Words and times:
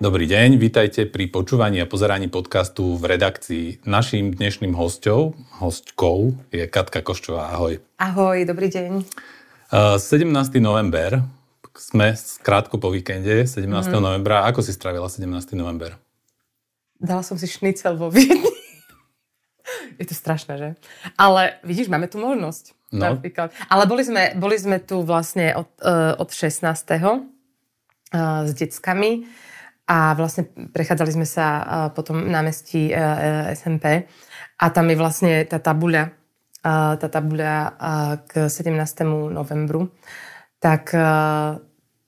Dobrý 0.00 0.24
deň, 0.24 0.56
vítajte 0.56 1.04
pri 1.04 1.28
počúvaní 1.28 1.76
a 1.76 1.84
pozeraní 1.84 2.32
podcastu 2.32 2.96
v 2.96 3.04
redakcii. 3.04 3.84
Naším 3.84 4.32
dnešným 4.32 4.72
hosťou, 4.72 5.36
hostkou 5.60 6.40
je 6.48 6.64
Katka 6.64 7.04
Koščová. 7.04 7.52
Ahoj. 7.52 7.84
Ahoj, 8.00 8.48
dobrý 8.48 8.72
deň. 8.72 9.04
17. 9.68 10.24
november, 10.56 11.20
sme 11.76 12.16
krátko 12.40 12.80
po 12.80 12.88
víkende, 12.88 13.44
17. 13.44 13.68
Mm. 13.68 14.00
novembra. 14.00 14.48
Ako 14.48 14.64
si 14.64 14.72
strávila 14.72 15.04
17. 15.04 15.28
november? 15.52 16.00
Dala 16.96 17.20
som 17.20 17.36
si 17.36 17.44
šnicel 17.44 18.00
vo 18.00 18.08
Viedni. 18.08 18.56
je 20.00 20.08
to 20.08 20.16
strašné, 20.16 20.52
že? 20.56 20.68
Ale 21.20 21.60
vidíš, 21.60 21.92
máme 21.92 22.08
tu 22.08 22.16
možnosť. 22.16 22.72
No. 22.96 23.20
Napríklad. 23.20 23.52
Ale 23.68 23.84
boli 23.84 24.08
sme, 24.08 24.32
boli 24.32 24.56
sme 24.56 24.80
tu 24.80 25.04
vlastne 25.04 25.52
od, 25.52 25.68
uh, 25.84 26.16
od 26.16 26.32
16. 26.32 26.64
Uh, 28.16 28.48
s 28.48 28.56
deckami 28.56 29.28
a 29.90 30.14
vlastne 30.14 30.46
prechádzali 30.46 31.18
sme 31.18 31.26
sa 31.26 31.46
potom 31.90 32.30
námestí 32.30 32.88
e, 32.88 32.94
e, 32.94 33.58
SMP 33.58 34.06
a 34.62 34.70
tam 34.70 34.86
je 34.86 34.94
vlastne 34.94 35.42
tá 35.50 35.58
tabuľa, 35.58 36.14
tá 36.62 37.08
tabuľa 37.08 37.54
k 38.28 38.46
17. 38.52 38.76
novembru, 39.32 39.88
tak, 40.60 40.92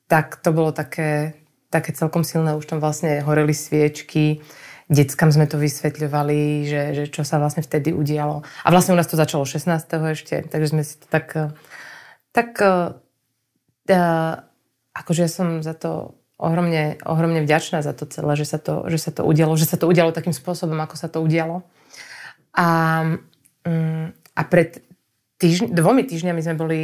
tak 0.05 0.27
to 0.45 0.53
bolo 0.53 0.77
také, 0.77 1.41
také 1.73 1.97
celkom 1.97 2.21
silné. 2.21 2.53
Už 2.53 2.69
tam 2.69 2.77
vlastne 2.77 3.25
horeli 3.25 3.57
sviečky, 3.57 4.45
deckám 4.93 5.33
sme 5.33 5.49
to 5.49 5.57
vysvetľovali, 5.57 6.69
že, 6.69 6.83
že 6.93 7.05
čo 7.09 7.25
sa 7.25 7.41
vlastne 7.41 7.65
vtedy 7.65 7.97
udialo. 7.97 8.45
A 8.45 8.69
vlastne 8.69 8.93
u 8.93 9.01
nás 9.01 9.09
to 9.09 9.17
začalo 9.17 9.49
16. 9.49 9.73
ešte, 9.89 10.45
takže 10.53 10.77
sme 10.77 10.85
si 10.85 11.01
to 11.01 11.09
tak... 11.09 11.33
Tak 12.37 12.61
akože 14.93 15.21
ja 15.25 15.31
som 15.33 15.65
za 15.65 15.73
to 15.73 16.22
ohromne, 16.43 16.99
ohromne 17.07 17.47
vďačná 17.47 17.87
za 17.87 17.95
to 17.95 18.11
celé, 18.11 18.35
že 18.35 18.47
sa 18.51 18.59
to, 18.59 18.91
že 18.91 18.99
sa 18.99 19.11
to 19.15 19.23
udialo, 19.23 19.55
že 19.55 19.71
sa 19.71 19.79
to 19.79 19.87
udialo 19.87 20.11
takým 20.11 20.35
spôsobom, 20.35 20.75
ako 20.83 20.99
sa 20.99 21.07
to 21.07 21.23
udialo. 21.23 21.63
A, 22.59 22.67
um, 23.63 24.11
a 24.11 24.43
pred 24.51 24.83
týždň, 25.39 25.71
dvomi 25.71 26.03
týždňami 26.03 26.41
sme 26.43 26.55
boli, 26.59 26.81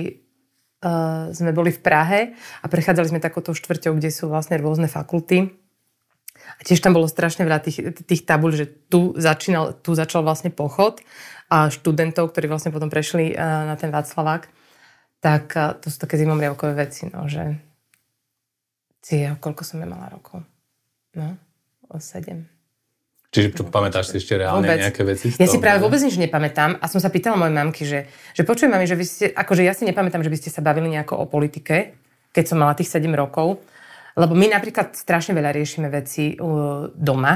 uh, 0.86 1.34
sme 1.34 1.50
boli 1.50 1.74
v 1.74 1.80
Prahe 1.82 2.20
a 2.62 2.66
prechádzali 2.70 3.10
sme 3.10 3.20
takouto 3.20 3.50
štvrťou, 3.50 3.98
kde 3.98 4.14
sú 4.14 4.30
vlastne 4.30 4.56
rôzne 4.62 4.86
fakulty. 4.86 5.50
A 6.58 6.60
tiež 6.64 6.80
tam 6.80 6.96
bolo 6.96 7.10
strašne 7.10 7.44
veľa 7.44 7.60
tých, 7.60 7.92
tých 8.06 8.22
tabul, 8.24 8.54
že 8.54 8.70
tu, 8.88 9.12
začínal, 9.18 9.76
tu 9.82 9.92
začal 9.92 10.24
vlastne 10.24 10.54
pochod 10.54 11.02
a 11.50 11.68
študentov, 11.68 12.30
ktorí 12.30 12.46
vlastne 12.48 12.70
potom 12.70 12.88
prešli 12.88 13.34
uh, 13.34 13.66
na 13.68 13.74
ten 13.74 13.90
Václavák. 13.90 14.48
Tak 15.18 15.44
uh, 15.58 15.74
to 15.82 15.90
sú 15.90 15.98
také 15.98 16.14
zimomriavkové 16.16 16.78
veci, 16.78 17.10
no, 17.10 17.26
že 17.26 17.67
Cia, 19.08 19.40
koľko 19.40 19.64
som 19.64 19.80
ja 19.80 19.88
mala 19.88 20.12
rokov? 20.12 20.44
No, 21.16 21.40
o 21.88 21.96
sedem. 21.96 22.44
Čiže 23.32 23.56
čo, 23.56 23.62
pamätáš 23.64 24.12
si 24.12 24.20
ešte 24.20 24.36
reálne 24.36 24.68
vôbec. 24.68 24.84
nejaké 24.84 25.02
veci? 25.08 25.32
Ja 25.40 25.48
si 25.48 25.56
práve 25.56 25.80
vôbec 25.80 25.96
nič 26.00 26.20
nepamätám 26.20 26.76
a 26.76 26.84
som 26.92 27.00
sa 27.00 27.08
pýtala 27.08 27.40
mojej 27.40 27.56
mamky, 27.56 27.82
že, 27.88 28.04
že 28.36 28.44
počujem 28.44 28.68
mami, 28.68 28.84
že 28.84 28.96
vy 29.00 29.04
ste, 29.08 29.26
akože 29.32 29.64
ja 29.64 29.72
si 29.72 29.88
nepamätám, 29.88 30.20
že 30.20 30.28
by 30.28 30.36
ste 30.36 30.52
sa 30.52 30.60
bavili 30.60 30.92
nejako 30.92 31.20
o 31.20 31.24
politike, 31.24 31.96
keď 32.36 32.44
som 32.52 32.60
mala 32.60 32.76
tých 32.76 32.92
7 32.92 33.08
rokov, 33.16 33.64
lebo 34.12 34.36
my 34.36 34.52
napríklad 34.52 34.92
strašne 34.92 35.32
veľa 35.32 35.56
riešime 35.56 35.88
veci 35.88 36.36
uh, 36.36 36.92
doma 36.92 37.32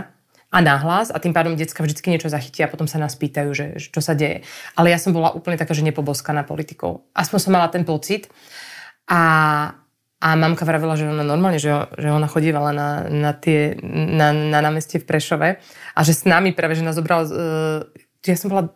a 0.53 0.59
nahlas 0.61 1.09
a 1.09 1.17
tým 1.17 1.33
pádom 1.33 1.57
decka 1.57 1.81
vždy 1.81 2.05
niečo 2.05 2.29
zachytia 2.29 2.69
a 2.69 2.73
potom 2.73 2.85
sa 2.85 3.01
nás 3.01 3.17
pýtajú, 3.17 3.49
že, 3.57 3.67
že 3.81 3.89
čo 3.89 4.05
sa 4.05 4.13
deje. 4.13 4.45
Ale 4.77 4.93
ja 4.93 5.01
som 5.01 5.17
bola 5.17 5.33
úplne 5.33 5.57
taká, 5.57 5.73
že 5.73 5.81
nepoboskaná 5.81 6.45
politikou. 6.45 7.09
Aspoň 7.17 7.39
som 7.41 7.53
mala 7.57 7.73
ten 7.73 7.89
pocit. 7.89 8.29
A, 9.09 9.21
a 10.23 10.39
mamka 10.39 10.63
vravila, 10.63 10.95
že 10.95 11.11
ona 11.11 11.27
normálne, 11.27 11.59
že, 11.59 11.75
že 11.99 12.15
ona 12.15 12.31
chodívala 12.31 12.71
na, 12.71 13.11
na, 13.11 13.35
tie, 13.35 13.75
na, 13.83 14.31
na 14.31 14.63
námestie 14.63 15.03
v 15.03 15.09
Prešove 15.11 15.49
a 15.99 16.01
že 16.07 16.15
s 16.15 16.23
nami 16.23 16.55
práve, 16.55 16.79
že 16.79 16.87
nás 16.87 16.95
zobrala, 16.95 17.27
uh, 17.27 17.83
ja 18.23 18.39
som 18.39 18.55
bola 18.55 18.71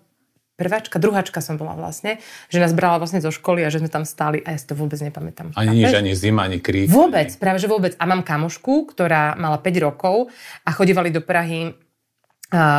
prváčka, 0.59 0.99
druháčka 0.99 1.39
som 1.39 1.55
bola 1.55 1.79
vlastne, 1.79 2.19
že 2.51 2.59
nás 2.59 2.75
brala 2.75 2.99
vlastne 2.99 3.23
zo 3.23 3.31
školy 3.31 3.63
a 3.63 3.71
že 3.71 3.79
sme 3.79 3.87
tam 3.87 4.03
stáli 4.03 4.43
a 4.43 4.57
ja 4.57 4.59
si 4.59 4.67
to 4.67 4.75
vôbec 4.75 4.99
nepamätám. 4.99 5.55
Ani 5.55 5.87
nič, 5.87 5.95
ani 5.95 6.19
zima, 6.19 6.51
ani 6.51 6.59
krík. 6.59 6.91
Vôbec, 6.91 7.31
ani... 7.31 7.39
práve 7.39 7.63
že 7.63 7.71
vôbec. 7.71 7.95
A 8.01 8.05
mám 8.11 8.27
kamošku, 8.27 8.91
ktorá 8.91 9.39
mala 9.39 9.63
5 9.63 9.87
rokov 9.87 10.33
a 10.67 10.71
chodívali 10.75 11.15
do 11.15 11.23
Prahy 11.23 11.79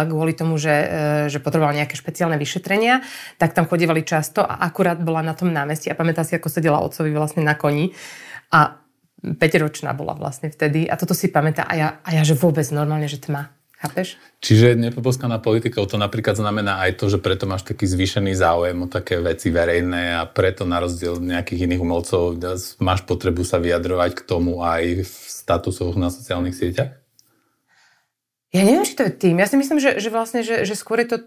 kvôli 0.07 0.31
tomu, 0.31 0.55
že, 0.55 0.71
e, 0.71 0.87
že 1.27 1.43
potrebovala 1.43 1.75
nejaké 1.75 1.99
špeciálne 1.99 2.39
vyšetrenia, 2.39 3.03
tak 3.35 3.51
tam 3.51 3.67
chodívali 3.67 3.99
často 4.07 4.39
a 4.39 4.63
akurát 4.63 4.95
bola 4.95 5.19
na 5.19 5.35
tom 5.35 5.51
námestí 5.51 5.91
a 5.91 5.99
pamätá 5.99 6.23
si, 6.23 6.39
ako 6.39 6.47
sedela 6.47 6.79
otcovi 6.79 7.11
vlastne 7.11 7.43
na 7.43 7.51
koni 7.59 7.91
a 8.53 8.81
5-ročná 9.23 9.91
bola 9.97 10.13
vlastne 10.13 10.53
vtedy 10.53 10.85
a 10.85 10.95
toto 10.95 11.17
si 11.17 11.33
pamätá 11.33 11.65
a 11.65 11.73
ja, 11.73 11.87
a 12.05 12.09
ja 12.13 12.21
že 12.21 12.37
vôbec 12.37 12.65
normálne, 12.69 13.09
že 13.09 13.17
tma. 13.17 13.57
Chápeš? 13.77 14.17
Čiže 14.41 14.73
nepoboskaná 14.73 15.37
politika, 15.37 15.85
to 15.85 16.01
napríklad 16.01 16.33
znamená 16.33 16.81
aj 16.81 16.97
to, 16.97 17.13
že 17.13 17.21
preto 17.21 17.45
máš 17.45 17.61
taký 17.61 17.85
zvýšený 17.85 18.33
záujem 18.33 18.73
o 18.73 18.89
také 18.89 19.21
veci 19.21 19.53
verejné 19.53 20.17
a 20.17 20.25
preto 20.25 20.65
na 20.65 20.81
rozdiel 20.81 21.21
nejakých 21.21 21.69
iných 21.69 21.81
umelcov 21.85 22.41
máš 22.81 23.05
potrebu 23.05 23.45
sa 23.45 23.61
vyjadrovať 23.61 24.17
k 24.17 24.21
tomu 24.25 24.65
aj 24.65 25.05
v 25.05 25.13
statusoch 25.13 25.93
na 25.93 26.09
sociálnych 26.09 26.57
sieťach? 26.57 26.89
Ja 28.49 28.65
neviem, 28.65 28.81
či 28.81 28.97
to 28.97 29.05
je 29.05 29.13
tým. 29.13 29.37
Ja 29.37 29.45
si 29.45 29.61
myslím, 29.61 29.77
že, 29.77 30.01
že 30.01 30.09
vlastne, 30.09 30.41
že, 30.41 30.65
že 30.65 30.73
skôr 30.73 31.05
je 31.05 31.13
to 31.13 31.17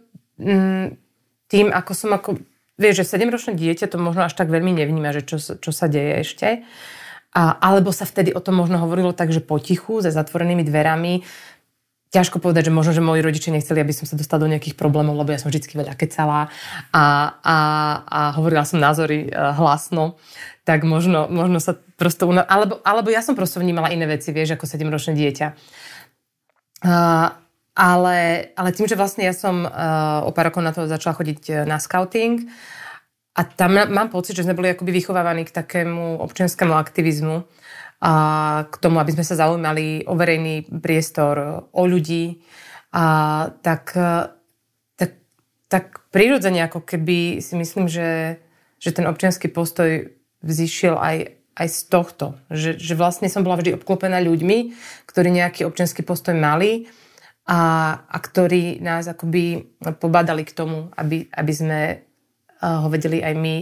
mm, 0.42 0.98
tým, 1.46 1.70
ako 1.70 1.92
som 1.94 2.10
ako... 2.18 2.42
Vieš, 2.80 3.04
že 3.04 3.14
7-ročné 3.14 3.54
dieťa 3.54 3.92
to 3.92 4.00
možno 4.00 4.26
až 4.26 4.34
tak 4.34 4.50
veľmi 4.50 4.72
nevníma, 4.72 5.12
že 5.12 5.22
čo, 5.22 5.36
čo 5.38 5.70
sa 5.70 5.86
deje 5.86 6.24
ešte. 6.24 6.64
Alebo 7.36 7.94
sa 7.94 8.02
vtedy 8.02 8.34
o 8.34 8.42
tom 8.42 8.58
možno 8.58 8.82
hovorilo 8.82 9.14
tak, 9.14 9.30
že 9.30 9.38
potichu, 9.38 10.02
za 10.02 10.10
zatvorenými 10.10 10.66
dverami. 10.66 11.22
Ťažko 12.10 12.42
povedať, 12.42 12.66
že 12.66 12.74
možno, 12.74 12.90
že 12.90 13.06
moji 13.06 13.22
rodičia 13.22 13.54
nechceli, 13.54 13.78
aby 13.78 13.94
som 13.94 14.02
sa 14.02 14.18
dostala 14.18 14.42
do 14.42 14.50
nejakých 14.50 14.74
problémov, 14.74 15.14
lebo 15.14 15.30
ja 15.30 15.38
som 15.38 15.46
vždy 15.46 15.62
veľa 15.78 15.94
kecala 15.94 16.50
a, 16.90 17.04
a, 17.38 17.56
a 18.02 18.20
hovorila 18.34 18.66
som 18.66 18.82
názory 18.82 19.30
uh, 19.30 19.54
hlasno, 19.54 20.18
tak 20.66 20.82
možno, 20.82 21.30
možno 21.30 21.62
sa 21.62 21.78
prosto... 21.94 22.26
Alebo, 22.34 22.82
alebo 22.82 23.14
ja 23.14 23.22
som 23.22 23.38
prosto 23.38 23.62
vnímala 23.62 23.94
iné 23.94 24.10
veci, 24.10 24.34
vieš, 24.34 24.58
ako 24.58 24.66
7-ročné 24.66 25.14
dieťa. 25.14 25.46
Uh, 26.82 27.30
ale, 27.78 28.50
ale 28.58 28.74
tým, 28.74 28.90
že 28.90 28.98
vlastne 28.98 29.22
ja 29.22 29.30
som 29.30 29.62
uh, 29.62 30.26
o 30.26 30.34
pár 30.34 30.50
rokov 30.50 30.66
na 30.66 30.74
to 30.74 30.90
začala 30.90 31.14
chodiť 31.14 31.62
na 31.62 31.78
scouting, 31.78 32.42
uh, 32.42 32.79
a 33.40 33.44
tam 33.48 33.72
mám 33.88 34.12
pocit, 34.12 34.36
že 34.36 34.44
sme 34.44 34.52
boli 34.52 34.68
akoby 34.68 34.92
vychovávaní 34.92 35.48
k 35.48 35.56
takému 35.56 36.20
občianskému 36.20 36.76
aktivizmu 36.76 37.48
a 38.04 38.12
k 38.68 38.74
tomu, 38.76 39.00
aby 39.00 39.16
sme 39.16 39.24
sa 39.24 39.40
zaujímali 39.40 40.04
o 40.04 40.12
verejný 40.12 40.68
priestor, 40.68 41.64
o 41.72 41.82
ľudí. 41.88 42.44
A 42.92 43.04
tak, 43.64 43.96
tak, 45.00 45.10
tak 45.72 46.04
prirodzene 46.12 46.68
ako 46.68 46.84
keby 46.84 47.40
si 47.40 47.56
myslím, 47.56 47.88
že, 47.88 48.36
že 48.76 48.92
ten 48.92 49.08
občianský 49.08 49.48
postoj 49.48 50.12
vzýšiel 50.44 51.00
aj, 51.00 51.16
aj 51.56 51.68
z 51.72 51.80
tohto. 51.88 52.36
Že, 52.52 52.76
že 52.76 52.92
vlastne 52.92 53.32
som 53.32 53.40
bola 53.40 53.56
vždy 53.56 53.80
obklopená 53.80 54.20
ľuďmi, 54.20 54.76
ktorí 55.08 55.32
nejaký 55.32 55.64
občianský 55.64 56.04
postoj 56.04 56.36
mali 56.36 56.92
a, 57.48 57.60
a 58.04 58.16
ktorí 58.20 58.84
nás 58.84 59.08
akoby 59.08 59.64
pobádali 59.96 60.44
k 60.44 60.52
tomu, 60.52 60.92
aby, 60.92 61.24
aby 61.32 61.52
sme 61.56 61.80
ho 62.60 62.88
vedeli 62.92 63.24
aj 63.24 63.34
my 63.36 63.54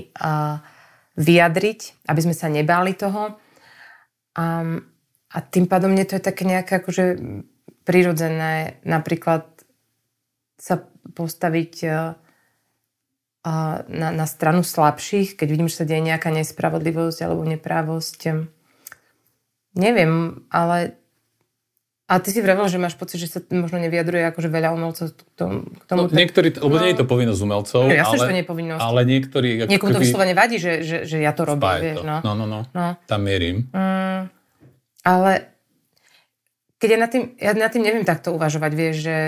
vyjadriť, 1.18 1.80
aby 2.06 2.20
sme 2.22 2.34
sa 2.34 2.50
nebáli 2.50 2.94
toho. 2.94 3.38
A, 4.38 4.46
a 5.30 5.38
tým 5.42 5.66
pádom 5.66 5.90
mne 5.90 6.06
to 6.06 6.18
je 6.18 6.22
také 6.22 6.46
nejaké 6.46 6.82
akože 6.82 7.18
prirodzené 7.82 8.82
napríklad 8.84 9.48
sa 10.58 10.82
postaviť 11.14 11.74
na, 13.88 14.08
na 14.12 14.26
stranu 14.26 14.66
slabších, 14.66 15.38
keď 15.38 15.48
vidím, 15.48 15.70
že 15.70 15.82
sa 15.82 15.88
deje 15.88 16.02
nejaká 16.04 16.28
nespravodlivosť 16.34 17.18
alebo 17.24 17.46
neprávosť. 17.46 18.20
Neviem, 19.78 20.44
ale 20.50 20.97
a 22.08 22.24
ty 22.24 22.32
si 22.32 22.40
vravel, 22.40 22.64
že 22.72 22.80
máš 22.80 22.96
pocit, 22.96 23.20
že 23.20 23.28
sa 23.28 23.44
možno 23.52 23.76
nevyjadruje 23.84 24.24
akože 24.32 24.48
veľa 24.48 24.72
umelcov 24.72 25.12
k 25.12 25.20
tomu. 25.36 25.68
K 25.68 25.84
tomu 25.84 26.08
no, 26.08 26.16
niektorí, 26.16 26.56
no, 26.56 26.80
nie 26.80 26.96
je 26.96 27.00
to 27.04 27.06
povinnosť 27.06 27.40
umelcov. 27.44 27.84
No, 27.84 27.92
jasne, 27.92 28.16
ale, 28.16 28.16
že 28.16 28.24
to 28.24 28.32
nie 28.32 28.42
je 28.42 28.48
povinnosť. 28.48 28.80
Ale 28.80 29.00
niektorí... 29.04 29.48
Niekomu 29.68 29.92
to 29.92 30.00
vyslovene 30.00 30.32
vadí, 30.32 30.56
že, 30.56 30.80
že, 30.80 30.96
že 31.04 31.20
ja 31.20 31.36
to 31.36 31.44
robím, 31.44 31.68
vieš, 31.84 32.08
no. 32.08 32.24
No, 32.24 32.32
no, 32.32 32.48
no. 32.48 32.60
no. 32.64 32.96
Tam 33.04 33.20
mierim. 33.20 33.68
Mm, 33.76 34.32
ale 35.04 35.32
keď 36.80 36.88
ja 36.88 36.98
nad 36.98 37.10
tým, 37.12 37.24
ja 37.36 37.52
nad 37.52 37.68
tým 37.68 37.84
neviem 37.84 38.08
takto 38.08 38.32
uvažovať, 38.32 38.72
vieš, 38.72 38.96
že, 39.04 39.18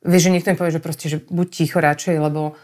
vieš, 0.00 0.22
že 0.24 0.32
niekto 0.32 0.48
mi 0.54 0.56
povie, 0.56 0.72
že 0.72 0.80
proste, 0.80 1.06
že 1.12 1.18
buď 1.20 1.46
ticho 1.52 1.84
radšej, 1.84 2.16
lebo, 2.16 2.56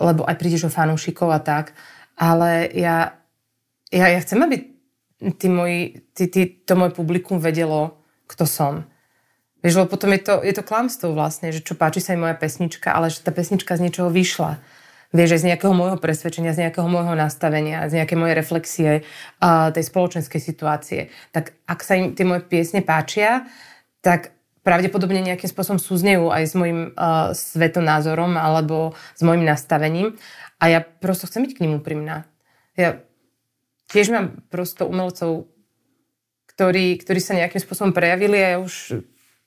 lebo 0.00 0.24
aj 0.24 0.40
prídeš 0.40 0.70
o 0.70 0.72
fanúšikov 0.72 1.36
a 1.36 1.40
tak, 1.44 1.76
ale 2.16 2.72
ja, 2.72 3.12
ja, 3.92 4.06
ja 4.08 4.18
chcem, 4.24 4.40
aby 4.40 4.72
tí 5.36 5.52
moji, 5.52 6.00
tí, 6.16 6.32
tí, 6.32 6.40
to 6.64 6.80
moje 6.80 6.96
publikum 6.96 7.36
vedelo, 7.42 8.00
kto 8.26 8.44
som. 8.46 8.86
Vieš, 9.64 9.82
lebo 9.82 9.88
potom 9.90 10.14
je 10.14 10.20
to, 10.22 10.34
je 10.44 10.54
to 10.54 10.62
klamstvo 10.62 11.10
vlastne, 11.16 11.50
že 11.50 11.64
čo 11.64 11.74
páči 11.74 11.98
sa 11.98 12.14
im 12.14 12.22
moja 12.22 12.38
pesnička, 12.38 12.92
ale 12.92 13.10
že 13.10 13.24
tá 13.24 13.34
pesnička 13.34 13.74
z 13.74 13.88
niečoho 13.88 14.12
vyšla 14.12 14.60
vieš, 15.14 15.42
z 15.42 15.48
nejakého 15.52 15.72
môjho 15.72 15.98
presvedčenia, 16.00 16.56
z 16.56 16.66
nejakého 16.66 16.86
môjho 16.86 17.14
nastavenia, 17.14 17.86
z 17.86 18.02
nejakej 18.02 18.18
mojej 18.18 18.36
reflexie 18.36 18.90
uh, 19.02 19.70
tej 19.70 19.84
spoločenskej 19.86 20.40
situácie. 20.40 21.00
Tak 21.30 21.54
ak 21.64 21.80
sa 21.80 21.96
im 21.96 22.12
tie 22.12 22.26
moje 22.26 22.44
piesne 22.46 22.82
páčia, 22.82 23.46
tak 24.02 24.34
pravdepodobne 24.66 25.22
nejakým 25.22 25.46
spôsobom 25.46 25.78
súznejú 25.78 26.34
aj 26.34 26.42
s 26.44 26.54
môjim 26.58 26.80
uh, 26.92 27.30
svetonázorom 27.32 28.34
alebo 28.34 28.98
s 29.14 29.22
môjim 29.22 29.46
nastavením. 29.46 30.18
A 30.58 30.72
ja 30.72 30.80
prosto 30.82 31.30
chcem 31.30 31.46
byť 31.46 31.52
k 31.54 31.62
ním 31.64 31.78
úprimná. 31.78 32.26
Ja 32.74 33.00
tiež 33.88 34.10
mám 34.10 34.42
prosto 34.50 34.84
umelcov, 34.90 35.46
ktorí, 36.56 36.96
ktorí 37.04 37.20
sa 37.20 37.36
nejakým 37.36 37.60
spôsobom 37.60 37.92
prejavili 37.92 38.40
a 38.40 38.48
ja 38.56 38.58
už 38.58 38.74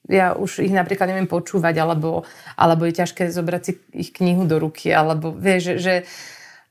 ja 0.10 0.34
už 0.34 0.66
ich 0.66 0.74
napríklad 0.74 1.12
neviem 1.12 1.30
počúvať, 1.30 1.76
alebo, 1.84 2.26
alebo 2.58 2.88
je 2.90 2.98
ťažké 2.98 3.30
zobrať 3.30 3.62
si 3.62 3.72
ich 3.94 4.10
knihu 4.16 4.48
do 4.48 4.58
ruky, 4.58 4.90
alebo 4.90 5.30
vieš, 5.30 5.76
že, 5.76 5.76
že 5.78 5.94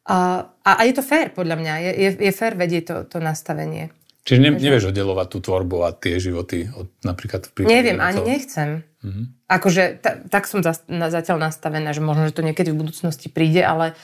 a, 0.09 0.49
a 0.65 0.83
je 0.89 0.97
to 0.97 1.05
fér, 1.05 1.31
podľa 1.37 1.61
mňa. 1.61 1.75
Je, 1.85 1.93
je, 1.93 2.11
je 2.25 2.33
fér 2.33 2.57
vedieť 2.57 2.83
to, 2.89 2.97
to 3.07 3.19
nastavenie. 3.21 3.93
Čiže 4.25 4.41
ne, 4.41 4.51
nevieš 4.57 4.91
oddelovať 4.91 5.27
tú 5.29 5.39
tvorbu 5.45 5.77
a 5.85 5.93
tie 5.93 6.17
životy 6.17 6.69
od 6.73 6.89
napríklad 7.05 7.49
v 7.49 7.69
Neviem, 7.69 8.01
ani 8.01 8.25
nechcem. 8.25 8.85
Mm-hmm. 9.05 9.25
Akože 9.49 9.83
ta, 10.01 10.21
tak 10.25 10.49
som 10.49 10.65
za, 10.65 10.81
na, 10.89 11.13
zatiaľ 11.13 11.49
nastavená, 11.49 11.93
že 11.93 12.01
možno, 12.01 12.29
že 12.29 12.37
to 12.37 12.45
niekedy 12.45 12.73
v 12.73 12.81
budúcnosti 12.89 13.29
príde, 13.29 13.65
ale, 13.65 13.97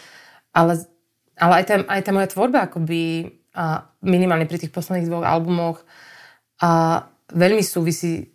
ale, 0.53 0.85
ale 1.37 1.53
aj, 1.61 1.65
tá, 1.67 1.75
aj 1.89 2.01
tá 2.05 2.11
moja 2.13 2.29
tvorba 2.31 2.69
akoby 2.69 3.33
a 3.57 3.89
minimálne 4.05 4.49
pri 4.49 4.61
tých 4.61 4.73
posledných 4.73 5.09
dvoch 5.09 5.25
albumoch 5.25 5.85
a 6.63 7.03
veľmi 7.35 7.65
súvisí 7.65 8.35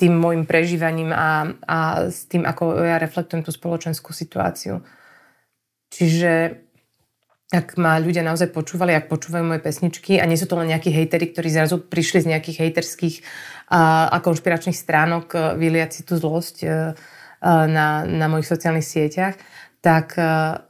tým 0.00 0.16
môjim 0.16 0.48
prežívaním 0.48 1.12
a, 1.12 1.44
a 1.68 1.78
s 2.08 2.24
tým, 2.24 2.48
ako 2.48 2.80
ja 2.80 2.96
reflektujem 2.96 3.44
tú 3.44 3.52
spoločenskú 3.52 4.16
situáciu. 4.16 4.80
Čiže 5.92 6.56
ak 7.50 7.74
ma 7.76 7.98
ľudia 7.98 8.22
naozaj 8.22 8.54
počúvali, 8.54 8.94
ak 8.94 9.10
počúvajú 9.10 9.42
moje 9.42 9.60
pesničky 9.60 10.22
a 10.22 10.24
nie 10.24 10.38
sú 10.38 10.46
to 10.46 10.54
len 10.54 10.70
nejakí 10.70 10.94
hejteri, 10.94 11.34
ktorí 11.34 11.50
zrazu 11.50 11.82
prišli 11.82 12.22
z 12.22 12.30
nejakých 12.30 12.62
hejterských 12.62 13.16
a, 13.74 14.06
a 14.06 14.16
konšpiračných 14.22 14.78
stránok 14.78 15.26
e, 15.34 15.38
vyliať 15.58 15.90
si 16.00 16.02
tú 16.06 16.14
zlosť 16.14 16.56
a, 16.62 16.66
e, 16.66 16.74
e, 17.42 17.54
na, 17.74 18.06
na 18.06 18.26
mojich 18.30 18.46
sociálnych 18.46 18.86
sieťach, 18.86 19.34
tak 19.82 20.14
a, 20.14 20.62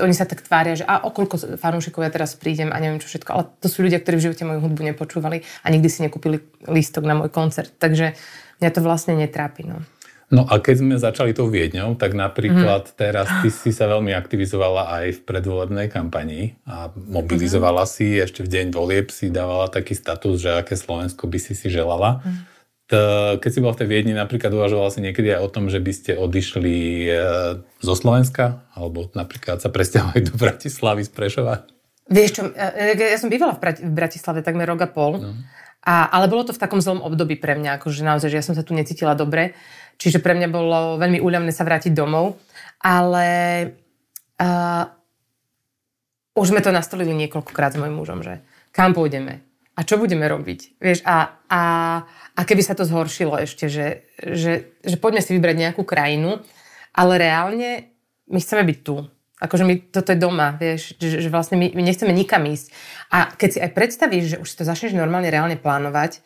oni 0.00 0.14
sa 0.16 0.24
tak 0.24 0.40
tvária, 0.40 0.72
že 0.72 0.88
a 0.88 1.04
okoľko 1.04 1.60
fanúšikov 1.60 2.00
ja 2.00 2.08
teraz 2.08 2.32
prídem 2.32 2.72
a 2.72 2.80
neviem 2.80 2.96
čo 2.96 3.12
všetko, 3.12 3.30
ale 3.32 3.44
to 3.60 3.68
sú 3.68 3.84
ľudia, 3.84 4.00
ktorí 4.00 4.16
v 4.16 4.24
živote 4.30 4.48
moju 4.48 4.64
hudbu 4.64 4.80
nepočúvali 4.88 5.44
a 5.44 5.66
nikdy 5.68 5.88
si 5.92 6.00
nekúpili 6.00 6.40
lístok 6.64 7.04
na 7.04 7.12
môj 7.12 7.28
koncert, 7.28 7.76
takže 7.76 8.16
mňa 8.64 8.70
to 8.72 8.80
vlastne 8.80 9.20
netrápi. 9.20 9.68
No. 9.68 9.84
No 10.32 10.48
a 10.48 10.64
keď 10.64 10.80
sme 10.80 10.96
začali 10.96 11.36
tou 11.36 11.52
Viedňou, 11.52 11.92
tak 12.00 12.16
napríklad 12.16 12.88
mm. 12.88 12.94
teraz 12.96 13.28
ty 13.44 13.52
si 13.52 13.68
sa 13.68 13.84
veľmi 13.84 14.16
aktivizovala 14.16 14.88
aj 14.96 15.20
v 15.20 15.24
predvolebnej 15.28 15.92
kampanii 15.92 16.56
a 16.64 16.88
mobilizovala 16.96 17.84
mm. 17.84 17.90
si, 17.92 18.16
ešte 18.16 18.40
v 18.40 18.48
deň 18.48 18.66
volieb 18.72 19.12
si 19.12 19.28
dávala 19.28 19.68
taký 19.68 19.92
status, 19.92 20.40
že 20.40 20.56
aké 20.56 20.72
Slovensko 20.72 21.28
by 21.28 21.36
si 21.36 21.52
si 21.52 21.68
želala. 21.68 22.24
Mm 22.24 22.51
keď 23.40 23.50
si 23.50 23.62
bol 23.64 23.72
v 23.72 23.80
tej 23.84 23.88
Viedni, 23.88 24.12
napríklad 24.12 24.52
uvažoval 24.52 24.92
si 24.92 25.00
niekedy 25.00 25.32
aj 25.32 25.40
o 25.40 25.52
tom, 25.52 25.72
že 25.72 25.80
by 25.80 25.92
ste 25.92 26.12
odišli 26.14 27.08
e, 27.08 27.10
zo 27.80 27.94
Slovenska? 27.96 28.68
Alebo 28.76 29.08
napríklad 29.16 29.64
sa 29.64 29.72
presťahovali 29.72 30.20
do 30.28 30.34
Bratislavy 30.36 31.02
z 31.08 31.10
Prešova? 31.10 31.64
Vieš 32.12 32.30
čo, 32.36 32.42
e, 32.52 32.94
ja 32.98 33.18
som 33.18 33.32
bývala 33.32 33.56
v 33.56 33.92
Bratislave 33.92 34.44
takmer 34.44 34.68
rok 34.68 34.84
a 34.84 34.88
pol. 34.88 35.12
No. 35.18 35.32
A, 35.82 36.12
ale 36.14 36.30
bolo 36.30 36.46
to 36.46 36.54
v 36.54 36.62
takom 36.62 36.78
zlom 36.78 37.02
období 37.02 37.34
pre 37.40 37.58
mňa, 37.58 37.80
akože 37.80 38.06
naozaj, 38.06 38.28
že 38.30 38.38
ja 38.38 38.46
som 38.46 38.54
sa 38.54 38.62
tu 38.62 38.76
necítila 38.76 39.18
dobre. 39.18 39.56
Čiže 39.98 40.22
pre 40.22 40.38
mňa 40.38 40.48
bolo 40.50 40.96
veľmi 40.98 41.18
úľavné 41.18 41.50
sa 41.50 41.66
vrátiť 41.66 41.90
domov. 41.90 42.38
Ale 42.82 43.26
uh, 44.38 44.84
už 46.34 46.46
sme 46.50 46.62
to 46.62 46.74
nastolili 46.74 47.14
niekoľkokrát 47.14 47.74
s 47.74 47.80
mojim 47.82 47.98
mužom, 47.98 48.22
že 48.22 48.42
kam 48.70 48.94
pôjdeme 48.94 49.51
a 49.72 49.80
čo 49.84 49.96
budeme 49.96 50.28
robiť. 50.28 50.80
Vieš, 50.80 51.04
a, 51.08 51.40
a 51.48 51.60
a 52.32 52.40
keby 52.48 52.62
sa 52.64 52.72
to 52.72 52.88
zhoršilo 52.88 53.36
ešte, 53.44 53.68
že, 53.68 54.08
že, 54.16 54.72
že 54.80 54.96
poďme 54.96 55.20
si 55.20 55.36
vybrať 55.36 55.56
nejakú 55.56 55.84
krajinu, 55.84 56.40
ale 56.96 57.20
reálne 57.20 57.92
my 58.32 58.38
chceme 58.40 58.64
byť 58.64 58.78
tu. 58.80 59.04
Akože 59.42 59.66
my, 59.66 59.74
toto 59.90 60.14
je 60.14 60.22
doma, 60.22 60.54
vieš, 60.54 60.96
že, 60.96 61.18
že 61.18 61.28
vlastne 61.28 61.58
my, 61.58 61.74
my 61.74 61.82
nechceme 61.82 62.14
nikam 62.14 62.46
ísť. 62.46 62.72
A 63.12 63.34
keď 63.34 63.48
si 63.50 63.58
aj 63.60 63.74
predstavíš, 63.74 64.24
že 64.24 64.40
už 64.40 64.48
si 64.48 64.56
to 64.56 64.64
začneš 64.64 64.96
normálne 64.96 65.28
reálne 65.28 65.58
plánovať, 65.58 66.22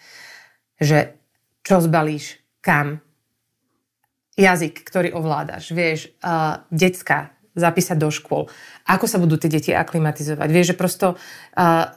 že 0.78 1.16
čo 1.64 1.80
zbalíš, 1.82 2.38
kam, 2.62 3.00
jazyk, 4.36 4.84
ktorý 4.84 5.16
ovládaš, 5.16 5.72
vieš, 5.72 6.12
uh, 6.22 6.62
decka, 6.68 7.34
zapísať 7.56 7.96
do 7.96 8.12
škôl, 8.12 8.52
ako 8.84 9.08
sa 9.08 9.16
budú 9.16 9.40
tie 9.40 9.48
deti 9.48 9.72
aklimatizovať. 9.72 10.48
Vieš, 10.52 10.76
že 10.76 10.78
prosto 10.78 11.16
uh, 11.16 11.88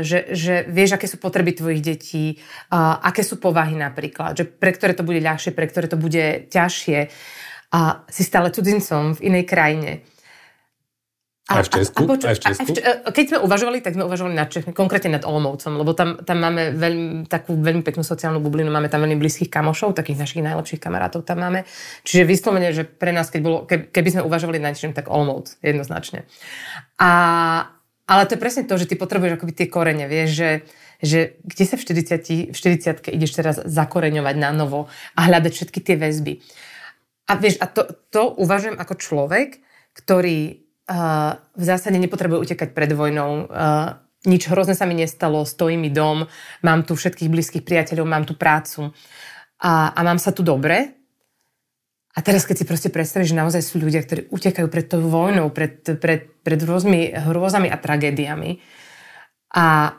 že, 0.00 0.32
že 0.32 0.64
vieš, 0.64 0.96
aké 0.96 1.04
sú 1.04 1.20
potreby 1.20 1.52
tvojich 1.52 1.84
detí, 1.84 2.40
uh, 2.72 2.96
aké 3.04 3.20
sú 3.20 3.36
povahy 3.36 3.76
napríklad, 3.76 4.32
že 4.32 4.44
pre 4.48 4.72
ktoré 4.72 4.96
to 4.96 5.04
bude 5.04 5.20
ľahšie, 5.20 5.52
pre 5.52 5.68
ktoré 5.68 5.92
to 5.92 6.00
bude 6.00 6.48
ťažšie 6.48 7.12
a 7.72 8.04
si 8.08 8.22
stále 8.24 8.52
cudzincom 8.52 9.16
v 9.16 9.20
inej 9.32 9.44
krajine. 9.48 9.92
A, 11.50 11.58
aj 11.58 11.68
v 11.68 11.84
Česku? 11.84 12.00
A, 12.00 12.04
a 12.06 12.10
poču, 12.16 12.24
aj 12.30 12.36
v 12.38 12.42
Česku? 12.48 12.70
A, 12.80 13.10
keď 13.12 13.24
sme 13.28 13.38
uvažovali, 13.44 13.78
tak 13.84 13.92
sme 13.98 14.04
uvažovali 14.08 14.32
nad 14.32 14.48
Čechmi, 14.48 14.72
konkrétne 14.72 15.20
nad 15.20 15.24
Olomoucom, 15.26 15.72
lebo 15.74 15.92
tam, 15.92 16.22
tam 16.22 16.38
máme 16.40 16.72
veľmi, 16.72 17.28
takú 17.28 17.58
veľmi 17.58 17.84
peknú 17.84 18.00
sociálnu 18.06 18.40
bublinu, 18.40 18.72
máme 18.72 18.88
tam 18.88 19.04
veľmi 19.04 19.20
blízkych 19.20 19.52
kamošov, 19.52 19.92
takých 19.92 20.22
našich 20.22 20.40
najlepších 20.40 20.80
kamarátov 20.80 21.28
tam 21.28 21.44
máme. 21.44 21.68
Čiže 22.08 22.22
vyslovene, 22.24 22.72
že 22.72 22.88
pre 22.88 23.12
nás, 23.12 23.28
keď 23.28 23.40
bolo, 23.44 23.58
keby 23.68 24.08
sme 24.08 24.22
uvažovali 24.24 24.62
nad 24.62 24.72
niečím, 24.72 24.96
tak 24.96 25.12
Olomouc 25.12 25.58
jednoznačne. 25.60 26.24
A, 26.96 27.10
ale 28.12 28.28
to 28.28 28.36
je 28.36 28.42
presne 28.44 28.68
to, 28.68 28.76
že 28.76 28.84
ty 28.84 28.94
potrebuješ 29.00 29.40
akoby 29.40 29.52
tie 29.56 29.72
korene, 29.72 30.04
vieš, 30.04 30.28
že, 30.36 30.50
že 31.00 31.18
kde 31.40 31.64
sa 31.64 31.76
v 31.80 31.84
40, 32.52 32.52
v 32.52 32.56
40 32.56 33.16
ideš 33.16 33.32
teraz 33.32 33.56
zakoreňovať 33.64 34.36
na 34.36 34.52
novo 34.52 34.92
a 35.16 35.20
hľadať 35.24 35.52
všetky 35.56 35.80
tie 35.80 35.96
väzby. 35.96 36.44
A 37.32 37.40
vieš, 37.40 37.56
a 37.64 37.66
to, 37.70 37.88
to 38.12 38.36
uvažujem 38.36 38.76
ako 38.76 38.94
človek, 39.00 39.64
ktorý 39.96 40.60
uh, 40.92 41.40
v 41.56 41.64
zásade 41.64 41.96
nepotrebuje 41.96 42.52
utekať 42.52 42.68
pred 42.76 42.92
vojnou, 42.92 43.48
uh, 43.48 43.96
nič 44.28 44.46
hrozné 44.46 44.78
sa 44.78 44.86
mi 44.86 44.94
nestalo, 44.94 45.42
stojí 45.42 45.74
mi 45.74 45.90
dom, 45.90 46.28
mám 46.62 46.86
tu 46.86 46.94
všetkých 46.94 47.32
blízkych 47.32 47.64
priateľov, 47.66 48.06
mám 48.06 48.24
tu 48.28 48.38
prácu 48.38 48.94
a, 49.58 49.90
a 49.90 50.00
mám 50.06 50.18
sa 50.22 50.30
tu 50.30 50.46
dobre, 50.46 51.01
a 52.12 52.18
teraz, 52.20 52.44
keď 52.44 52.56
si 52.60 52.68
proste 52.68 52.90
predstavíš, 52.92 53.32
že 53.32 53.40
naozaj 53.40 53.62
sú 53.64 53.80
ľudia, 53.80 54.04
ktorí 54.04 54.28
utekajú 54.28 54.68
pred 54.68 54.84
tou 54.84 55.00
vojnou, 55.00 55.48
pred, 55.48 55.80
pred, 55.96 56.28
pred 56.44 56.60
rôznymi 56.60 57.16
hrôzami 57.16 57.72
a 57.72 57.80
tragédiami 57.80 58.60
a, 59.52 59.96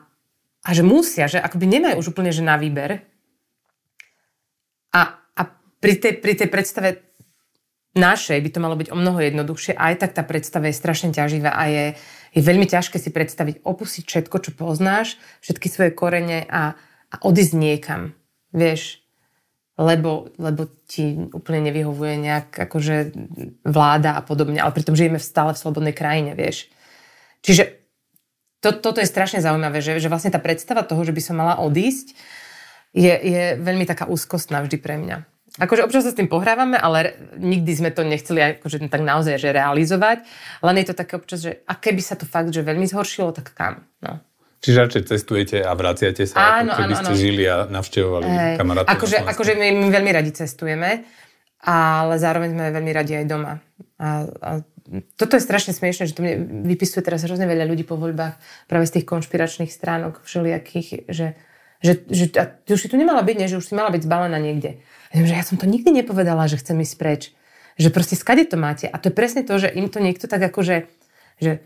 a 0.61 0.69
že 0.69 0.85
musia, 0.85 1.25
že 1.25 1.41
akoby 1.41 1.65
nemajú 1.65 2.05
už 2.05 2.13
úplne 2.13 2.29
že 2.29 2.45
na 2.45 2.57
výber. 2.57 3.01
A, 4.93 5.17
a 5.17 5.41
pri, 5.81 5.93
tej, 5.97 6.13
pri 6.21 6.33
tej 6.37 6.49
predstave 6.53 7.01
našej 7.97 8.41
by 8.41 8.49
to 8.49 8.61
malo 8.61 8.77
byť 8.77 8.89
o 8.89 8.97
mnoho 8.97 9.17
jednoduchšie. 9.21 9.77
Aj 9.77 9.93
tak 9.97 10.17
tá 10.17 10.25
predstava 10.25 10.69
je 10.69 10.77
strašne 10.77 11.13
ťaživá 11.13 11.53
a 11.53 11.63
je, 11.69 11.85
je 12.33 12.41
veľmi 12.41 12.65
ťažké 12.65 12.97
si 12.97 13.13
predstaviť, 13.13 13.61
opustiť 13.65 14.03
všetko, 14.05 14.37
čo 14.37 14.51
poznáš, 14.57 15.17
všetky 15.45 15.65
svoje 15.69 15.91
korene 15.93 16.45
a, 16.45 16.73
a 17.09 17.15
odísť 17.21 17.53
niekam. 17.53 18.17
Vieš, 18.53 19.02
lebo, 19.77 20.29
lebo 20.37 20.69
ti 20.85 21.17
úplne 21.33 21.69
nevyhovuje 21.69 22.13
nejak 22.21 22.49
akože 22.69 23.17
vláda 23.65 24.13
a 24.13 24.21
podobne, 24.21 24.61
ale 24.61 24.75
pritom 24.75 24.93
žijeme 24.93 25.17
stále 25.17 25.57
v 25.57 25.61
slobodnej 25.61 25.95
krajine, 25.97 26.37
vieš. 26.37 26.69
Čiže 27.41 27.81
to, 28.61 28.71
toto 28.71 29.01
je 29.01 29.09
strašne 29.09 29.41
zaujímavé, 29.43 29.81
že, 29.81 29.97
že 29.97 30.07
vlastne 30.07 30.31
tá 30.31 30.39
predstava 30.39 30.85
toho, 30.85 31.01
že 31.03 31.11
by 31.11 31.21
som 31.21 31.35
mala 31.35 31.59
odísť, 31.59 32.15
je, 32.93 33.13
je 33.13 33.43
veľmi 33.57 33.89
taká 33.89 34.05
úzkostná 34.05 34.61
vždy 34.61 34.77
pre 34.77 34.95
mňa. 35.01 35.17
Akože 35.53 35.85
občas 35.85 36.01
sa 36.01 36.13
s 36.13 36.17
tým 36.17 36.25
pohrávame, 36.25 36.81
ale 36.81 37.13
nikdy 37.37 37.77
sme 37.77 37.93
to 37.93 38.01
nechceli 38.01 38.57
akože 38.57 38.89
tak 38.89 39.05
naozaj 39.05 39.37
že 39.37 39.53
realizovať. 39.53 40.25
Len 40.65 40.75
je 40.81 40.87
to 40.89 40.97
také 40.97 41.13
občas, 41.13 41.45
že 41.45 41.61
a 41.69 41.77
keby 41.77 42.01
sa 42.01 42.17
to 42.17 42.25
fakt, 42.25 42.49
že 42.49 42.65
veľmi 42.65 42.89
zhoršilo, 42.89 43.29
tak 43.37 43.53
kam? 43.53 43.85
No. 44.01 44.17
Čiže 44.63 44.77
radšej 44.79 45.03
cestujete 45.11 45.57
a 45.59 45.75
vraciate 45.75 46.23
sa, 46.23 46.63
áno, 46.63 46.71
ako 46.71 46.79
keby 46.79 46.93
áno, 46.95 47.01
ste 47.03 47.13
áno. 47.13 47.19
žili 47.19 47.43
a 47.43 47.55
navštevovali 47.67 48.27
hey, 48.31 48.55
kamarátov. 48.55 48.95
Akože, 48.95 49.17
akože 49.27 49.53
my, 49.59 49.67
my 49.75 49.87
veľmi 49.91 50.11
radi 50.15 50.31
cestujeme, 50.31 51.03
ale 51.67 52.13
zároveň 52.15 52.55
sme 52.55 52.71
veľmi 52.71 52.91
radi 52.95 53.13
aj 53.19 53.25
doma. 53.27 53.59
A, 53.99 54.23
a 54.23 54.51
toto 55.19 55.35
je 55.35 55.43
strašne 55.43 55.75
smiešne, 55.75 56.07
že 56.07 56.15
to 56.15 56.23
mne 56.23 56.63
vypisuje 56.63 57.03
teraz 57.03 57.27
hrozne 57.27 57.43
veľa 57.43 57.67
ľudí 57.67 57.83
po 57.83 57.99
voľbách 57.99 58.39
práve 58.71 58.87
z 58.87 58.99
tých 58.99 59.05
konšpiračných 59.11 59.71
stránok 59.71 60.23
všelijakých, 60.23 61.11
že, 61.11 61.35
Že, 61.83 61.93
že 62.07 62.25
a 62.39 62.47
ty 62.47 62.79
už 62.79 62.87
si 62.87 62.87
tu 62.87 62.95
nemala 62.95 63.19
byť, 63.19 63.35
nie? 63.35 63.51
že 63.51 63.59
už 63.59 63.67
si 63.67 63.75
mala 63.75 63.91
byť 63.91 64.07
zbalená 64.07 64.39
niekde. 64.39 64.79
A 65.11 65.19
že 65.19 65.35
ja 65.35 65.43
som 65.43 65.59
to 65.59 65.67
nikdy 65.67 65.91
nepovedala, 65.91 66.47
že 66.47 66.55
chcem 66.55 66.79
ísť 66.79 66.95
preč. 66.95 67.21
Že 67.75 67.91
proste 67.91 68.15
skade 68.15 68.47
to 68.47 68.55
máte. 68.55 68.87
A 68.87 68.95
to 68.95 69.11
je 69.11 69.17
presne 69.19 69.43
to, 69.43 69.59
že 69.59 69.67
im 69.67 69.91
to 69.91 69.99
niekto 69.99 70.31
tak 70.31 70.39
akože 70.39 70.87
že 71.43 71.59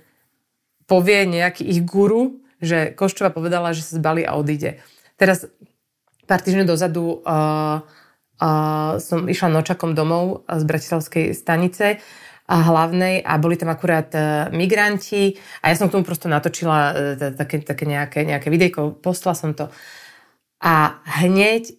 povie 0.89 1.29
nejaký 1.29 1.61
ich 1.61 1.85
guru, 1.85 2.41
že 2.61 2.93
Koščova 2.93 3.29
povedala, 3.33 3.75
že 3.75 3.85
sa 3.85 3.97
zbalí 3.97 4.25
a 4.25 4.37
odíde. 4.37 4.81
Teraz 5.17 5.45
pár 6.27 6.41
týždňov 6.43 6.67
dozadu 6.67 7.21
uh, 7.23 7.81
uh, 7.81 8.99
som 9.01 9.25
išla 9.25 9.49
nočakom 9.49 9.97
domov 9.97 10.45
z 10.45 10.63
Bratislavskej 10.67 11.25
stanice 11.33 12.01
a 12.47 12.55
hlavnej 12.63 13.23
a 13.23 13.35
boli 13.39 13.55
tam 13.59 13.71
akurát 13.71 14.09
uh, 14.13 14.51
migranti 14.53 15.35
a 15.63 15.71
ja 15.71 15.75
som 15.75 15.89
k 15.89 15.95
tomu 15.97 16.05
prosto 16.05 16.27
natočila 16.29 16.77
uh, 16.91 17.33
také, 17.33 17.63
také 17.63 17.87
nejaké, 17.87 18.27
nejaké 18.27 18.47
videjko, 18.51 18.99
postla 18.99 19.33
som 19.33 19.55
to. 19.55 19.71
A 20.61 21.01
hneď 21.21 21.73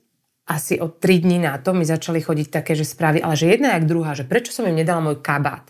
asi 0.49 0.80
o 0.80 0.88
tri 0.88 1.20
dní 1.20 1.38
na 1.38 1.61
to 1.61 1.76
mi 1.76 1.85
začali 1.85 2.25
chodiť 2.25 2.49
také, 2.49 2.73
že 2.73 2.88
správy, 2.88 3.20
ale 3.20 3.37
že 3.37 3.52
jedna 3.52 3.76
jak 3.76 3.85
druhá, 3.85 4.16
že 4.16 4.25
prečo 4.25 4.49
som 4.49 4.64
im 4.64 4.80
nedala 4.80 5.04
môj 5.04 5.20
kabát. 5.20 5.68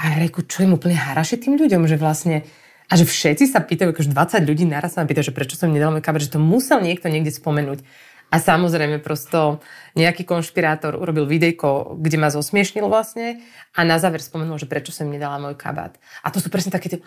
A 0.00 0.14
ja 0.14 0.16
reku, 0.22 0.46
čo 0.46 0.64
im 0.64 0.78
úplne 0.78 0.96
haraše 0.96 1.36
tým 1.36 1.58
ľuďom, 1.58 1.84
že 1.90 2.00
vlastne 2.00 2.46
a 2.90 2.98
že 2.98 3.06
všetci 3.06 3.46
sa 3.46 3.62
pýtajú, 3.62 3.94
akože 3.94 4.10
20 4.10 4.50
ľudí 4.50 4.66
naraz 4.66 4.98
sa 4.98 5.06
ma 5.06 5.06
pýtajú, 5.06 5.30
že 5.30 5.36
prečo 5.36 5.54
som 5.54 5.70
nedal 5.70 5.94
kabát, 6.02 6.26
že 6.26 6.34
to 6.34 6.42
musel 6.42 6.82
niekto 6.82 7.06
niekde 7.06 7.30
spomenúť. 7.30 7.86
A 8.30 8.38
samozrejme 8.38 9.02
prosto 9.02 9.58
nejaký 9.98 10.22
konšpirátor 10.22 10.94
urobil 10.94 11.26
videjko, 11.26 11.98
kde 11.98 12.16
ma 12.18 12.30
zosmiešnil 12.30 12.86
vlastne 12.86 13.42
a 13.74 13.82
na 13.82 13.98
záver 13.98 14.22
spomenul, 14.22 14.54
že 14.54 14.70
prečo 14.70 14.94
som 14.94 15.10
nedala 15.10 15.42
môj 15.42 15.58
kabát. 15.58 15.98
A 16.22 16.30
to 16.30 16.38
sú 16.38 16.46
presne 16.46 16.70
také 16.70 16.94
tie, 16.94 16.98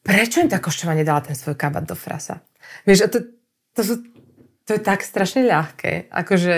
prečo 0.00 0.40
im 0.40 0.48
tá 0.48 0.60
koščova 0.60 0.96
nedala 0.96 1.20
ten 1.20 1.36
svoj 1.36 1.60
kabát 1.60 1.84
do 1.84 1.92
frasa? 1.92 2.40
Vieš, 2.88 3.08
to, 3.12 3.18
to, 3.76 3.82
sú, 3.84 3.94
to 4.64 4.76
je 4.76 4.80
tak 4.80 5.04
strašne 5.04 5.44
ľahké, 5.44 6.08
akože, 6.08 6.56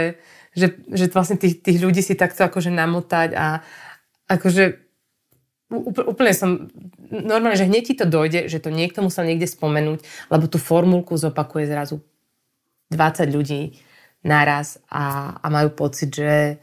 že, 0.55 0.67
že 0.95 1.05
vlastne 1.11 1.35
tých, 1.35 1.59
tých 1.63 1.83
ľudí 1.83 1.99
si 1.99 2.15
takto 2.15 2.47
akože 2.47 2.71
namotať 2.71 3.35
a 3.35 3.67
akože 4.31 4.84
úplne 5.73 6.33
som, 6.37 6.69
normálne, 7.09 7.57
že 7.57 7.69
hneď 7.69 7.83
ti 7.83 7.95
to 7.97 8.07
dojde, 8.07 8.53
že 8.53 8.61
to 8.61 8.69
niekto 8.69 9.01
musel 9.01 9.25
niekde 9.25 9.49
spomenúť, 9.49 10.05
lebo 10.29 10.45
tú 10.47 10.61
formulku 10.61 11.17
zopakuje 11.17 11.69
zrazu 11.71 12.05
20 12.93 13.33
ľudí 13.33 13.81
naraz 14.25 14.81
a, 14.89 15.37
a 15.41 15.47
majú 15.53 15.73
pocit, 15.77 16.13
že, 16.13 16.61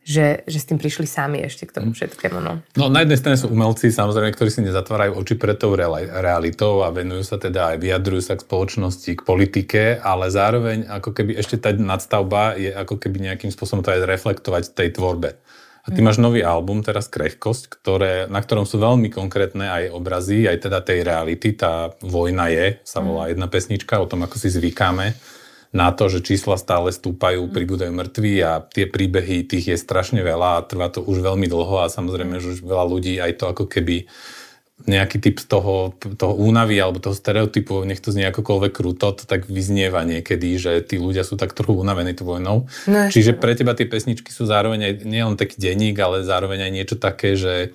že, 0.00 0.44
že 0.48 0.58
s 0.60 0.68
tým 0.68 0.80
prišli 0.80 1.04
sami 1.04 1.40
ešte 1.44 1.68
k 1.68 1.80
tomu 1.80 1.92
mm. 1.92 1.96
všetkému. 1.96 2.38
No. 2.40 2.60
no 2.76 2.84
na 2.88 3.04
jednej 3.04 3.20
strane 3.20 3.36
sú 3.40 3.52
umelci, 3.52 3.92
samozrejme, 3.92 4.32
ktorí 4.32 4.48
si 4.52 4.64
nezatvárajú 4.64 5.16
oči 5.20 5.36
pred 5.36 5.56
tou 5.56 5.76
realitou 5.76 6.84
a 6.84 6.92
venujú 6.92 7.24
sa 7.24 7.36
teda 7.36 7.74
aj, 7.74 7.76
vyjadrujú 7.80 8.22
sa 8.24 8.34
k 8.36 8.44
spoločnosti, 8.44 9.10
k 9.16 9.22
politike, 9.24 9.82
ale 10.00 10.32
zároveň 10.32 10.88
ako 10.88 11.12
keby 11.12 11.36
ešte 11.36 11.60
tá 11.60 11.72
nadstavba 11.76 12.56
je 12.56 12.72
ako 12.72 12.96
keby 13.00 13.32
nejakým 13.32 13.52
spôsobom 13.52 13.84
to 13.84 13.92
aj 13.92 14.04
reflektovať 14.04 14.72
tej 14.72 14.96
tvorbe. 14.96 15.36
A 15.84 15.92
ty 15.92 16.00
máš 16.00 16.16
nový 16.16 16.40
album, 16.40 16.80
teraz 16.80 17.12
Krehkosť, 17.12 17.68
ktoré, 17.68 18.24
na 18.32 18.40
ktorom 18.40 18.64
sú 18.64 18.80
veľmi 18.80 19.12
konkrétne 19.12 19.68
aj 19.68 19.84
obrazy, 19.92 20.48
aj 20.48 20.64
teda 20.64 20.80
tej 20.80 21.04
reality. 21.04 21.52
Tá 21.52 21.92
vojna 22.00 22.48
je, 22.48 22.80
sa 22.88 23.04
volá 23.04 23.28
mm. 23.28 23.30
jedna 23.36 23.46
pesnička 23.52 24.00
o 24.00 24.08
tom, 24.08 24.24
ako 24.24 24.40
si 24.40 24.48
zvykáme 24.48 25.12
na 25.74 25.90
to, 25.92 26.08
že 26.08 26.24
čísla 26.24 26.56
stále 26.56 26.88
stúpajú, 26.88 27.44
mm. 27.44 27.52
pribúdajú 27.52 27.92
mŕtvi 27.92 28.34
a 28.40 28.64
tie 28.64 28.88
príbehy 28.88 29.44
tých 29.44 29.74
je 29.74 29.76
strašne 29.76 30.24
veľa 30.24 30.56
a 30.56 30.64
trvá 30.64 30.88
to 30.88 31.04
už 31.04 31.20
veľmi 31.20 31.44
dlho 31.52 31.84
a 31.84 31.92
samozrejme, 31.92 32.40
že 32.40 32.56
už 32.56 32.64
veľa 32.64 32.84
ľudí 32.88 33.20
aj 33.20 33.32
to 33.36 33.44
ako 33.52 33.68
keby 33.68 34.08
nejaký 34.84 35.16
typ 35.16 35.40
toho, 35.40 35.96
toho 35.96 36.34
únavy 36.36 36.76
alebo 36.76 37.00
toho 37.00 37.16
stereotypu, 37.16 37.88
nech 37.88 38.04
to 38.04 38.12
znie 38.12 38.28
akokoľvek 38.28 38.72
kruto, 38.72 39.16
to 39.16 39.24
tak 39.24 39.48
vyznieva 39.48 40.04
niekedy, 40.04 40.60
že 40.60 40.84
tí 40.84 41.00
ľudia 41.00 41.24
sú 41.24 41.40
tak 41.40 41.56
trochu 41.56 41.80
unavení 41.80 42.12
tú 42.12 42.28
vojnou. 42.28 42.68
No, 42.84 42.98
Čiže 43.08 43.40
pre 43.40 43.56
teba 43.56 43.72
tie 43.72 43.88
pesničky 43.88 44.28
sú 44.28 44.44
zároveň 44.44 44.92
aj 44.92 44.94
nielen 45.08 45.40
taký 45.40 45.56
denník, 45.56 45.96
ale 45.96 46.28
zároveň 46.28 46.68
aj 46.68 46.72
niečo 46.72 46.96
také, 47.00 47.32
že 47.32 47.72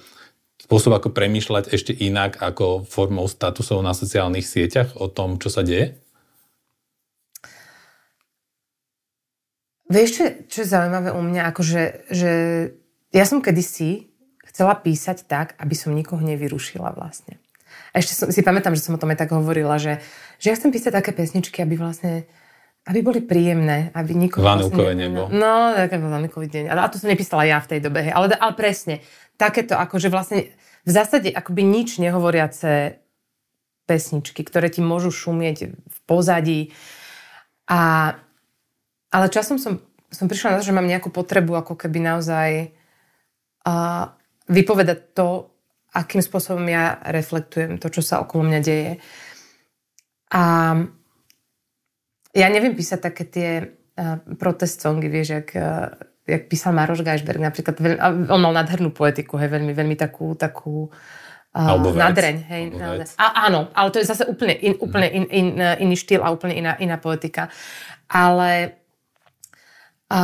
spôsob 0.69 0.93
ako 1.01 1.09
premýšľať 1.09 1.73
ešte 1.73 1.97
inak 1.97 2.37
ako 2.37 2.85
formou 2.85 3.25
statusov 3.25 3.81
na 3.81 3.97
sociálnych 3.97 4.45
sieťach 4.45 4.93
o 5.01 5.09
tom, 5.09 5.41
čo 5.41 5.49
sa 5.49 5.65
deje? 5.65 5.97
Vieš, 9.89 10.09
čo, 10.13 10.23
čo 10.45 10.57
je 10.61 10.67
zaujímavé 10.69 11.09
u 11.09 11.21
mňa? 11.25 11.49
Akože, 11.49 12.13
že 12.13 12.31
ja 13.09 13.25
som 13.25 13.41
kedysi 13.41 14.13
chcela 14.49 14.73
písať 14.75 15.29
tak, 15.29 15.53
aby 15.61 15.75
som 15.77 15.93
nikoho 15.93 16.19
nevyrušila 16.19 16.91
vlastne. 16.97 17.37
A 17.93 18.01
ešte 18.01 18.13
som, 18.17 18.27
si 18.29 18.41
pamätám, 18.41 18.73
že 18.73 18.83
som 18.85 18.97
o 18.97 19.01
tom 19.01 19.13
aj 19.13 19.21
tak 19.25 19.31
hovorila, 19.33 19.77
že, 19.77 20.01
že 20.41 20.49
ja 20.51 20.57
chcem 20.57 20.73
písať 20.73 20.93
také 20.93 21.11
pesničky, 21.13 21.61
aby 21.61 21.77
vlastne 21.77 22.25
aby 22.89 23.05
boli 23.05 23.21
príjemné, 23.21 23.93
aby 23.93 24.17
nikoho... 24.17 24.41
Vanukové 24.41 24.97
vlastne, 24.97 25.13
nebo. 25.13 25.29
No, 25.29 25.77
také 25.77 26.01
Vanukový 26.01 26.47
deň. 26.49 26.73
A 26.73 26.89
to 26.89 26.97
som 26.97 27.11
nepísala 27.11 27.45
ja 27.45 27.61
v 27.61 27.77
tej 27.77 27.79
dobe, 27.85 28.09
ale, 28.09 28.33
ale 28.33 28.53
presne. 28.57 29.05
Takéto, 29.37 29.77
akože 29.77 30.09
vlastne 30.09 30.49
v 30.87 30.91
zásade 30.91 31.29
akoby 31.29 31.61
nič 31.61 32.01
nehovoriace 32.01 32.97
pesničky, 33.85 34.41
ktoré 34.41 34.73
ti 34.73 34.81
môžu 34.81 35.13
šumieť 35.13 35.57
v 35.69 35.97
pozadí. 36.09 36.73
A 37.69 38.13
ale 39.09 39.25
časom 39.33 39.57
som, 39.57 39.81
som 40.13 40.29
prišla 40.29 40.53
na 40.53 40.57
to, 40.61 40.69
že 40.69 40.75
mám 40.75 40.85
nejakú 40.85 41.09
potrebu 41.09 41.57
ako 41.57 41.73
keby 41.73 41.97
naozaj 42.01 42.49
uh, 43.65 44.13
vypovedať 44.49 45.13
to, 45.13 45.53
akým 45.93 46.21
spôsobom 46.21 46.65
ja 46.69 46.97
reflektujem 47.05 47.77
to, 47.77 47.89
čo 47.89 48.01
sa 48.01 48.21
okolo 48.21 48.49
mňa 48.49 48.59
deje. 48.61 48.97
A 50.33 50.75
ja 52.33 52.47
neviem 52.49 52.77
písať 52.77 52.99
také 53.01 53.23
tie 53.25 53.49
uh, 53.65 54.21
protest 54.37 54.81
songy, 54.81 55.09
vieš, 55.09 55.41
jak, 55.41 55.49
uh, 55.57 55.89
jak 56.29 56.45
písal 56.45 56.77
Maroš 56.77 57.01
Geisberg 57.01 57.41
napríklad. 57.41 57.81
Veľ, 57.81 57.93
on 58.29 58.41
mal 58.41 58.53
nádhernú 58.53 58.93
poetiku, 58.93 59.41
hej, 59.41 59.49
veľmi, 59.49 59.73
veľmi 59.73 59.97
takú, 59.97 60.37
takú 60.37 60.93
uh, 61.57 61.77
nadreň. 61.77 62.35
Hej, 62.45 62.61
a, 63.17 63.49
áno, 63.49 63.73
ale 63.73 63.89
to 63.89 63.97
je 63.97 64.05
zase 64.05 64.29
úplne, 64.29 64.53
in, 64.61 64.77
úplne 64.77 65.09
in, 65.09 65.25
in, 65.33 65.47
iný 65.57 65.97
štýl 65.97 66.21
a 66.21 66.29
úplne 66.29 66.53
iná, 66.53 66.77
iná 66.77 67.01
poetika. 67.01 67.49
Ale 68.09 68.77
a 70.09 70.21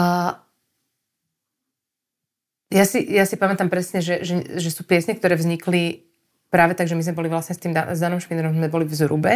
ja 2.73 2.85
si, 2.85 2.97
ja 3.05 3.29
si 3.29 3.37
pamätám 3.37 3.69
presne, 3.69 4.01
že, 4.01 4.25
že, 4.25 4.57
že 4.57 4.69
sú 4.73 4.81
piesne, 4.85 5.13
ktoré 5.13 5.37
vznikli 5.37 6.09
práve 6.49 6.73
tak, 6.73 6.89
že 6.89 6.97
my 6.97 7.03
sme 7.05 7.17
boli 7.17 7.29
vlastne 7.29 7.53
s 7.53 7.61
tým 7.61 7.75
s 7.75 7.99
Danom 8.01 8.17
Švindrom, 8.17 8.57
sme 8.57 8.71
boli 8.71 8.89
v 8.89 8.97
Zrube 8.97 9.33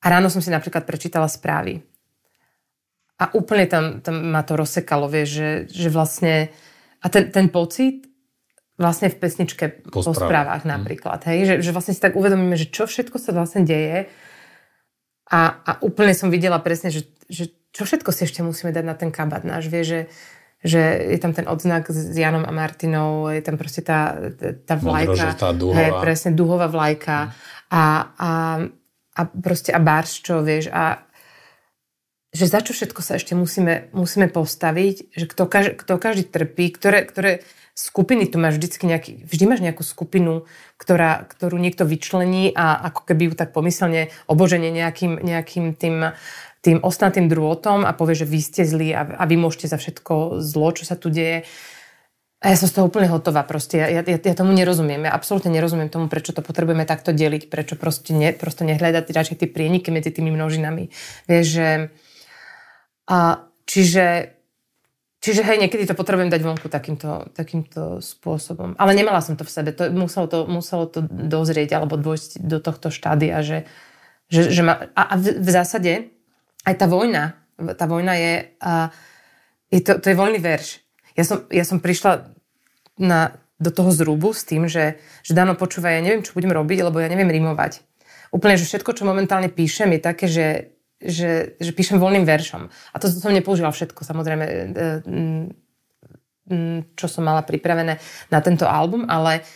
a 0.00 0.06
ráno 0.08 0.32
som 0.32 0.40
si 0.40 0.48
napríklad 0.48 0.88
prečítala 0.88 1.28
správy. 1.28 1.84
A 3.20 3.30
úplne 3.36 3.68
tam, 3.68 3.84
tam 4.00 4.32
ma 4.32 4.42
to 4.42 4.58
rozsekalo, 4.58 5.06
vieš, 5.06 5.28
že, 5.38 5.50
že 5.70 5.88
vlastne 5.92 6.50
a 7.04 7.06
ten, 7.12 7.28
ten 7.28 7.52
pocit 7.52 8.08
vlastne 8.74 9.06
v 9.06 9.20
pesničke 9.20 9.86
po, 9.86 10.02
po 10.02 10.14
správach 10.16 10.64
mhm. 10.66 10.70
napríklad, 10.70 11.20
hej, 11.30 11.38
že, 11.46 11.54
že 11.60 11.70
vlastne 11.70 11.94
si 11.94 12.02
tak 12.02 12.16
uvedomíme, 12.18 12.56
že 12.58 12.72
čo 12.72 12.88
všetko 12.88 13.20
sa 13.20 13.30
vlastne 13.36 13.62
deje 13.62 14.10
a, 15.30 15.40
a 15.62 15.70
úplne 15.84 16.16
som 16.16 16.32
videla 16.32 16.58
presne, 16.58 16.90
že, 16.90 17.06
že 17.30 17.54
čo 17.70 17.86
všetko 17.86 18.10
si 18.10 18.26
ešte 18.26 18.42
musíme 18.42 18.74
dať 18.74 18.84
na 18.86 18.94
ten 18.98 19.14
kabát 19.14 19.46
náš, 19.46 19.70
vie, 19.70 19.82
že, 19.86 20.00
že 20.64 20.80
je 21.12 21.18
tam 21.20 21.36
ten 21.36 21.44
odznak 21.44 21.92
s 21.92 22.16
Janom 22.16 22.48
a 22.48 22.52
Martinou, 22.52 23.28
je 23.28 23.44
tam 23.44 23.60
proste 23.60 23.84
tá, 23.84 24.16
tá 24.64 24.80
vlajka, 24.80 25.36
hej, 25.76 25.90
presne 26.00 26.32
duhová 26.32 26.72
vlajka. 26.72 27.28
Mm. 27.28 27.32
a, 27.74 27.84
a, 28.16 28.30
a 29.14 29.20
proste 29.28 29.70
a 29.76 29.80
bars, 29.82 30.10
čo 30.24 30.40
vieš, 30.40 30.72
a 30.72 31.04
že 32.34 32.50
za 32.50 32.60
čo 32.66 32.74
všetko 32.74 32.98
sa 32.98 33.14
ešte 33.14 33.38
musíme, 33.38 33.94
musíme 33.94 34.26
postaviť, 34.26 35.14
že 35.14 35.24
kto, 35.30 35.46
kaž, 35.46 35.66
kto 35.78 35.94
každý 36.02 36.26
trpí, 36.26 36.66
ktoré, 36.74 37.06
ktoré 37.06 37.46
skupiny 37.78 38.26
tu 38.26 38.42
máš 38.42 38.58
vždycky 38.58 38.90
nejaký, 38.90 39.12
vždy 39.22 39.44
máš 39.46 39.62
nejakú 39.62 39.86
skupinu, 39.86 40.46
ktorá, 40.74 41.26
ktorú 41.30 41.58
niekto 41.62 41.86
vyčlení 41.86 42.50
a 42.50 42.90
ako 42.90 43.06
keby 43.06 43.30
ju 43.30 43.34
tak 43.38 43.54
pomyselne 43.54 44.10
oboženie 44.26 44.74
nejakým, 44.74 45.22
nejakým 45.22 45.78
tým 45.78 46.14
tým 46.64 46.80
ostnatým 46.80 47.28
drôtom 47.28 47.84
a 47.84 47.92
povie, 47.92 48.16
že 48.16 48.26
vy 48.26 48.40
ste 48.40 48.64
zlí 48.64 48.96
a, 48.96 49.20
a 49.20 49.24
vy 49.28 49.36
môžete 49.36 49.68
za 49.68 49.76
všetko 49.76 50.40
zlo, 50.40 50.72
čo 50.72 50.88
sa 50.88 50.96
tu 50.96 51.12
deje. 51.12 51.44
A 52.40 52.52
ja 52.52 52.56
som 52.56 52.68
z 52.68 52.76
toho 52.76 52.88
úplne 52.88 53.08
hotová 53.08 53.44
proste. 53.44 53.80
Ja, 53.80 54.00
ja, 54.00 54.16
ja 54.16 54.34
tomu 54.36 54.52
nerozumiem. 54.56 55.08
Ja 55.08 55.12
absolútne 55.16 55.52
nerozumiem 55.52 55.92
tomu, 55.92 56.08
prečo 56.08 56.32
to 56.32 56.44
potrebujeme 56.44 56.84
takto 56.88 57.12
deliť, 57.12 57.52
prečo 57.52 57.76
proste, 57.76 58.16
ne, 58.16 58.32
proste 58.32 58.64
nehľadať 58.68 59.04
radšej 59.08 59.36
tie 59.44 59.48
prieniky 59.48 59.88
medzi 59.92 60.12
tými 60.12 60.32
množinami. 60.32 60.88
Vieš, 61.28 61.46
že... 61.48 61.68
A, 63.08 63.44
čiže 63.68 64.32
Čiže 65.24 65.40
hej, 65.40 65.56
niekedy 65.56 65.88
to 65.88 65.96
potrebujem 65.96 66.28
dať 66.28 66.44
vonku 66.44 66.68
takýmto, 66.68 67.32
takýmto 67.32 68.04
spôsobom. 68.04 68.76
Ale 68.76 68.92
nemala 68.92 69.24
som 69.24 69.40
to 69.40 69.48
v 69.48 69.54
sebe. 69.56 69.72
To, 69.72 69.88
muselo, 69.88 70.28
to, 70.28 70.44
muselo 70.44 70.84
to 70.84 71.00
dozrieť 71.08 71.80
alebo 71.80 71.96
dôjsť 71.96 72.44
do 72.44 72.60
tohto 72.60 72.92
štádia, 72.92 73.40
že, 73.40 73.64
že, 74.28 74.52
že 74.52 74.60
ma, 74.60 74.84
a, 74.92 75.02
a 75.08 75.14
v, 75.16 75.40
v 75.40 75.48
zásade 75.48 76.12
aj 76.64 76.74
tá 76.80 76.86
vojna, 76.88 77.36
tá 77.76 77.84
vojna 77.86 78.16
je, 78.16 78.34
uh, 78.60 78.88
je 79.70 79.80
to, 79.84 80.00
to 80.00 80.06
je 80.10 80.18
voľný 80.18 80.40
verš. 80.40 80.80
Ja 81.14 81.24
som, 81.24 81.46
ja 81.52 81.62
som 81.62 81.78
prišla 81.78 82.34
na, 82.98 83.38
do 83.60 83.70
toho 83.70 83.94
zrubu 83.94 84.34
s 84.34 84.42
tým, 84.42 84.66
že, 84.66 84.98
že 85.22 85.32
Dano 85.36 85.54
počúva, 85.54 85.94
ja 85.94 86.02
neviem, 86.02 86.26
čo 86.26 86.34
budem 86.34 86.50
robiť, 86.50 86.78
lebo 86.82 86.98
ja 86.98 87.06
neviem 87.06 87.30
rimovať. 87.30 87.84
Úplne, 88.34 88.58
že 88.58 88.66
všetko, 88.66 88.90
čo 88.98 89.06
momentálne 89.06 89.46
píšem, 89.46 89.94
je 89.94 90.00
také, 90.02 90.26
že, 90.26 90.74
že, 90.98 91.54
že 91.62 91.70
píšem 91.70 92.02
voľným 92.02 92.26
veršom. 92.26 92.66
A 92.66 92.96
to 92.98 93.06
som 93.06 93.30
nepoužila 93.30 93.70
všetko, 93.70 94.02
samozrejme, 94.02 94.44
e, 94.44 94.58
čo 96.98 97.06
som 97.06 97.22
mala 97.22 97.46
pripravené 97.46 98.02
na 98.28 98.38
tento 98.42 98.66
album, 98.66 99.06
ale, 99.06 99.46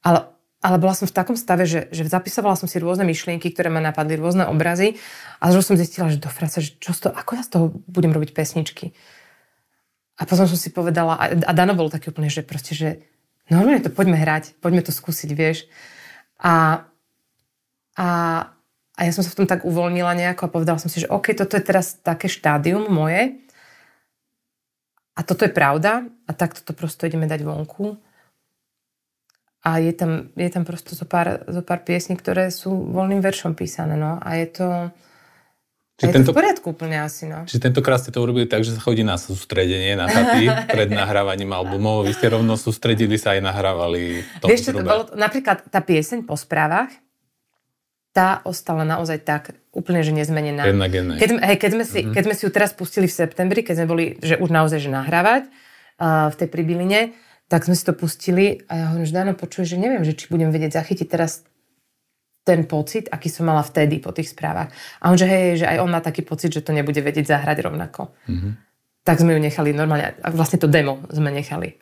ale, 0.00 0.31
ale 0.62 0.78
bola 0.78 0.94
som 0.94 1.10
v 1.10 1.16
takom 1.18 1.34
stave, 1.34 1.66
že, 1.66 1.90
že 1.90 2.06
zapisovala 2.06 2.54
som 2.54 2.70
si 2.70 2.78
rôzne 2.78 3.02
myšlienky, 3.02 3.50
ktoré 3.50 3.66
ma 3.66 3.82
napadli, 3.82 4.14
rôzne 4.14 4.46
obrazy 4.46 4.94
a 5.42 5.50
zrazu 5.50 5.74
som 5.74 5.76
zistila, 5.76 6.06
že 6.06 6.22
do 6.22 6.30
fraca, 6.30 6.62
že 6.62 6.78
čo 6.78 6.94
toho, 6.94 7.10
ako 7.10 7.30
ja 7.34 7.42
z 7.42 7.50
toho 7.50 7.66
budem 7.90 8.14
robiť 8.14 8.30
pesničky. 8.30 8.94
A 10.16 10.22
potom 10.22 10.46
som 10.46 10.54
si 10.54 10.70
povedala, 10.70 11.18
a 11.18 11.50
Dano 11.50 11.74
bol 11.74 11.90
taký 11.90 12.14
úplne, 12.14 12.30
že 12.30 12.46
proste, 12.46 12.78
že 12.78 12.88
normálne 13.50 13.82
to 13.82 13.90
poďme 13.90 14.14
hrať, 14.14 14.54
poďme 14.62 14.86
to 14.86 14.94
skúsiť, 14.94 15.30
vieš. 15.34 15.66
A, 16.38 16.86
a, 17.98 18.08
a 18.94 19.00
ja 19.02 19.10
som 19.10 19.26
sa 19.26 19.34
v 19.34 19.38
tom 19.42 19.50
tak 19.50 19.66
uvoľnila 19.66 20.14
nejako 20.14 20.46
a 20.46 20.52
povedala 20.54 20.78
som 20.78 20.86
si, 20.86 21.02
že 21.02 21.10
OK, 21.10 21.34
toto 21.34 21.58
je 21.58 21.64
teraz 21.66 21.98
také 21.98 22.30
štádium 22.30 22.86
moje 22.86 23.34
a 25.18 25.26
toto 25.26 25.42
je 25.42 25.50
pravda 25.50 26.06
a 26.06 26.30
takto 26.30 26.62
to 26.62 26.70
prosto 26.70 27.02
ideme 27.02 27.26
dať 27.26 27.42
vonku. 27.42 28.11
A 29.62 29.78
je 29.78 29.94
tam, 29.94 30.34
je 30.34 30.50
tam 30.50 30.66
prosto 30.66 30.98
zo 30.98 31.06
pár, 31.06 31.46
zo 31.46 31.62
pár 31.62 31.86
piesní, 31.86 32.18
ktoré 32.18 32.50
sú 32.50 32.74
voľným 32.90 33.22
veršom 33.22 33.54
písané. 33.54 33.94
No. 33.94 34.18
A 34.18 34.34
je 34.42 34.46
to, 34.50 34.66
Čiže 36.02 36.08
je 36.10 36.14
tento, 36.18 36.30
to 36.30 36.34
v 36.34 36.38
poriadku 36.42 36.66
úplne 36.74 36.98
asi, 36.98 37.30
no. 37.30 37.46
Čiže 37.46 37.70
tentokrát 37.70 38.02
ste 38.02 38.10
to 38.10 38.18
urobili 38.18 38.50
tak, 38.50 38.66
že 38.66 38.74
sa 38.74 38.82
chodí 38.82 39.06
na 39.06 39.14
sústredenie, 39.14 39.94
na 39.94 40.10
taty 40.10 40.50
pred 40.74 40.90
nahrávaním 40.90 41.54
albumov. 41.54 42.02
Vy 42.10 42.18
ste 42.18 42.26
rovno 42.26 42.58
sústredili 42.58 43.14
sa 43.14 43.38
aj 43.38 43.40
nahrávali 43.46 44.26
Vieš, 44.42 44.60
čo 44.66 44.72
to 44.74 44.82
bolo? 44.82 45.06
Napríklad 45.14 45.70
tá 45.70 45.78
pieseň 45.78 46.26
po 46.26 46.34
správach, 46.34 46.90
tá 48.10 48.42
ostala 48.42 48.82
naozaj 48.82 49.22
tak 49.22 49.54
úplne, 49.70 50.02
že 50.02 50.10
nezmenená. 50.10 50.68
Jednak. 50.68 50.90
Keď, 51.22 51.30
hej, 51.38 51.56
keď, 51.56 51.70
sme 51.70 51.84
si, 51.86 51.98
mm-hmm. 52.02 52.14
keď 52.18 52.22
sme 52.28 52.34
si 52.34 52.42
ju 52.44 52.50
teraz 52.50 52.70
pustili 52.74 53.06
v 53.06 53.14
septembri, 53.14 53.60
keď 53.64 53.74
sme 53.82 53.86
boli, 53.86 54.04
že 54.20 54.36
už 54.42 54.50
naozaj, 54.52 54.82
že 54.82 54.90
nahrávať 54.92 55.48
uh, 55.48 56.28
v 56.28 56.34
tej 56.34 56.48
pribyline, 56.50 57.00
tak 57.52 57.68
sme 57.68 57.76
si 57.76 57.84
to 57.84 57.92
pustili 57.92 58.64
a 58.64 58.72
ja 58.80 58.84
hovorím, 58.88 59.04
že 59.04 59.12
Dano, 59.12 59.36
počuj, 59.36 59.68
že 59.68 59.76
neviem, 59.76 60.00
že 60.08 60.16
či 60.16 60.32
budem 60.32 60.48
vedieť 60.48 60.80
zachytiť 60.80 61.04
teraz 61.04 61.44
ten 62.48 62.64
pocit, 62.64 63.12
aký 63.12 63.28
som 63.28 63.44
mala 63.44 63.60
vtedy 63.60 64.00
po 64.00 64.08
tých 64.08 64.32
správach. 64.32 64.72
A 65.04 65.12
on, 65.12 65.20
že 65.20 65.28
hej, 65.28 65.60
že 65.60 65.66
aj 65.68 65.84
on 65.84 65.92
má 65.92 66.00
taký 66.00 66.24
pocit, 66.24 66.48
že 66.48 66.64
to 66.64 66.72
nebude 66.72 66.96
vedieť 66.96 67.28
zahrať 67.28 67.68
rovnako. 67.68 68.08
Mm-hmm. 68.24 68.52
Tak 69.04 69.20
sme 69.20 69.36
ju 69.36 69.40
nechali 69.44 69.76
normálne, 69.76 70.16
a 70.16 70.28
vlastne 70.32 70.56
to 70.56 70.66
demo 70.66 71.04
sme 71.12 71.28
nechali. 71.28 71.76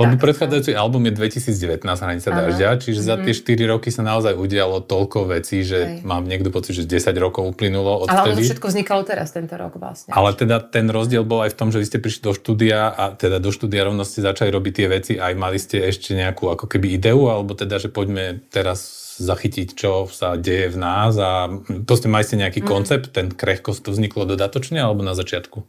Lebo 0.00 0.14
predchádzajúci 0.18 0.72
album 0.74 1.06
je 1.08 1.12
2019 1.14 1.86
Hranica 1.86 2.28
dažďa, 2.34 2.68
čiže 2.82 3.00
za 3.00 3.14
mhm. 3.16 3.22
tie 3.30 3.34
4 3.38 3.72
roky 3.72 3.88
sa 3.94 4.02
naozaj 4.02 4.34
udialo 4.34 4.82
toľko 4.82 5.30
vecí, 5.30 5.62
že 5.62 6.02
Hej. 6.02 6.08
mám 6.08 6.26
niekto 6.26 6.50
pocit, 6.50 6.74
že 6.74 6.84
10 6.90 7.14
rokov 7.22 7.46
uplynulo 7.54 8.04
od 8.04 8.10
Ale 8.10 8.34
ono 8.34 8.42
všetko 8.42 8.66
vznikalo 8.66 9.06
teraz 9.06 9.30
tento 9.30 9.54
rok 9.54 9.78
vlastne. 9.78 10.10
Ale 10.10 10.34
teda 10.34 10.58
ten 10.58 10.90
rozdiel 10.90 11.22
bol 11.22 11.46
aj 11.46 11.54
v 11.54 11.56
tom, 11.56 11.68
že 11.70 11.78
vy 11.78 11.86
ste 11.86 12.02
prišli 12.02 12.22
do 12.26 12.32
štúdia 12.34 12.90
a 12.90 13.14
teda 13.14 13.38
do 13.38 13.54
štúdia 13.54 13.86
rovno 13.86 14.02
ste 14.02 14.26
začali 14.26 14.50
robiť 14.50 14.72
tie 14.74 14.88
veci 14.90 15.12
aj 15.20 15.32
mali 15.36 15.60
ste 15.60 15.84
ešte 15.84 16.16
nejakú 16.16 16.48
ako 16.48 16.66
keby 16.66 16.96
ideu, 16.96 17.28
alebo 17.28 17.52
teda, 17.52 17.76
že 17.76 17.92
poďme 17.92 18.40
teraz 18.48 19.12
zachytiť, 19.20 19.76
čo 19.76 20.08
sa 20.08 20.40
deje 20.40 20.72
v 20.72 20.80
nás 20.80 21.12
a 21.20 21.52
proste 21.84 22.08
mali 22.08 22.24
ste 22.24 22.40
nejaký 22.40 22.64
mm. 22.64 22.66
koncept, 22.66 23.06
ten 23.12 23.28
krehkosť 23.28 23.84
to 23.84 23.92
vzniklo 23.92 24.24
dodatočne 24.24 24.80
alebo 24.80 25.04
na 25.04 25.12
začiatku? 25.12 25.60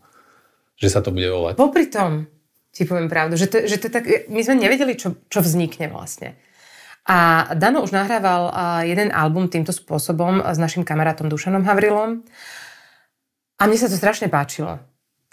Že 0.79 0.87
sa 0.87 0.99
to 1.03 1.11
bude 1.11 1.27
volať? 1.27 1.59
Popri 1.59 1.91
tom, 1.91 2.31
ti 2.71 2.87
poviem 2.87 3.11
pravdu, 3.11 3.35
že 3.35 3.51
to, 3.51 3.67
že 3.67 3.77
to 3.77 3.87
tak, 3.91 4.07
my 4.31 4.41
sme 4.41 4.55
nevedeli, 4.63 4.95
čo, 4.95 5.19
čo 5.27 5.39
vznikne 5.43 5.91
vlastne. 5.91 6.39
A 7.05 7.49
Dano 7.57 7.81
už 7.83 7.91
nahrával 7.91 8.53
jeden 8.85 9.09
album 9.11 9.49
týmto 9.49 9.73
spôsobom 9.73 10.39
s 10.45 10.57
našim 10.61 10.85
kamarátom 10.85 11.27
Dušanom 11.27 11.65
Havrilom 11.65 12.23
a 13.57 13.61
mne 13.65 13.77
sa 13.77 13.89
to 13.89 13.97
strašne 13.97 14.29
páčilo. 14.29 14.79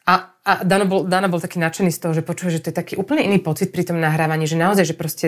A, 0.08 0.32
a 0.40 0.52
Dano, 0.64 0.88
bol, 0.88 1.04
Dano 1.04 1.28
bol 1.28 1.36
taký 1.36 1.60
nadšený 1.60 1.92
z 1.92 2.00
toho, 2.00 2.12
že 2.16 2.24
počuje, 2.24 2.56
že 2.56 2.64
to 2.64 2.70
je 2.72 2.80
taký 2.80 2.94
úplne 2.96 3.20
iný 3.20 3.44
pocit 3.44 3.68
pri 3.68 3.84
tom 3.84 4.00
nahrávaní, 4.00 4.48
že 4.48 4.56
naozaj, 4.56 4.88
že 4.88 4.96
proste 4.96 5.26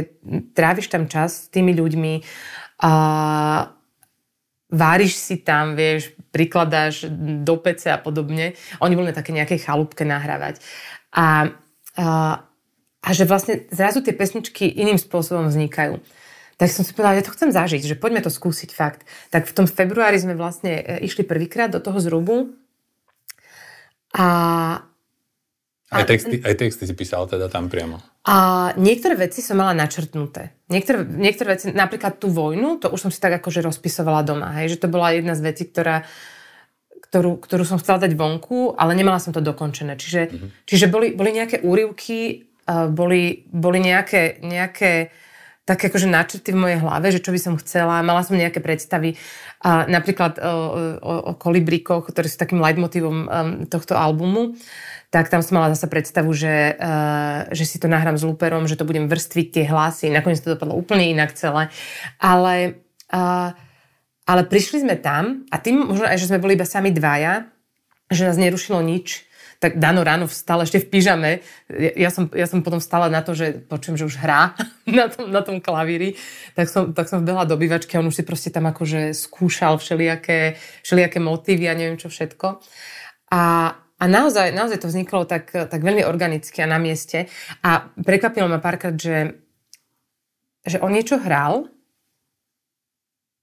tráviš 0.57 0.89
tam 0.89 1.05
čas 1.05 1.47
s 1.47 1.53
tými 1.53 1.77
ľuďmi, 1.77 2.25
a 2.81 2.93
váriš 4.73 5.21
si 5.21 5.37
tam, 5.45 5.77
vieš, 5.77 6.17
prikladáš 6.33 7.13
do 7.45 7.61
pece 7.61 7.93
a 7.93 8.01
podobne. 8.01 8.57
Oni 8.81 8.97
boli 8.97 9.13
na 9.13 9.17
také 9.17 9.37
nejakej 9.37 9.61
chalúbke 9.61 10.09
nahrávať. 10.09 10.65
A, 11.13 11.53
a, 11.97 12.43
a 13.01 13.09
že 13.11 13.25
vlastne 13.25 13.67
zrazu 13.73 14.05
tie 14.05 14.15
pesničky 14.15 14.69
iným 14.69 15.01
spôsobom 15.01 15.49
vznikajú. 15.49 15.99
Tak 16.61 16.69
som 16.69 16.85
si 16.85 16.93
povedala, 16.93 17.17
ja 17.17 17.25
to 17.25 17.33
chcem 17.33 17.51
zažiť, 17.51 17.83
že 17.89 17.97
poďme 17.97 18.21
to 18.21 18.29
skúsiť 18.29 18.71
fakt. 18.77 19.09
Tak 19.33 19.49
v 19.49 19.57
tom 19.57 19.65
februári 19.65 20.21
sme 20.21 20.37
vlastne 20.37 20.77
e, 20.77 20.83
išli 21.09 21.25
prvýkrát 21.25 21.73
do 21.73 21.81
toho 21.81 21.97
zrubu 22.05 22.53
a 24.13 24.27
aj 25.91 26.07
texty, 26.07 26.39
aj 26.39 26.55
texty 26.55 26.87
si 26.87 26.95
písal 26.95 27.27
teda 27.27 27.51
tam 27.51 27.67
priamo. 27.67 27.99
A 28.23 28.71
niektoré 28.79 29.19
veci 29.19 29.43
som 29.43 29.59
mala 29.59 29.75
načrtnuté. 29.75 30.55
Niektoré, 30.71 31.03
niektoré 31.03 31.59
veci, 31.59 31.75
napríklad 31.75 32.23
tú 32.23 32.31
vojnu, 32.31 32.79
to 32.79 32.95
už 32.95 33.09
som 33.09 33.11
si 33.11 33.19
tak 33.19 33.43
akože 33.43 33.59
rozpisovala 33.59 34.23
doma. 34.23 34.55
Hej, 34.63 34.79
že 34.79 34.87
to 34.87 34.93
bola 34.93 35.11
jedna 35.11 35.35
z 35.35 35.43
vecí, 35.51 35.67
ktorá, 35.67 36.07
ktorú, 37.11 37.43
ktorú 37.43 37.67
som 37.67 37.83
chcela 37.83 38.07
dať 38.07 38.15
vonku, 38.15 38.79
ale 38.79 38.95
nemala 38.95 39.19
som 39.19 39.35
to 39.35 39.43
dokončené. 39.43 39.99
Čiže, 39.99 40.21
mm-hmm. 40.31 40.51
čiže 40.63 40.87
boli, 40.87 41.11
boli 41.11 41.35
nejaké 41.35 41.59
úrivky, 41.67 42.47
boli, 42.95 43.51
boli 43.51 43.79
nejaké, 43.83 44.39
nejaké 44.47 45.11
také 45.67 45.87
akože 45.87 46.11
načrty 46.11 46.51
v 46.51 46.63
mojej 46.67 46.79
hlave, 46.83 47.15
že 47.15 47.23
čo 47.23 47.31
by 47.31 47.41
som 47.43 47.55
chcela. 47.59 48.03
Mala 48.03 48.27
som 48.27 48.35
nejaké 48.35 48.59
predstavy. 48.59 49.15
A 49.63 49.87
napríklad 49.87 50.39
o, 50.39 50.55
o, 50.99 51.15
o 51.31 51.33
kolibríkoch, 51.39 52.11
ktoré 52.11 52.27
sú 52.27 52.39
takým 52.39 52.59
leitmotívom 52.59 53.17
um, 53.27 53.27
tohto 53.71 53.95
albumu 53.95 54.59
tak 55.11 55.27
tam 55.27 55.43
som 55.43 55.59
mala 55.59 55.75
zase 55.75 55.91
predstavu, 55.91 56.31
že, 56.31 56.79
uh, 56.79 57.51
že 57.51 57.67
si 57.67 57.83
to 57.83 57.91
nahrám 57.91 58.15
s 58.15 58.23
lúperom, 58.23 58.71
že 58.71 58.79
to 58.79 58.87
budem 58.87 59.11
vrstviť 59.11 59.47
tie 59.51 59.65
hlasy. 59.67 60.07
Nakoniec 60.07 60.39
to 60.39 60.55
dopadlo 60.55 60.79
úplne 60.79 61.11
inak 61.11 61.35
celé. 61.35 61.67
Ale, 62.23 62.79
uh, 63.11 63.51
ale 64.31 64.47
prišli 64.47 64.87
sme 64.87 64.95
tam 64.95 65.43
a 65.51 65.59
tým 65.59 65.91
možno 65.91 66.07
aj, 66.07 66.23
že 66.23 66.31
sme 66.31 66.39
boli 66.39 66.55
iba 66.55 66.63
sami 66.63 66.95
dvaja, 66.95 67.51
že 68.07 68.31
nás 68.31 68.39
nerušilo 68.39 68.79
nič, 68.79 69.27
tak 69.61 69.77
Dano 69.77 70.07
ráno 70.07 70.25
vstal 70.25 70.65
ešte 70.65 70.81
v 70.81 70.89
pyžame. 70.89 71.31
Ja, 71.69 72.09
ja, 72.09 72.11
som, 72.15 72.33
ja 72.33 72.49
som 72.49 72.65
potom 72.65 72.81
vstala 72.81 73.13
na 73.13 73.21
to, 73.21 73.37
že 73.37 73.61
počujem, 73.61 73.99
že 74.01 74.09
už 74.09 74.17
hrá 74.23 74.57
na 74.89 75.11
tom, 75.11 75.29
na 75.29 75.43
tom 75.43 75.59
klavíri. 75.59 76.17
Tak 76.57 76.67
som, 76.71 76.83
tak 76.95 77.11
som 77.11 77.27
vbehla 77.27 77.45
do 77.45 77.59
bývačky 77.59 77.99
a 77.99 78.01
on 78.01 78.09
už 78.09 78.23
si 78.23 78.25
proste 78.25 78.49
tam 78.49 78.71
akože 78.71 79.13
skúšal 79.13 79.77
všelijaké, 79.77 80.57
všelijaké 80.81 81.19
motívy 81.21 81.69
a 81.69 81.77
neviem 81.77 82.01
čo 82.01 82.09
všetko. 82.09 82.63
A, 83.37 83.43
a 83.77 84.05
naozaj, 84.09 84.57
naozaj 84.57 84.81
to 84.81 84.89
vzniklo 84.89 85.29
tak, 85.29 85.53
tak 85.53 85.81
veľmi 85.85 86.09
organicky 86.09 86.65
a 86.65 86.71
na 86.71 86.81
mieste. 86.81 87.29
A 87.61 87.85
prekvapilo 88.01 88.49
ma 88.49 88.65
párkrát, 88.65 88.97
že, 88.97 89.45
že 90.65 90.81
on 90.81 90.97
niečo 90.97 91.21
hral, 91.21 91.69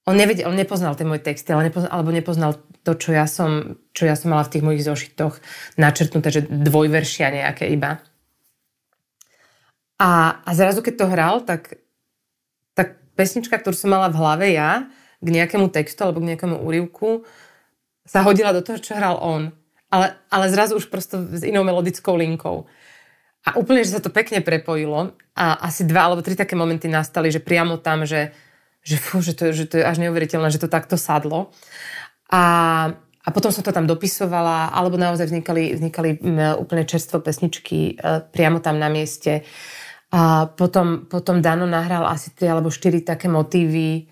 on, 0.07 0.15
nevedel, 0.15 0.47
on 0.47 0.55
nepoznal 0.55 0.95
tie 0.95 1.03
moje 1.03 1.21
texty, 1.21 1.51
ale 1.51 1.67
nepoznal, 1.67 1.91
alebo 1.91 2.09
nepoznal 2.15 2.51
to, 2.87 2.95
čo 2.95 3.11
ja, 3.11 3.27
som, 3.27 3.75
čo 3.91 4.07
ja 4.07 4.15
som 4.15 4.31
mala 4.31 4.47
v 4.47 4.51
tých 4.55 4.63
mojich 4.63 4.87
zošitoch 4.87 5.43
načrtnuté, 5.75 6.31
že 6.31 6.47
dvojveršia 6.47 7.35
nejaké 7.35 7.67
iba. 7.67 7.99
A, 9.99 10.39
a 10.41 10.49
zrazu, 10.55 10.79
keď 10.79 10.93
to 10.95 11.11
hral, 11.11 11.35
tak, 11.43 11.83
tak 12.71 13.03
pesnička, 13.19 13.59
ktorú 13.59 13.75
som 13.75 13.91
mala 13.91 14.07
v 14.07 14.17
hlave 14.17 14.47
ja, 14.55 14.87
k 15.19 15.27
nejakému 15.27 15.67
textu 15.69 16.07
alebo 16.07 16.23
k 16.23 16.33
nejakému 16.33 16.63
úrivku, 16.63 17.27
sa 18.07 18.23
hodila 18.23 18.55
do 18.55 18.63
toho, 18.63 18.79
čo 18.79 18.95
hral 18.95 19.19
on 19.19 19.51
ale, 19.91 20.19
ale 20.27 20.51
zrazu 20.51 20.75
už 20.75 20.91
prosto 20.91 21.23
s 21.23 21.43
inou 21.47 21.63
melodickou 21.63 22.15
linkou. 22.19 22.67
A 23.47 23.55
úplne, 23.55 23.87
že 23.87 23.95
sa 23.95 24.03
to 24.03 24.11
pekne 24.11 24.43
prepojilo 24.43 25.15
a 25.31 25.45
asi 25.63 25.87
dva 25.87 26.11
alebo 26.11 26.19
tri 26.19 26.35
také 26.35 26.59
momenty 26.59 26.91
nastali, 26.91 27.31
že 27.31 27.39
priamo 27.39 27.79
tam, 27.79 28.03
že, 28.03 28.35
že, 28.87 28.95
fú, 28.95 29.19
že, 29.19 29.35
to, 29.35 29.51
že 29.51 29.67
to 29.67 29.83
je 29.83 29.83
až 29.83 29.99
neuveriteľné, 29.99 30.47
že 30.47 30.63
to 30.63 30.71
takto 30.71 30.95
sadlo. 30.95 31.51
A, 32.31 32.43
a 32.95 33.29
potom 33.35 33.51
som 33.51 33.59
to 33.59 33.75
tam 33.75 33.83
dopisovala, 33.83 34.71
alebo 34.71 34.95
naozaj 34.95 35.27
vznikali, 35.27 35.75
vznikali 35.75 36.09
úplne 36.55 36.87
čerstvo 36.87 37.19
pesničky 37.19 37.99
e, 37.99 38.23
priamo 38.31 38.63
tam 38.63 38.79
na 38.79 38.87
mieste. 38.87 39.43
A 40.15 40.47
potom, 40.47 41.03
potom 41.11 41.43
Dano 41.43 41.67
nahral 41.67 42.07
asi 42.07 42.31
tri 42.31 42.47
alebo 42.47 42.71
štyri 42.71 43.03
také 43.03 43.27
motívy, 43.27 44.07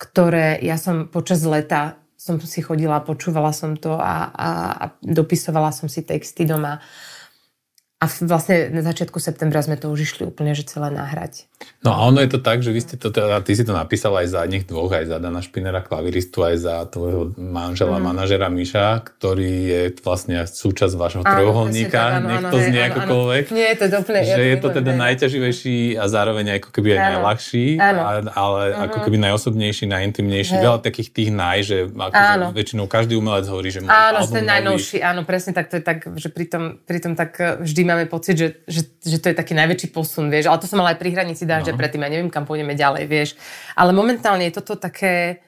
ktoré 0.00 0.56
ja 0.64 0.80
som 0.80 1.12
počas 1.12 1.44
leta 1.44 2.00
som 2.24 2.40
si 2.40 2.64
chodila, 2.64 3.04
počúvala 3.04 3.52
som 3.52 3.76
to 3.76 4.00
a, 4.00 4.32
a, 4.32 4.48
a 4.80 4.84
dopisovala 5.04 5.68
som 5.76 5.92
si 5.92 6.00
texty 6.00 6.48
doma. 6.48 6.80
A 8.02 8.10
vlastne 8.26 8.74
na 8.74 8.82
začiatku 8.82 9.16
septembra 9.22 9.62
sme 9.62 9.78
to 9.78 9.88
už 9.88 10.10
išli 10.10 10.28
úplne, 10.28 10.52
že 10.52 10.66
celé 10.66 10.90
nahrať. 10.90 11.46
No 11.80 11.92
a 11.96 12.04
ono 12.08 12.20
je 12.20 12.36
to 12.36 12.40
tak, 12.40 12.60
že 12.60 12.72
vy 12.72 12.80
ste 12.80 12.96
to, 13.00 13.08
teda, 13.08 13.40
ty 13.40 13.56
si 13.56 13.64
to 13.64 13.72
napísal 13.72 14.12
aj 14.16 14.28
za 14.28 14.42
nich 14.44 14.68
dvoch, 14.68 14.92
aj 14.92 15.08
za 15.08 15.16
Dana 15.20 15.40
Špinera, 15.40 15.80
klaviristu, 15.80 16.44
aj 16.44 16.56
za 16.60 16.74
tvojho 16.88 17.32
manžela, 17.36 17.96
mm. 17.96 18.04
manažera 18.04 18.48
Miša, 18.52 19.04
ktorý 19.04 19.54
je 19.68 19.82
vlastne 20.04 20.44
súčasť 20.44 20.94
vášho 20.96 21.22
trojuholníka, 21.24 22.20
nech 22.24 22.44
to 22.48 22.58
znie 22.60 22.82
akokoľvek. 22.92 23.44
Nie, 23.52 23.72
to 23.76 23.88
je 23.88 23.96
úplne... 23.96 24.20
Že 24.20 24.42
je 24.42 24.58
to 24.60 24.68
teda 24.74 24.92
najťaživejší 24.96 25.76
a 25.96 26.04
zároveň 26.04 26.44
ako 26.60 26.68
keby 26.72 26.88
aj 26.96 26.98
áno. 26.98 27.06
najľahší, 27.08 27.66
áno. 27.80 28.00
ale 28.32 28.62
uh-huh. 28.68 28.84
ako 28.90 28.98
keby 29.08 29.16
najosobnejší, 29.22 29.84
najintimnejší. 29.88 30.54
Veľa 30.60 30.80
takých 30.84 31.08
tých 31.14 31.30
naj, 31.32 31.58
že 31.64 31.76
ako 31.88 32.52
väčšinou 32.52 32.84
každý 32.90 33.16
umelec 33.16 33.48
hovorí, 33.48 33.72
že 33.72 33.80
Áno, 33.84 34.24
ten 34.28 34.44
najnovší, 34.44 35.00
áno, 35.00 35.24
presne 35.24 35.56
tak, 35.56 35.72
to 35.72 35.78
je 35.80 35.84
tak, 35.84 36.04
že 36.16 36.28
pritom, 36.28 36.80
pritom 36.84 37.12
tak 37.14 37.32
eh, 37.40 37.60
vždy 37.60 37.93
máme 37.94 38.10
pocit, 38.10 38.34
že, 38.34 38.48
že, 38.66 38.82
že 39.00 39.22
to 39.22 39.30
je 39.30 39.38
taký 39.38 39.54
najväčší 39.54 39.94
posun, 39.94 40.28
vieš, 40.28 40.50
ale 40.50 40.58
to 40.58 40.66
som 40.66 40.82
mala 40.82 40.92
aj 40.92 41.00
pri 41.00 41.14
hranici 41.14 41.46
dážďa 41.46 41.72
no. 41.72 41.78
predtým, 41.78 42.02
ja 42.02 42.10
neviem, 42.10 42.30
kam 42.34 42.44
pôjdeme 42.44 42.74
ďalej, 42.74 43.04
vieš. 43.06 43.30
Ale 43.78 43.94
momentálne 43.94 44.50
je 44.50 44.58
toto 44.58 44.74
také... 44.74 45.40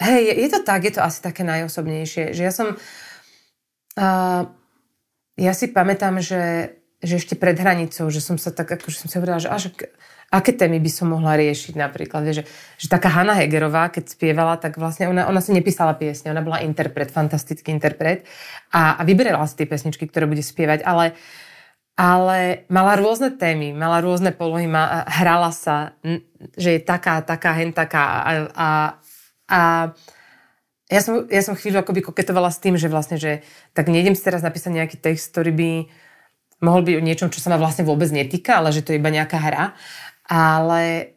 Hej, 0.00 0.32
je, 0.32 0.34
je 0.46 0.48
to 0.48 0.60
tak, 0.64 0.86
je 0.86 0.94
to 0.96 1.02
asi 1.04 1.18
také 1.20 1.42
najosobnejšie, 1.44 2.32
že 2.32 2.42
ja 2.46 2.52
som... 2.54 2.78
Uh, 3.98 4.48
ja 5.34 5.52
si 5.52 5.68
pamätám, 5.68 6.22
že, 6.22 6.76
že 7.00 7.18
ešte 7.18 7.34
pred 7.34 7.56
hranicou, 7.56 8.12
že 8.12 8.20
som 8.20 8.36
sa 8.36 8.52
tak, 8.52 8.70
akože 8.70 8.96
som 9.04 9.08
si 9.08 9.16
hovorila, 9.16 9.40
že 9.40 9.48
až, 9.48 9.72
aké 10.30 10.54
témy 10.54 10.78
by 10.78 10.90
som 10.90 11.10
mohla 11.10 11.34
riešiť 11.34 11.74
napríklad. 11.74 12.30
Že, 12.30 12.42
že 12.78 12.86
taká 12.86 13.10
Hanna 13.10 13.34
Hegerová, 13.34 13.90
keď 13.90 14.14
spievala, 14.14 14.54
tak 14.62 14.78
vlastne 14.78 15.10
ona, 15.10 15.26
ona 15.26 15.42
si 15.42 15.50
nepísala 15.50 15.98
piesne, 15.98 16.30
ona 16.30 16.40
bola 16.40 16.62
interpret, 16.62 17.10
fantastický 17.10 17.74
interpret 17.74 18.22
a, 18.70 18.94
a 18.96 19.02
vyberala 19.02 19.44
si 19.50 19.58
tie 19.58 19.66
pesničky, 19.66 20.06
ktoré 20.06 20.30
bude 20.30 20.42
spievať, 20.42 20.86
ale 20.86 21.18
ale 22.00 22.64
mala 22.72 22.96
rôzne 22.96 23.36
témy, 23.36 23.76
mala 23.76 24.00
rôzne 24.00 24.32
polohy, 24.32 24.64
ma, 24.64 25.04
hrala 25.04 25.52
sa, 25.52 25.92
že 26.56 26.78
je 26.78 26.80
taká, 26.80 27.20
taká, 27.20 27.52
hen 27.52 27.76
taká 27.76 28.24
a, 28.24 28.30
a, 28.56 28.68
a 29.44 29.60
ja 30.88 31.00
som, 31.04 31.28
ja 31.28 31.44
som 31.44 31.52
chvíľu 31.52 31.84
akoby 31.84 32.00
koketovala 32.00 32.48
s 32.48 32.56
tým, 32.56 32.80
že 32.80 32.88
vlastne, 32.88 33.20
že 33.20 33.44
tak 33.76 33.92
nejdem 33.92 34.16
si 34.16 34.24
teraz 34.24 34.40
napísať 34.40 34.80
nejaký 34.80 34.96
text, 34.96 35.28
ktorý 35.28 35.52
by 35.52 35.70
mohol 36.64 36.82
byť 36.84 36.94
o 36.96 37.04
niečom, 37.04 37.28
čo 37.28 37.44
sa 37.44 37.52
ma 37.52 37.60
vlastne 37.60 37.84
vôbec 37.84 38.08
netýka, 38.08 38.60
ale 38.60 38.72
že 38.72 38.80
to 38.80 38.92
je 38.92 39.00
iba 39.00 39.12
nejaká 39.12 39.36
hra. 39.36 39.76
Ale, 40.30 41.10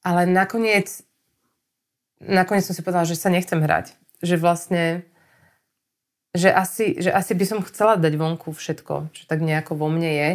ale 0.00 0.22
nakoniec, 0.24 1.04
nakoniec 2.24 2.64
som 2.64 2.72
si 2.72 2.80
povedala, 2.80 3.04
že 3.04 3.20
sa 3.20 3.28
nechcem 3.28 3.60
hrať. 3.60 3.92
Že 4.24 4.40
vlastne 4.40 5.04
že 6.32 6.48
asi, 6.48 6.96
že 6.96 7.12
asi 7.12 7.36
by 7.36 7.44
som 7.44 7.60
chcela 7.60 8.00
dať 8.00 8.16
vonku 8.16 8.56
všetko, 8.56 9.12
čo 9.12 9.22
tak 9.28 9.44
nejako 9.44 9.76
vo 9.76 9.92
mne 9.92 10.10
je 10.10 10.30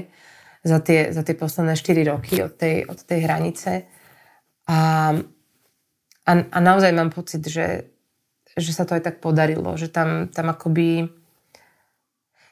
za 0.61 0.77
tie, 0.77 1.09
za 1.09 1.25
tie 1.25 1.33
posledné 1.33 1.73
4 1.73 2.11
roky 2.13 2.37
od 2.45 2.53
tej, 2.53 2.85
od 2.85 3.01
tej 3.01 3.19
hranice. 3.25 3.89
A, 4.69 4.77
a, 6.27 6.31
a 6.37 6.57
naozaj 6.61 6.93
mám 6.93 7.09
pocit, 7.09 7.41
že, 7.41 7.89
že 8.53 8.71
sa 8.73 8.85
to 8.85 8.93
aj 8.93 9.09
tak 9.09 9.15
podarilo, 9.25 9.73
že 9.73 9.89
tam, 9.89 10.29
tam 10.29 10.53
akoby... 10.53 11.09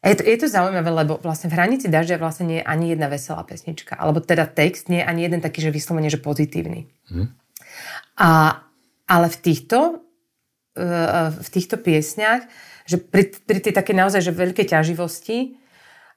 A 0.06 0.14
je 0.14 0.22
to, 0.22 0.24
je 0.24 0.38
to 0.38 0.48
zaujímavé, 0.54 0.86
lebo 0.94 1.18
vlastne 1.18 1.50
v 1.50 1.58
hranici 1.58 1.90
dažďa 1.90 2.22
vlastne 2.22 2.46
nie 2.46 2.60
je 2.62 2.70
ani 2.70 2.94
jedna 2.94 3.10
veselá 3.10 3.42
pesnička, 3.42 3.98
alebo 3.98 4.22
teda 4.22 4.46
text 4.46 4.86
nie 4.86 5.02
je 5.02 5.10
ani 5.10 5.26
jeden 5.26 5.42
taký, 5.42 5.66
že 5.66 5.74
vyslovene, 5.74 6.14
že 6.14 6.22
pozitívny. 6.22 6.86
Hmm. 7.10 7.34
A, 8.22 8.62
ale 9.10 9.28
v 9.34 9.38
týchto, 9.42 10.06
v 10.78 11.50
týchto 11.50 11.82
piesňach 11.82 12.46
že 12.86 13.02
pri, 13.02 13.34
pri 13.34 13.60
tej 13.60 13.74
také 13.74 13.92
naozaj 13.98 14.22
že 14.22 14.32
veľké 14.32 14.64
ťaživosti 14.70 15.58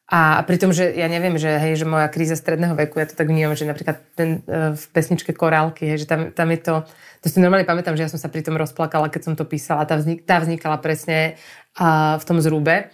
a 0.08 0.40
pri 0.44 0.56
tom, 0.56 0.72
že 0.72 0.88
ja 0.96 1.04
neviem, 1.04 1.36
že 1.36 1.52
hej, 1.60 1.84
že 1.84 1.86
moja 1.88 2.08
kríza 2.08 2.32
stredného 2.32 2.72
veku, 2.72 2.96
ja 2.96 3.08
to 3.08 3.16
tak 3.16 3.28
vnímam, 3.28 3.52
že 3.52 3.68
napríklad 3.68 4.00
ten, 4.16 4.40
uh, 4.48 4.72
v 4.72 4.84
pesničke 4.92 5.36
Korálky, 5.36 5.84
hej, 5.84 6.04
že 6.04 6.06
tam, 6.08 6.32
tam 6.32 6.48
je 6.48 6.60
to, 6.64 6.74
to 7.20 7.26
si 7.28 7.40
normálne 7.40 7.68
pamätám, 7.68 7.92
že 7.92 8.08
ja 8.08 8.12
som 8.12 8.20
sa 8.20 8.32
pri 8.32 8.40
tom 8.40 8.56
rozplakala, 8.56 9.12
keď 9.12 9.32
som 9.32 9.34
to 9.36 9.44
písala, 9.44 9.84
tá, 9.84 10.00
vznik, 10.00 10.24
tá 10.24 10.40
vznikala 10.40 10.80
presne 10.80 11.36
uh, 11.76 12.16
v 12.16 12.24
tom 12.24 12.40
zrúbe 12.40 12.88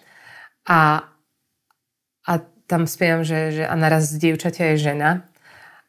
a, 0.65 1.09
a 2.25 2.33
tam 2.65 2.89
spievam, 2.89 3.25
že, 3.25 3.61
že 3.61 3.65
a 3.69 3.75
naraz 3.77 4.13
dievčaťa 4.17 4.75
je 4.75 4.77
žena 4.93 5.29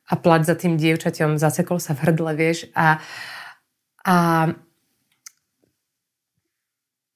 a 0.05 0.13
plač 0.19 0.45
za 0.45 0.55
tým 0.55 0.77
dievčaťom 0.77 1.41
zasekol 1.41 1.81
sa 1.81 1.97
v 1.97 2.03
hrdle, 2.05 2.31
vieš, 2.37 2.69
a, 2.77 3.01
a 4.05 4.15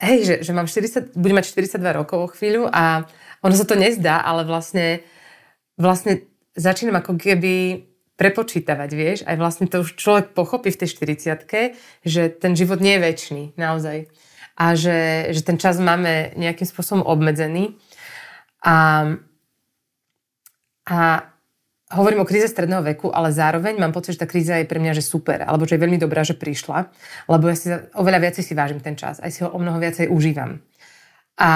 hej, 0.02 0.20
že, 0.26 0.36
že 0.42 0.52
mám 0.56 0.66
40, 0.66 1.14
budem 1.14 1.38
mať 1.38 1.54
42 1.54 2.00
rokov 2.00 2.18
o 2.18 2.32
chvíľu 2.32 2.66
a 2.72 3.06
ono 3.46 3.56
sa 3.56 3.68
to 3.68 3.78
nezdá, 3.78 4.24
ale 4.24 4.48
vlastne, 4.48 5.06
vlastne 5.78 6.26
začínam 6.58 6.98
ako 7.00 7.20
keby 7.20 7.86
prepočítavať, 8.20 8.90
vieš, 8.92 9.20
aj 9.24 9.36
vlastne 9.40 9.66
to 9.72 9.80
už 9.80 9.96
človek 9.96 10.36
pochopí 10.36 10.76
v 10.76 10.80
tej 10.84 10.90
40 10.92 11.48
že 12.04 12.28
ten 12.28 12.52
život 12.52 12.84
nie 12.84 13.00
je 13.00 13.04
väčší, 13.06 13.42
naozaj. 13.56 14.12
A 14.60 14.76
že, 14.76 15.32
že 15.32 15.42
ten 15.42 15.56
čas 15.56 15.80
máme 15.80 16.36
nejakým 16.36 16.68
spôsobom 16.68 17.08
obmedzený. 17.08 17.80
A, 18.60 19.08
a 20.84 20.98
hovorím 21.96 22.22
o 22.22 22.30
kríze 22.30 22.52
stredného 22.52 22.84
veku, 22.84 23.08
ale 23.10 23.32
zároveň 23.32 23.80
mám 23.80 23.96
pocit, 23.96 24.20
že 24.20 24.22
tá 24.22 24.28
kríza 24.28 24.60
je 24.60 24.68
pre 24.68 24.84
mňa 24.84 25.00
že 25.00 25.04
super, 25.08 25.48
alebo 25.48 25.64
že 25.64 25.80
je 25.80 25.84
veľmi 25.88 25.98
dobrá, 25.98 26.28
že 26.28 26.36
prišla, 26.36 26.92
lebo 27.32 27.48
ja 27.48 27.56
si 27.56 27.72
oveľa 27.72 28.20
viacej 28.30 28.44
si 28.46 28.54
vážim 28.54 28.84
ten 28.84 29.00
čas, 29.00 29.24
aj 29.24 29.32
si 29.32 29.40
ho 29.42 29.50
o 29.50 29.58
mnoho 29.58 29.80
viacej 29.80 30.12
užívam. 30.12 30.60
A 31.40 31.50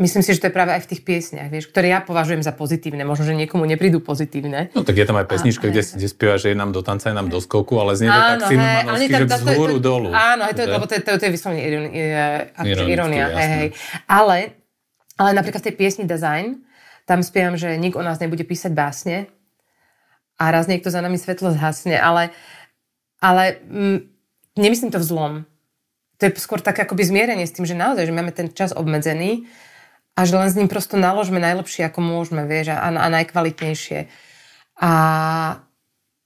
myslím 0.00 0.22
si, 0.24 0.32
že 0.32 0.40
to 0.40 0.48
je 0.48 0.54
práve 0.54 0.72
aj 0.72 0.88
v 0.88 0.90
tých 0.94 1.02
piesniach, 1.04 1.52
vieš, 1.52 1.68
ktoré 1.68 1.92
ja 1.92 2.00
považujem 2.00 2.40
za 2.40 2.56
pozitívne. 2.56 3.04
Možno, 3.04 3.28
že 3.28 3.36
niekomu 3.36 3.68
neprídu 3.68 4.00
pozitívne. 4.00 4.72
No 4.72 4.86
tak 4.86 4.96
je 4.96 5.04
tam 5.04 5.20
aj 5.20 5.28
pesnička, 5.28 5.68
kde, 5.68 5.84
kde 5.84 6.08
spieva, 6.08 6.40
že 6.40 6.52
je 6.52 6.56
nám 6.56 6.72
do 6.72 6.80
tanca, 6.80 7.12
je 7.12 7.16
nám 7.16 7.28
do 7.28 7.38
skoku, 7.44 7.76
ale 7.76 7.92
znie 7.98 8.08
to 8.08 8.16
tak 8.16 8.40
silnomanovsky, 8.48 9.12
že 9.12 9.26
vzhôru 9.28 9.76
dolu. 9.82 10.08
Áno, 10.14 10.48
to, 10.52 10.62
lebo 10.64 10.84
to, 10.88 10.96
to, 10.96 11.10
to 11.20 11.24
je 11.28 11.32
vyslovene 11.32 11.60
ironia. 12.88 13.26
Hej, 13.36 13.48
hej. 13.52 13.68
Ale, 14.08 14.56
ale 15.20 15.30
napríklad 15.36 15.60
v 15.60 15.66
tej 15.68 15.76
piesni 15.76 16.04
Design, 16.08 16.64
tam 17.04 17.20
spievam, 17.20 17.58
že 17.60 17.76
nik 17.76 17.98
o 17.98 18.02
nás 18.02 18.16
nebude 18.22 18.46
písať 18.46 18.72
básne 18.72 19.28
a 20.40 20.44
raz 20.48 20.70
niekto 20.70 20.88
za 20.88 21.04
nami 21.04 21.20
svetlo 21.20 21.52
zhasne, 21.52 21.98
ale, 21.98 22.32
ale 23.20 23.60
mm, 23.68 23.98
nemyslím 24.56 24.90
to 24.94 25.02
v 25.02 25.06
zlom. 25.06 25.32
To 26.18 26.30
je 26.30 26.38
skôr 26.38 26.62
také 26.62 26.86
akoby 26.86 27.02
zmierenie 27.02 27.44
s 27.44 27.54
tým, 27.54 27.66
že 27.66 27.74
naozaj, 27.74 28.06
že 28.06 28.14
máme 28.14 28.30
ten 28.30 28.48
čas 28.54 28.70
obmedzený 28.70 29.50
a 30.12 30.20
že 30.28 30.36
len 30.36 30.48
s 30.52 30.58
ním 30.58 30.68
prosto 30.68 31.00
naložme 31.00 31.40
najlepšie, 31.40 31.88
ako 31.88 32.04
môžeme, 32.04 32.44
vieš, 32.44 32.76
a, 32.76 32.92
a 32.92 33.06
najkvalitnejšie. 33.08 34.12
A, 34.76 34.92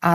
a, 0.03 0.11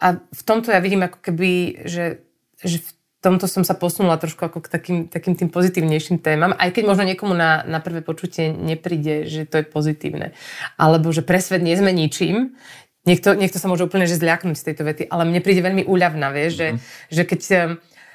a 0.00 0.06
v 0.18 0.42
tomto 0.44 0.72
ja 0.72 0.80
vidím 0.80 1.04
ako 1.04 1.20
keby, 1.20 1.84
že, 1.84 2.24
že 2.64 2.80
v 2.80 2.90
tomto 3.20 3.44
som 3.48 3.64
sa 3.64 3.76
posunula 3.76 4.16
trošku 4.16 4.40
ako 4.44 4.64
k 4.64 4.68
takým, 4.68 4.98
takým 5.08 5.36
tým 5.36 5.48
pozitívnejším 5.52 6.20
témam, 6.20 6.56
aj 6.56 6.76
keď 6.76 6.82
možno 6.84 7.04
niekomu 7.08 7.36
na, 7.36 7.64
na 7.64 7.80
prvé 7.80 8.00
počutie 8.00 8.52
nepríde, 8.52 9.28
že 9.28 9.48
to 9.48 9.60
je 9.60 9.64
pozitívne. 9.68 10.36
Alebo 10.80 11.12
že 11.12 11.20
pre 11.24 11.40
svet 11.40 11.64
nie 11.64 11.76
sme 11.76 11.92
ničím. 11.92 12.56
Niekto, 13.04 13.36
niekto 13.36 13.60
sa 13.60 13.68
môže 13.68 13.84
úplne 13.84 14.08
že 14.08 14.16
zľaknúť 14.16 14.56
z 14.56 14.66
tejto 14.72 14.82
vety, 14.88 15.02
ale 15.12 15.28
mne 15.28 15.44
príde 15.44 15.60
veľmi 15.60 15.84
úľavná, 15.84 16.32
vieš, 16.32 16.56
mm. 16.56 16.58
že, 16.60 16.68
mhm. 16.68 16.78
že 17.12 17.22
keď, 17.28 17.40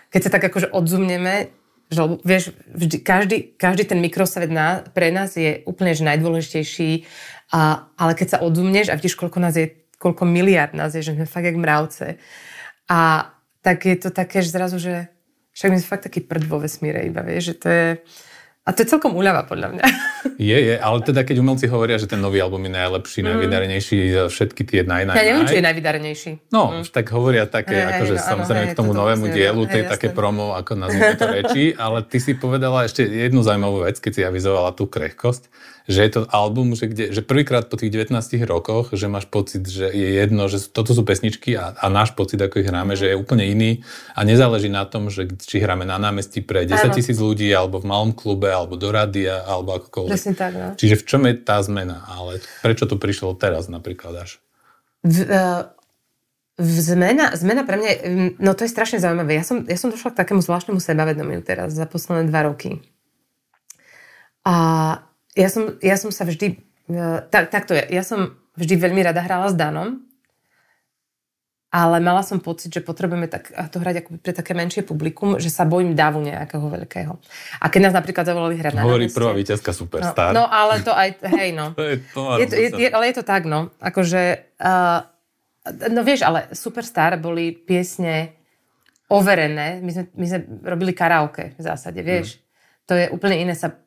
keď 0.10 0.22
sa 0.26 0.32
tak 0.34 0.44
akože 0.50 0.74
odzumneme, 0.74 1.54
že 1.90 2.02
vieš, 2.22 2.54
vždy, 2.70 2.98
každý, 3.02 3.38
každý 3.58 3.84
ten 3.90 3.98
mikrosvet 3.98 4.54
na, 4.54 4.86
pre 4.94 5.10
nás 5.10 5.34
je 5.34 5.66
úplne 5.66 5.98
že 5.98 6.06
najdôležitejší, 6.06 7.10
a, 7.50 7.90
ale 7.98 8.14
keď 8.14 8.28
sa 8.38 8.42
odzumneš 8.46 8.94
a 8.94 8.98
vidíš, 8.98 9.18
koľko 9.18 9.42
nás 9.42 9.58
je, 9.58 9.74
koľko 9.98 10.30
miliard 10.30 10.78
nás 10.78 10.94
je, 10.94 11.02
že 11.02 11.18
sme 11.18 11.26
fakt 11.26 11.50
jak 11.50 11.58
mravce. 11.58 12.22
A 12.86 13.34
tak 13.66 13.90
je 13.90 13.98
to 13.98 14.14
také, 14.14 14.46
že 14.46 14.54
zrazu, 14.54 14.78
že 14.78 15.10
však 15.58 15.70
my 15.74 15.78
sme 15.82 15.92
fakt 15.92 16.06
taký 16.06 16.22
prd 16.22 16.46
vo 16.46 16.62
vesmíre 16.62 17.04
iba, 17.10 17.26
vieš, 17.26 17.54
že 17.54 17.56
to 17.58 17.68
je... 17.68 17.88
A 18.70 18.74
to 18.78 18.86
je 18.86 18.94
celkom 18.94 19.18
úľava, 19.18 19.50
podľa 19.50 19.74
mňa. 19.74 19.84
Je, 20.40 20.56
je, 20.56 20.76
ale 20.80 21.04
teda 21.04 21.28
keď 21.28 21.44
umelci 21.44 21.68
hovoria, 21.68 22.00
že 22.00 22.08
ten 22.08 22.20
nový 22.20 22.40
album 22.40 22.64
je 22.64 22.72
najlepší, 22.72 23.20
mm. 23.20 23.28
najvydarenejší, 23.28 24.00
všetky 24.32 24.64
tie 24.64 24.88
naj, 24.88 25.12
naj, 25.12 25.16
Ja 25.20 25.36
neviem, 25.36 25.48
či 25.52 25.60
je 25.60 25.66
najvydarenejší. 25.68 26.32
No, 26.56 26.80
mm. 26.80 26.96
tak 26.96 27.12
hovoria 27.12 27.44
také, 27.44 27.76
hey, 27.76 28.00
akože 28.00 28.16
no, 28.16 28.24
samozrejme 28.24 28.66
áno, 28.68 28.72
k 28.72 28.80
tomu 28.80 28.92
novému 28.96 29.36
dielu, 29.36 29.60
to 29.68 29.76
je 29.76 29.84
také 29.84 30.08
promo, 30.16 30.56
ako 30.56 30.80
nazvime 30.80 31.20
to 31.20 31.28
reči, 31.28 31.76
ale 31.76 32.08
ty 32.08 32.24
si 32.24 32.40
povedala 32.40 32.88
ešte 32.88 33.04
jednu 33.04 33.44
zaujímavú 33.44 33.84
vec, 33.84 34.00
keď 34.00 34.12
si 34.16 34.22
avizovala 34.24 34.72
tú 34.72 34.88
krehkosť, 34.88 35.52
že 35.90 36.06
je 36.06 36.12
to 36.14 36.22
album, 36.30 36.78
že, 36.78 36.86
kde, 36.86 37.10
že 37.10 37.26
prvýkrát 37.26 37.66
po 37.66 37.74
tých 37.74 37.90
19 37.90 38.14
rokoch, 38.46 38.94
že 38.94 39.10
máš 39.10 39.26
pocit, 39.26 39.66
že 39.66 39.90
je 39.90 40.22
jedno, 40.22 40.46
že 40.46 40.62
toto 40.70 40.94
sú 40.94 41.02
pesničky 41.02 41.58
a, 41.58 41.74
a 41.74 41.90
náš 41.90 42.14
pocit, 42.14 42.38
ako 42.38 42.62
ich 42.62 42.70
hráme, 42.70 42.94
že 42.94 43.10
je 43.10 43.18
úplne 43.18 43.50
iný 43.50 43.82
a 44.14 44.22
nezáleží 44.22 44.70
na 44.70 44.86
tom, 44.86 45.10
že 45.10 45.26
či 45.42 45.58
hráme 45.58 45.90
na 45.90 45.98
námestí 45.98 46.46
pre 46.46 46.70
10 46.70 46.94
tisíc 46.94 47.18
ľudí, 47.18 47.50
alebo 47.50 47.82
v 47.82 47.90
malom 47.90 48.14
klube, 48.14 48.54
alebo 48.54 48.78
do 48.78 48.94
rádia, 48.94 49.42
alebo 49.50 49.82
akokoľvek. 49.82 50.14
Presne 50.14 50.34
tak, 50.38 50.54
no. 50.54 50.68
Čiže 50.78 51.02
v 51.02 51.04
čom 51.10 51.22
je 51.26 51.34
tá 51.42 51.58
zmena? 51.66 52.06
Ale 52.06 52.38
prečo 52.62 52.86
to 52.86 53.02
prišlo 53.02 53.34
teraz 53.34 53.66
napríklad 53.66 54.30
až? 54.30 54.38
V, 55.02 55.26
uh... 55.26 55.74
Zmena, 56.60 57.32
zmena 57.40 57.64
pre 57.64 57.80
mňa, 57.80 57.92
no 58.36 58.52
to 58.52 58.68
je 58.68 58.76
strašne 58.76 59.00
zaujímavé. 59.00 59.32
Ja 59.32 59.48
som, 59.48 59.64
ja 59.64 59.80
som 59.80 59.96
došla 59.96 60.12
k 60.12 60.20
takému 60.20 60.44
zvláštnemu 60.44 60.84
sebavedomiu 60.84 61.40
teraz 61.40 61.72
za 61.72 61.88
posledné 61.88 62.28
dva 62.28 62.52
roky. 62.52 62.84
A 64.44 64.56
ja 65.36 65.50
som, 65.50 65.78
ja 65.82 65.96
som 66.00 66.10
sa 66.10 66.26
vždy... 66.26 66.58
E, 66.90 67.06
tak, 67.30 67.54
takto 67.54 67.78
je. 67.78 67.86
Ja 67.94 68.02
som 68.02 68.38
vždy 68.58 68.76
veľmi 68.80 69.02
rada 69.06 69.22
hrala 69.22 69.50
s 69.50 69.56
Danom, 69.56 70.10
ale 71.70 72.02
mala 72.02 72.26
som 72.26 72.42
pocit, 72.42 72.74
že 72.74 72.82
potrebujeme 72.82 73.30
tak, 73.30 73.54
to 73.70 73.78
hrať 73.78 74.02
ako 74.02 74.10
pre 74.26 74.34
také 74.34 74.58
menšie 74.58 74.82
publikum, 74.82 75.38
že 75.38 75.54
sa 75.54 75.70
bojím 75.70 75.94
davu 75.94 76.18
nejakého 76.26 76.66
veľkého. 76.66 77.14
A 77.62 77.66
keď 77.70 77.82
nás 77.90 77.94
napríklad 77.94 78.26
zavolali 78.26 78.58
hrať 78.58 78.74
na 78.74 78.82
Hovorí 78.90 79.06
prvá 79.14 79.38
víťazka 79.38 79.70
Superstar. 79.70 80.34
No, 80.34 80.44
no, 80.44 80.46
ale 80.50 80.82
to 80.82 80.90
aj, 80.90 81.22
hej 81.38 81.54
no. 81.54 81.72
to 81.78 81.86
je, 81.86 81.96
to 82.10 82.22
je, 82.42 82.48
je, 82.50 82.70
je, 82.74 82.90
ale 82.90 83.14
je 83.14 83.16
to 83.22 83.24
tak, 83.24 83.46
no. 83.46 83.70
Akože, 83.78 84.50
uh, 84.58 85.06
no 85.94 86.02
vieš, 86.02 86.26
ale 86.26 86.50
Superstar 86.58 87.22
boli 87.22 87.54
piesne 87.54 88.34
overené. 89.06 89.78
My 89.86 89.92
sme, 89.94 90.04
my 90.18 90.26
sme 90.26 90.40
robili 90.66 90.98
karaoke 90.98 91.54
v 91.54 91.62
zásade, 91.62 92.02
vieš. 92.02 92.38
Mm. 92.38 92.42
To 92.90 92.94
je 92.98 93.06
úplne 93.14 93.38
iné 93.46 93.54
sa 93.54 93.78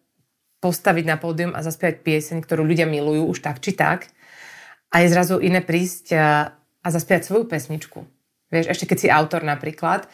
postaviť 0.63 1.05
na 1.05 1.19
pódium 1.19 1.53
a 1.59 1.67
zaspievať 1.67 2.07
pieseň, 2.07 2.39
ktorú 2.47 2.63
ľudia 2.63 2.87
milujú 2.87 3.27
už 3.35 3.43
tak 3.43 3.59
či 3.59 3.75
tak. 3.75 4.07
A 4.95 5.03
je 5.03 5.11
zrazu 5.11 5.43
iné 5.43 5.59
prísť 5.59 6.15
a 6.83 6.87
zaspievať 6.87 7.27
svoju 7.27 7.45
pesničku. 7.51 8.07
Vieš, 8.55 8.71
ešte 8.71 8.87
keď 8.87 8.99
si 9.01 9.09
autor 9.11 9.43
napríklad 9.43 10.07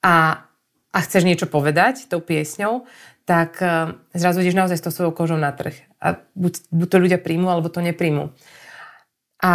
a, 0.00 0.46
a 0.94 0.98
chceš 1.02 1.28
niečo 1.28 1.50
povedať 1.50 2.08
tou 2.08 2.24
piesňou, 2.24 2.88
tak 3.26 3.58
uh, 3.58 3.98
zrazu 4.14 4.42
ideš 4.42 4.58
naozaj 4.58 4.78
s 4.78 4.84
tou 4.86 4.94
svojou 4.94 5.12
kožou 5.14 5.38
na 5.38 5.50
trh. 5.50 5.74
A 5.98 6.18
buď, 6.34 6.72
buď 6.72 6.88
to 6.88 6.96
ľudia 6.98 7.18
príjmu, 7.18 7.50
alebo 7.50 7.70
to 7.70 7.82
nepríjmu. 7.82 8.34
A 9.42 9.52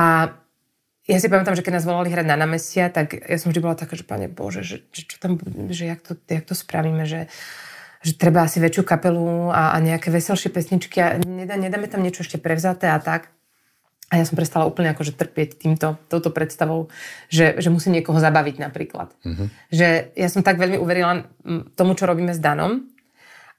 ja 1.08 1.18
si 1.24 1.32
pamätám, 1.32 1.56
že 1.56 1.64
keď 1.64 1.80
nás 1.80 1.88
volali 1.88 2.12
hrať 2.12 2.28
na 2.28 2.36
námestia, 2.36 2.92
tak 2.92 3.16
ja 3.16 3.40
som 3.40 3.52
vždy 3.52 3.64
bola 3.64 3.80
taká, 3.80 3.96
že 3.96 4.04
pane 4.04 4.28
Bože, 4.28 4.64
že, 4.68 4.84
že 4.92 5.08
čo 5.08 5.16
tam, 5.24 5.40
že 5.72 5.88
jak 5.88 6.04
to, 6.04 6.20
jak 6.28 6.44
to 6.44 6.56
spravíme, 6.56 7.08
že, 7.08 7.32
že 8.02 8.18
treba 8.18 8.46
asi 8.46 8.62
väčšiu 8.62 8.84
kapelu 8.86 9.50
a, 9.50 9.74
a 9.74 9.78
nejaké 9.82 10.14
veselšie 10.14 10.54
pesničky 10.54 10.98
a 11.02 11.18
nedá, 11.22 11.58
nedáme 11.58 11.90
tam 11.90 12.06
niečo 12.06 12.22
ešte 12.22 12.38
prevzaté 12.38 12.90
a 12.90 13.00
tak. 13.02 13.34
A 14.08 14.24
ja 14.24 14.24
som 14.24 14.40
prestala 14.40 14.64
úplne 14.64 14.96
akože 14.96 15.20
trpieť 15.20 15.60
týmto, 15.60 16.00
touto 16.08 16.32
predstavou, 16.32 16.88
že, 17.28 17.60
že 17.60 17.68
musím 17.68 18.00
niekoho 18.00 18.16
zabaviť 18.16 18.56
napríklad. 18.64 19.12
Mm-hmm. 19.20 19.48
Že 19.68 19.88
ja 20.16 20.28
som 20.32 20.48
tak 20.48 20.56
veľmi 20.56 20.80
uverila 20.80 21.28
tomu, 21.76 21.92
čo 21.92 22.08
robíme 22.08 22.32
s 22.32 22.40
Danom 22.40 22.88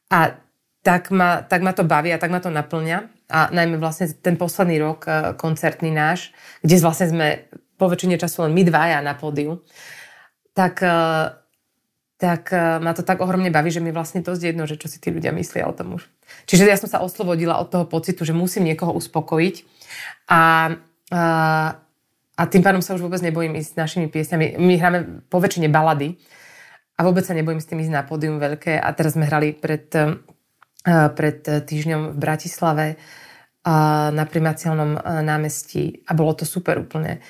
a 0.08 0.40
tak 0.80 1.12
ma, 1.12 1.44
tak 1.44 1.60
ma 1.60 1.76
to 1.76 1.84
baví 1.84 2.08
a 2.16 2.20
tak 2.22 2.32
ma 2.32 2.40
to 2.40 2.48
naplňa. 2.48 3.28
A 3.28 3.52
najmä 3.52 3.76
vlastne 3.76 4.08
ten 4.08 4.40
posledný 4.40 4.80
rok 4.80 5.04
e, 5.04 5.36
koncertný 5.36 5.92
náš, 5.92 6.32
kde 6.64 6.80
vlastne 6.80 7.12
sme 7.12 7.26
po 7.76 7.92
väčšine 7.92 8.16
času 8.16 8.48
len 8.48 8.56
my 8.56 8.62
dvaja 8.64 9.04
na 9.04 9.12
pódiu, 9.12 9.60
tak, 10.56 10.80
e, 10.80 10.88
tak 12.18 12.50
e, 12.50 12.82
ma 12.82 12.90
to 12.98 13.06
tak 13.06 13.22
ohromne 13.22 13.48
baví, 13.54 13.70
že 13.70 13.78
mi 13.78 13.94
vlastne 13.94 14.26
dosť 14.26 14.42
jedno, 14.42 14.66
že 14.66 14.74
čo 14.74 14.90
si 14.90 14.98
tí 14.98 15.14
ľudia 15.14 15.30
myslia 15.30 15.70
o 15.70 15.72
tom 15.72 16.02
už. 16.02 16.10
Čiže 16.50 16.66
ja 16.66 16.74
som 16.74 16.90
sa 16.90 16.98
oslobodila 16.98 17.62
od 17.62 17.70
toho 17.70 17.86
pocitu, 17.86 18.26
že 18.26 18.34
musím 18.34 18.66
niekoho 18.66 18.90
uspokojiť 18.90 19.62
a, 20.26 20.74
a, 21.14 21.22
a 22.34 22.42
tým 22.50 22.62
pádom 22.66 22.82
sa 22.82 22.98
už 22.98 23.06
vôbec 23.06 23.22
nebojím 23.22 23.54
ísť 23.62 23.70
s 23.70 23.78
našimi 23.78 24.10
piesňami. 24.10 24.58
My 24.58 24.74
hráme 24.76 24.98
po 25.30 25.38
väčšine 25.38 25.70
balady 25.70 26.18
a 26.98 27.06
vôbec 27.06 27.22
sa 27.22 27.38
nebojím 27.38 27.62
s 27.62 27.70
tým 27.70 27.78
ísť 27.86 27.94
na 27.94 28.02
pódium 28.02 28.42
veľké. 28.42 28.74
A 28.82 28.90
teraz 28.98 29.14
sme 29.14 29.30
hrali 29.30 29.54
pred, 29.54 29.86
pred 31.14 31.38
týždňom 31.46 32.14
v 32.14 32.18
Bratislave 32.18 32.86
na 34.10 34.24
primaciálnom 34.26 35.22
námestí 35.22 36.02
a 36.06 36.14
bolo 36.18 36.34
to 36.34 36.42
super 36.42 36.82
úplne. 36.82 37.22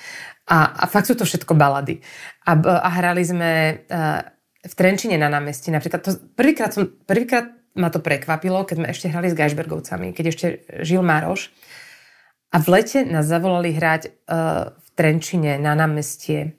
A, 0.49 0.73
a 0.73 0.83
fakt 0.89 1.05
sú 1.05 1.13
to 1.13 1.29
všetko 1.29 1.53
balady. 1.53 2.01
A, 2.49 2.57
a 2.57 2.89
hrali 2.89 3.21
sme 3.21 3.85
v 4.59 4.73
Trenčine 4.75 5.15
na 5.15 5.31
námestí. 5.31 5.71
Napríklad 5.71 6.01
to, 6.03 6.19
prvýkrát, 6.35 6.75
som, 6.75 6.91
prvýkrát 7.07 7.55
ma 7.79 7.87
to 7.87 8.03
prekvapilo, 8.03 8.67
keď 8.67 8.75
sme 8.75 8.87
ešte 8.91 9.07
hrali 9.07 9.31
s 9.31 9.37
Geisbergovcami, 9.37 10.11
keď 10.11 10.25
ešte 10.27 10.45
žil 10.83 10.99
Maroš. 10.99 11.53
A 12.49 12.57
v 12.59 12.67
lete 12.81 13.05
nás 13.05 13.29
zavolali 13.29 13.71
hrať 13.71 14.09
uh, 14.09 14.73
v 14.73 14.87
Trenčine 14.97 15.61
na 15.61 15.77
námestie. 15.77 16.57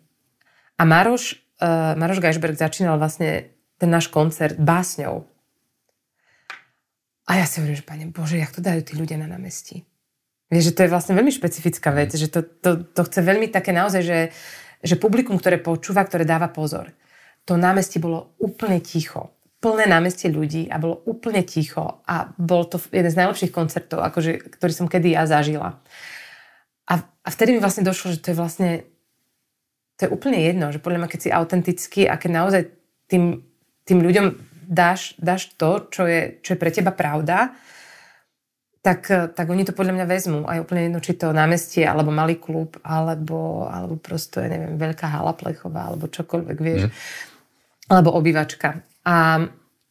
A 0.79 0.87
Maroš, 0.87 1.43
uh, 1.61 1.99
Maroš 1.99 2.23
Geisberg 2.23 2.57
začínal 2.57 2.97
vlastne 2.97 3.53
ten 3.77 3.91
náš 3.91 4.09
koncert 4.09 4.57
básňou. 4.57 5.27
A 7.27 7.43
ja 7.43 7.47
si 7.47 7.61
hovorím, 7.61 7.79
že 7.79 7.87
pane 7.87 8.07
Bože, 8.11 8.39
jak 8.39 8.55
to 8.55 8.63
dajú 8.63 8.81
tí 8.87 8.95
ľudia 8.97 9.19
na 9.19 9.29
námestí? 9.29 9.83
Vieš, 10.51 10.73
že 10.73 10.75
to 10.75 10.83
je 10.83 10.93
vlastne 10.93 11.15
veľmi 11.15 11.31
špecifická 11.31 11.95
vec, 11.95 12.11
že 12.11 12.27
to, 12.27 12.43
to, 12.43 12.83
to 12.91 13.01
chce 13.07 13.23
veľmi 13.23 13.47
také 13.55 13.71
naozaj, 13.71 14.03
že, 14.03 14.19
že 14.83 14.99
publikum, 14.99 15.39
ktoré 15.39 15.63
počúva, 15.63 16.03
ktoré 16.03 16.27
dáva 16.27 16.51
pozor. 16.51 16.91
To 17.51 17.59
námestie 17.59 17.99
bolo 17.99 18.39
úplne 18.39 18.79
ticho 18.79 19.35
plné 19.61 19.85
námestie 19.85 20.33
ľudí 20.33 20.73
a 20.73 20.81
bolo 20.81 21.05
úplne 21.05 21.45
ticho 21.45 22.01
a 22.09 22.33
bol 22.41 22.65
to 22.65 22.81
jeden 22.89 23.13
z 23.13 23.21
najlepších 23.21 23.53
koncertov, 23.53 24.01
akože, 24.01 24.57
ktorý 24.57 24.73
som 24.73 24.89
kedy 24.89 25.13
ja 25.13 25.29
zažila. 25.29 25.77
A, 26.89 27.05
a 27.05 27.29
vtedy 27.29 27.53
mi 27.53 27.61
vlastne 27.61 27.85
došlo, 27.85 28.17
že 28.17 28.25
to 28.25 28.33
je 28.33 28.41
vlastne 28.41 28.71
to 30.01 30.09
je 30.09 30.17
úplne 30.17 30.41
jedno, 30.41 30.73
že 30.73 30.81
podľa 30.81 31.05
mňa, 31.05 31.13
keď 31.13 31.21
si 31.21 31.29
autentický 31.29 32.03
a 32.09 32.17
keď 32.17 32.31
naozaj 32.33 32.63
tým, 33.05 33.45
tým 33.85 34.01
ľuďom 34.01 34.27
dáš, 34.65 35.13
dáš 35.21 35.53
to, 35.61 35.93
čo 35.93 36.09
je, 36.09 36.41
čo 36.41 36.57
je 36.57 36.59
pre 36.59 36.73
teba 36.73 36.89
pravda, 36.89 37.53
tak, 38.81 39.13
tak 39.37 39.45
oni 39.45 39.69
to 39.69 39.77
podľa 39.77 39.93
mňa 39.93 40.07
vezmú. 40.09 40.49
A 40.49 40.57
je 40.57 40.65
úplne 40.65 40.89
jedno, 40.89 41.05
či 41.05 41.21
to 41.21 41.37
námestie, 41.37 41.85
alebo 41.85 42.09
malý 42.09 42.41
klub, 42.41 42.81
alebo, 42.81 43.69
alebo 43.69 44.01
prosto, 44.01 44.41
ja 44.41 44.49
neviem, 44.49 44.81
veľká 44.81 45.05
hala 45.05 45.37
plechová, 45.37 45.93
alebo 45.93 46.09
čokoľvek, 46.09 46.59
vieš. 46.65 46.89
Mm. 46.89 46.93
Alebo 47.91 48.15
obývačka. 48.15 48.87
A, 49.03 49.43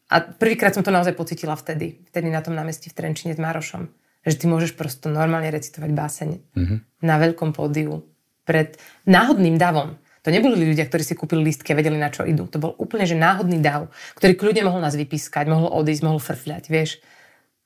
a 0.07 0.15
prvýkrát 0.23 0.71
som 0.71 0.81
to 0.81 0.95
naozaj 0.95 1.13
pocitila 1.19 1.59
vtedy, 1.59 1.99
vtedy 2.07 2.31
na 2.31 2.39
tom 2.39 2.55
námestí 2.55 2.87
v 2.87 2.95
Trenčine 2.95 3.35
s 3.35 3.41
Marošom. 3.43 3.91
Že 4.23 4.35
ty 4.39 4.45
môžeš 4.47 4.71
prosto 4.79 5.11
normálne 5.11 5.51
recitovať 5.51 5.91
báseň 5.91 6.29
mm-hmm. 6.55 6.79
na 7.03 7.15
veľkom 7.19 7.51
pódiu 7.51 8.07
pred 8.47 8.79
náhodným 9.03 9.59
davom. 9.59 9.99
To 10.23 10.31
neboli 10.31 10.59
ľudia, 10.59 10.87
ktorí 10.87 11.03
si 11.03 11.15
kúpili 11.15 11.47
lístky 11.47 11.71
a 11.71 11.79
vedeli, 11.79 11.95
na 11.95 12.11
čo 12.11 12.27
idú. 12.27 12.47
To 12.51 12.59
bol 12.59 12.71
úplne 12.75 13.07
že 13.07 13.15
náhodný 13.15 13.63
dav, 13.63 13.87
ktorý 14.19 14.35
kľudne 14.35 14.67
mohol 14.67 14.83
nás 14.83 14.95
vypískať, 14.95 15.47
mohol 15.47 15.71
odísť, 15.71 16.03
mohol 16.03 16.19
frfľať, 16.19 16.63
vieš. 16.67 16.99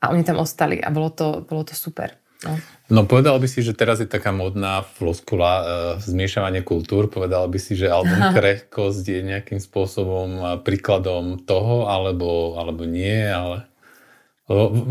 A 0.06 0.14
oni 0.14 0.22
tam 0.22 0.38
ostali 0.38 0.78
a 0.78 0.94
bolo 0.94 1.10
to, 1.10 1.42
bolo 1.48 1.66
to 1.66 1.74
super. 1.74 2.23
No. 2.44 2.54
no 2.92 3.02
povedal 3.08 3.40
by 3.40 3.48
si, 3.48 3.64
že 3.64 3.72
teraz 3.72 4.04
je 4.04 4.08
taká 4.08 4.36
modná 4.36 4.84
floskula 4.84 5.54
e, 5.54 5.64
zmiešavanie 6.04 6.62
kultúr. 6.62 7.08
Povedal 7.08 7.48
by 7.48 7.60
si, 7.60 7.80
že 7.80 7.92
album. 7.92 8.20
Krehkosť 8.36 9.06
je 9.08 9.22
nejakým 9.24 9.60
spôsobom 9.64 10.30
e, 10.30 10.44
príkladom 10.62 11.40
toho, 11.44 11.88
alebo, 11.88 12.60
alebo 12.60 12.84
nie, 12.84 13.24
ale... 13.28 13.68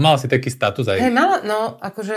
Mala 0.00 0.16
si 0.16 0.32
taký 0.32 0.48
status 0.48 0.88
aj... 0.88 0.96
Hej, 0.96 1.12
mala, 1.12 1.44
no, 1.44 1.76
akože... 1.76 2.16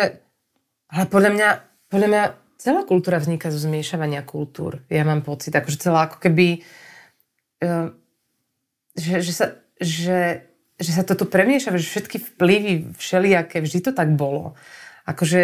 Ale 0.95 1.06
podľa 1.12 1.32
mňa, 1.36 1.50
podľa 1.91 2.08
mňa 2.08 2.24
celá 2.56 2.82
kultúra 2.88 3.19
vzniká 3.19 3.52
zo 3.52 3.60
zmiešavania 3.60 4.24
kultúr. 4.24 4.80
Ja 4.88 5.04
mám 5.04 5.19
pocit, 5.19 5.52
akože 5.52 5.78
celá 5.84 6.08
ako 6.08 6.24
keby... 6.24 6.63
E, 7.60 7.69
že, 8.95 9.19
že, 9.19 9.34
sa, 9.36 9.45
že, 9.84 10.48
že 10.80 10.91
sa 10.95 11.04
to 11.04 11.19
tu 11.19 11.28
premieša, 11.28 11.76
že 11.76 11.91
všetky 11.91 12.17
vplyvy 12.24 12.95
všelijaké, 12.95 13.60
vždy 13.60 13.80
to 13.84 13.91
tak 13.91 14.15
bolo 14.15 14.56
akože 15.06 15.41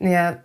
ja... 0.00 0.40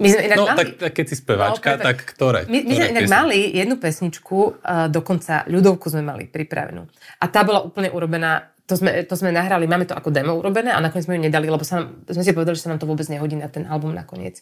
My 0.00 0.08
sme 0.08 0.22
inak 0.32 0.38
no, 0.40 0.44
mali... 0.48 0.56
tak, 0.56 0.68
tak 0.80 0.92
keď 0.96 1.06
si 1.12 1.16
speváčka, 1.20 1.76
no, 1.76 1.84
tak, 1.84 1.84
tak 1.84 1.98
ktoré? 2.16 2.40
My, 2.48 2.64
my 2.64 2.72
sme 2.72 2.86
inak 2.88 3.04
piesne? 3.04 3.16
mali 3.20 3.40
jednu 3.52 3.76
pesničku, 3.76 4.38
uh, 4.40 4.88
dokonca 4.88 5.44
ľudovku 5.44 5.92
sme 5.92 6.00
mali 6.00 6.24
pripravenú. 6.24 6.88
A 7.20 7.24
tá 7.28 7.44
bola 7.44 7.60
úplne 7.60 7.92
urobená, 7.92 8.48
to 8.64 8.80
sme, 8.80 9.04
to 9.04 9.12
sme 9.12 9.28
nahrali, 9.28 9.68
máme 9.68 9.84
to 9.84 9.92
ako 9.92 10.08
demo 10.08 10.40
urobené 10.40 10.72
a 10.72 10.80
nakoniec 10.80 11.04
sme 11.04 11.20
ju 11.20 11.28
nedali, 11.28 11.52
lebo 11.52 11.60
sa 11.68 11.84
nám, 11.84 12.00
sme 12.08 12.24
si 12.24 12.32
povedali, 12.32 12.56
že 12.56 12.64
sa 12.64 12.72
nám 12.72 12.80
to 12.80 12.88
vôbec 12.88 13.04
nehodí 13.12 13.36
na 13.36 13.52
ten 13.52 13.68
album 13.68 13.92
nakoniec. 13.92 14.40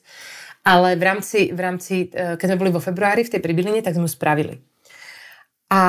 Ale 0.63 0.95
v 0.95 1.03
rámci, 1.03 1.51
v 1.51 1.59
rámci 1.59 1.95
uh, 2.15 2.39
keď 2.39 2.55
sme 2.55 2.61
boli 2.63 2.71
vo 2.71 2.79
februári 2.79 3.27
v 3.27 3.33
tej 3.35 3.43
pribyline, 3.43 3.83
tak 3.83 3.99
sme 3.99 4.07
ju 4.07 4.15
spravili. 4.15 4.63
A 5.75 5.83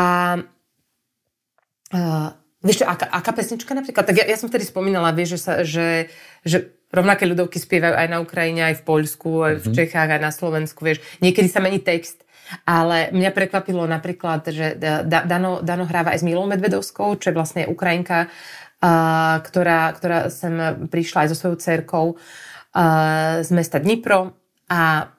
uh, 1.93 2.29
Vieš 2.59 2.83
čo, 2.83 2.85
aká, 2.91 3.07
aká 3.07 3.31
pesnička 3.31 3.71
napríklad? 3.71 4.03
Tak 4.03 4.19
ja, 4.19 4.25
ja 4.27 4.35
som 4.35 4.51
vtedy 4.51 4.67
spomínala, 4.67 5.15
vieš, 5.15 5.35
že, 5.35 5.39
sa, 5.39 5.53
že, 5.63 6.11
že 6.43 6.75
rovnaké 6.91 7.23
ľudovky 7.23 7.55
spievajú 7.55 7.95
aj 7.95 8.07
na 8.11 8.19
Ukrajine, 8.19 8.67
aj 8.67 8.83
v 8.83 8.85
Poľsku, 8.85 9.29
aj 9.39 9.53
v 9.55 9.59
mm-hmm. 9.63 9.77
Čechách, 9.79 10.09
aj 10.11 10.21
na 10.21 10.31
Slovensku, 10.35 10.83
vieš. 10.83 10.99
Niekedy 11.23 11.47
sa 11.47 11.63
mení 11.63 11.79
text. 11.79 12.27
Ale 12.65 13.13
mňa 13.13 13.29
prekvapilo 13.29 13.85
napríklad, 13.85 14.41
že 14.49 14.73
Dano, 15.05 15.61
Dano 15.61 15.85
hráva 15.85 16.17
aj 16.17 16.19
s 16.19 16.27
Milou 16.27 16.49
Medvedovskou, 16.49 17.13
čo 17.21 17.29
je 17.29 17.37
vlastne 17.37 17.69
Ukrajinka, 17.69 18.25
ktorá, 19.45 19.93
ktorá 19.93 20.33
sem 20.33 20.57
prišla 20.89 21.23
aj 21.23 21.29
so 21.29 21.37
svojou 21.37 21.57
cerkou 21.61 22.05
z 23.45 23.49
mesta 23.53 23.77
Dnipro. 23.77 24.33
A, 24.65 25.13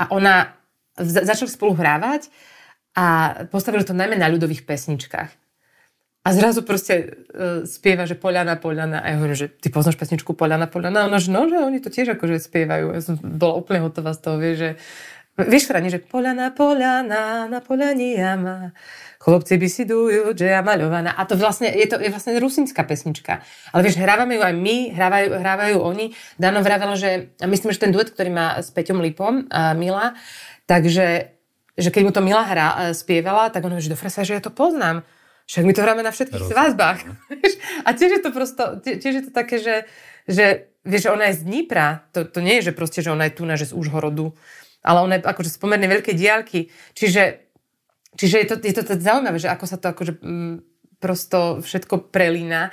a 0.00 0.04
ona 0.08 0.56
začali 0.96 1.52
spolu 1.52 1.76
hrávať 1.76 2.32
a 2.94 3.04
postavili 3.50 3.82
to 3.82 3.94
najmä 3.94 4.14
na 4.14 4.30
ľudových 4.30 4.62
pesničkách. 4.64 5.30
A 6.24 6.28
zrazu 6.32 6.64
proste 6.64 6.94
uh, 7.04 7.68
spieva, 7.68 8.08
že 8.08 8.16
Poliana, 8.16 8.56
Poliana. 8.56 9.04
A 9.04 9.12
ja 9.12 9.20
hovorím, 9.20 9.36
že 9.36 9.52
ty 9.52 9.68
poznáš 9.68 10.00
pesničku 10.00 10.32
Poliana, 10.32 10.64
Poliana. 10.64 11.04
A 11.04 11.08
ona, 11.12 11.20
že 11.20 11.28
no, 11.28 11.44
že 11.44 11.60
oni 11.60 11.84
to 11.84 11.92
tiež 11.92 12.16
akože 12.16 12.40
spievajú. 12.40 12.96
Ja 12.96 13.00
som 13.04 13.20
bola 13.20 13.60
úplne 13.60 13.84
hotová 13.84 14.16
z 14.16 14.20
toho, 14.24 14.40
vie, 14.40 14.56
že 14.56 14.70
Vieš, 15.34 15.66
ktorá 15.66 15.82
že 15.90 15.98
polana, 15.98 16.54
polana, 16.54 17.50
na 17.50 17.58
polani 17.58 18.14
jama. 18.14 18.70
Chlopci 19.18 19.58
by 19.58 19.66
si 19.66 19.82
dujú, 19.82 20.30
že 20.30 20.46
ja 20.46 20.62
maľovaná. 20.62 21.10
A 21.10 21.26
to 21.26 21.34
vlastne, 21.34 21.66
je 21.74 21.90
to 21.90 21.98
je 21.98 22.06
vlastne 22.06 22.38
rusínska 22.38 22.86
pesnička. 22.86 23.42
Ale 23.74 23.82
vieš, 23.82 23.98
hrávame 23.98 24.38
ju 24.38 24.42
aj 24.46 24.54
my, 24.54 24.94
hrávajú, 24.94 25.28
hrávajú 25.34 25.76
oni. 25.82 26.14
Dano 26.38 26.62
vravela, 26.62 26.94
že, 26.94 27.34
myslím, 27.42 27.74
že 27.74 27.82
ten 27.82 27.90
duet, 27.90 28.14
ktorý 28.14 28.30
má 28.30 28.62
s 28.62 28.70
Peťom 28.70 29.02
Lipom, 29.02 29.50
a 29.50 29.74
Mila, 29.74 30.14
takže 30.70 31.33
že 31.74 31.90
keď 31.90 32.02
mu 32.06 32.12
to 32.14 32.22
Mila 32.22 32.46
hra, 32.46 32.68
spievala, 32.94 33.50
tak 33.50 33.66
on 33.66 33.74
hovorí, 33.74 33.84
že 33.84 33.94
do 33.94 33.98
fresa, 33.98 34.26
že 34.26 34.38
ja 34.38 34.42
to 34.42 34.54
poznám. 34.54 35.02
Však 35.44 35.64
my 35.68 35.72
to 35.76 35.84
hráme 35.84 36.02
na 36.02 36.12
všetkých 36.14 36.40
Rozumiem. 36.40 36.56
svazbách. 36.56 37.00
a 37.86 37.88
tiež 37.92 38.10
je 38.16 38.22
to 38.24 38.30
prosto, 38.32 38.62
tiež 38.80 39.14
je 39.20 39.24
to 39.28 39.32
také, 39.34 39.60
že, 39.60 39.84
že 40.24 40.72
vieš, 40.86 41.12
ona 41.12 41.28
je 41.28 41.38
z 41.38 41.42
Dnipra. 41.44 42.08
To, 42.16 42.24
to 42.24 42.40
nie 42.40 42.62
je, 42.62 42.70
že 42.70 42.76
proste, 42.76 43.04
že 43.04 43.12
ona 43.12 43.28
je 43.28 43.36
tu 43.36 43.44
na, 43.44 43.60
že 43.60 43.68
z 43.68 43.76
Úžhorodu 43.76 44.32
ale 44.84 44.98
ona 45.00 45.14
je 45.16 45.24
akože 45.24 45.50
z 45.50 45.58
pomerne 45.58 45.88
veľkej 45.88 46.14
diálky. 46.14 46.68
Čiže, 46.92 47.22
čiže 48.20 48.36
je, 48.44 48.46
to, 48.52 48.54
je 48.60 48.74
to 48.76 48.84
tak 48.84 49.00
zaujímavé, 49.00 49.40
že 49.40 49.48
ako 49.48 49.64
sa 49.64 49.80
to 49.80 49.88
akože 49.90 50.20
m, 50.20 50.28
mm, 50.28 50.54
prosto 51.00 51.64
všetko 51.64 52.12
prelína. 52.12 52.68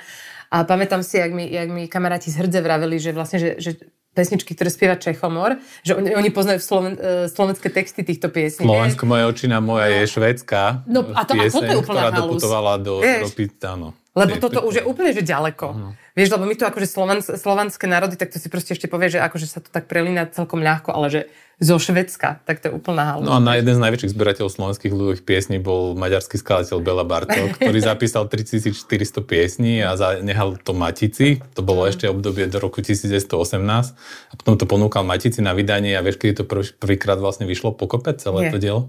A 0.52 0.68
pamätám 0.68 1.00
si, 1.00 1.16
jak 1.16 1.32
mi, 1.32 1.48
jak 1.48 1.72
mi 1.72 1.88
kamaráti 1.88 2.28
z 2.28 2.44
hrdze 2.44 2.60
vraveli, 2.60 3.00
že 3.00 3.16
vlastne, 3.16 3.40
že, 3.40 3.50
že 3.56 3.70
pesničky, 4.12 4.52
ktoré 4.52 4.68
spieva 4.68 4.96
Čechomor, 5.00 5.56
že 5.80 5.96
oni, 5.96 6.12
oni 6.12 6.28
poznajú 6.28 6.60
sloven, 6.60 6.94
uh, 7.00 7.26
slovenské 7.32 7.72
texty 7.72 8.04
týchto 8.04 8.28
piesní. 8.28 8.68
Slovensko, 8.68 9.08
moja 9.08 9.24
očina 9.28 9.64
moja 9.64 9.88
no. 9.88 9.94
je 9.96 10.02
švedská. 10.08 10.84
No 10.84 11.00
a 11.16 11.24
to, 11.24 11.32
pieseň, 11.32 11.48
a 11.48 11.52
toto 11.52 11.72
je 11.72 11.84
ktorá 11.88 12.10
halus. 12.12 12.18
doputovala 12.20 12.72
do 12.80 13.00
Európy, 13.00 13.48
áno. 13.64 13.96
Lebo 14.12 14.36
toto 14.36 14.60
už 14.60 14.80
je 14.80 14.84
úplne 14.84 15.16
že 15.16 15.24
ďaleko. 15.24 15.66
Uh-huh. 15.72 15.92
Vieš, 16.12 16.36
lebo 16.36 16.44
my 16.44 16.52
tu 16.52 16.68
akože 16.68 16.84
slovan, 16.84 17.24
slovanské 17.24 17.88
národy, 17.88 18.20
tak 18.20 18.28
to 18.28 18.36
si 18.36 18.52
proste 18.52 18.76
ešte 18.76 18.84
povie, 18.84 19.08
že 19.08 19.24
akože 19.24 19.48
sa 19.48 19.64
to 19.64 19.72
tak 19.72 19.88
prelína 19.88 20.28
celkom 20.28 20.60
ľahko, 20.60 20.92
ale 20.92 21.08
že 21.08 21.20
zo 21.62 21.80
Švedska, 21.80 22.44
tak 22.44 22.60
to 22.60 22.68
je 22.68 22.72
úplná 22.76 23.14
halúza. 23.14 23.30
No 23.30 23.38
a 23.38 23.40
na 23.40 23.56
jeden 23.56 23.72
z 23.72 23.80
najväčších 23.80 24.12
zberateľov 24.12 24.50
slovenských 24.52 24.92
ľudových 24.92 25.22
piesní 25.24 25.56
bol 25.62 25.96
maďarský 25.96 26.36
skladateľ 26.36 26.78
Bela 26.84 27.08
Bartok, 27.08 27.56
ktorý 27.62 27.78
zapísal 27.80 28.28
3400 28.28 29.24
piesní 29.24 29.80
a 29.80 29.96
nehal 30.20 30.60
to 30.60 30.76
Matici. 30.76 31.40
To 31.56 31.64
bolo 31.64 31.88
ešte 31.88 32.04
obdobie 32.04 32.50
do 32.52 32.60
roku 32.60 32.84
1918 32.84 33.32
a 34.28 34.34
potom 34.36 34.60
to 34.60 34.68
ponúkal 34.68 35.08
Matici 35.08 35.40
na 35.40 35.56
vydanie 35.56 35.96
a 35.96 36.04
vieš, 36.04 36.20
kedy 36.20 36.42
to 36.42 36.44
prvýkrát 36.76 37.16
vlastne 37.16 37.48
vyšlo 37.48 37.72
pokope 37.72 38.12
celé 38.20 38.48
Nie. 38.48 38.52
to 38.52 38.58
dielo? 38.60 38.82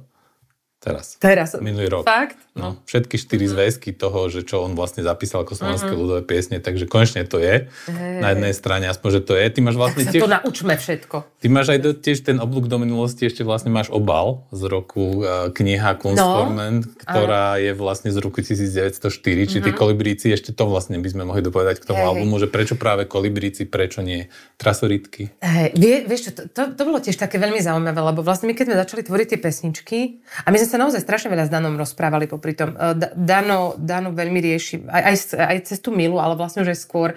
Teraz. 0.84 1.16
Teraz. 1.16 1.56
Minulý 1.64 1.88
rok. 1.88 2.04
Fakt? 2.04 2.36
No, 2.54 2.78
všetky 2.86 3.18
štyri 3.18 3.50
mm-hmm. 3.50 3.58
zväzky 3.58 3.90
toho, 3.98 4.30
že 4.30 4.46
čo 4.46 4.62
on 4.62 4.78
vlastne 4.78 5.02
zapísal 5.02 5.42
ako 5.42 5.58
slovenské 5.58 5.90
mm-hmm. 5.90 6.04
ľudové 6.06 6.22
piesne, 6.22 6.62
takže 6.62 6.86
konečne 6.86 7.26
to 7.26 7.42
je. 7.42 7.66
Hey. 7.90 8.22
Na 8.22 8.38
jednej 8.38 8.54
strane 8.54 8.86
aspoň, 8.94 9.10
že 9.10 9.22
to 9.26 9.34
je. 9.34 9.46
Ty 9.50 9.60
máš 9.66 9.76
vlastne 9.82 10.06
tak 10.06 10.14
tiež... 10.14 10.22
to 10.22 10.30
naučme 10.30 10.74
všetko. 10.78 11.16
Ty 11.42 11.48
máš 11.50 11.68
aj 11.74 11.80
do, 11.82 11.90
tiež 11.98 12.22
ten 12.22 12.38
oblúk 12.38 12.70
do 12.70 12.78
minulosti, 12.78 13.26
ešte 13.26 13.42
vlastne 13.42 13.74
máš 13.74 13.90
obal 13.90 14.46
z 14.54 14.70
roku 14.70 15.26
uh, 15.26 15.50
kniha 15.50 15.98
Kunstformen, 15.98 16.86
no. 16.86 16.94
ktorá 17.02 17.58
Aha. 17.58 17.64
je 17.66 17.72
vlastne 17.74 18.14
z 18.14 18.22
roku 18.22 18.46
1904, 18.46 19.02
mm-hmm. 19.02 19.50
či 19.50 19.58
tí 19.58 19.72
mhm. 19.74 19.78
kolibríci, 19.82 20.30
ešte 20.30 20.54
to 20.54 20.70
vlastne 20.70 21.02
by 21.02 21.10
sme 21.10 21.26
mohli 21.26 21.42
dopovedať 21.42 21.82
k 21.82 21.90
tomu 21.90 22.06
hey. 22.06 22.10
albumu, 22.14 22.38
že 22.38 22.54
prečo 22.54 22.78
práve 22.78 23.10
kolibríci, 23.10 23.66
prečo 23.66 24.06
nie 24.06 24.30
trasoritky. 24.62 25.34
Hey, 25.42 25.74
vie, 25.74 26.06
vieš 26.06 26.30
čo, 26.30 26.32
to, 26.38 26.42
to, 26.54 26.62
to, 26.78 26.82
bolo 26.86 27.02
tiež 27.02 27.18
také 27.18 27.42
veľmi 27.42 27.58
zaujímavé, 27.66 27.98
lebo 27.98 28.22
vlastne 28.22 28.46
my 28.46 28.54
keď 28.54 28.66
sme 28.70 28.78
začali 28.78 29.02
tvoriť 29.02 29.28
tie 29.34 29.40
pesničky, 29.42 30.00
a 30.46 30.54
my 30.54 30.62
sme 30.62 30.70
sa 30.70 30.78
naozaj 30.78 31.02
strašne 31.02 31.34
veľa 31.34 31.50
s 31.50 31.52
Danom 31.52 31.74
rozprávali 31.82 32.30
popri 32.44 32.60
tom. 32.60 32.76
E, 32.76 33.00
Dano, 33.16 33.80
Dano 33.80 34.12
veľmi 34.12 34.44
rieši, 34.44 34.84
aj, 34.92 35.04
aj, 35.08 35.16
aj 35.40 35.58
cez 35.64 35.80
tú 35.80 35.96
milu, 35.96 36.20
ale 36.20 36.36
vlastne 36.36 36.68
už 36.68 36.76
aj 36.76 36.80
skôr 36.84 37.16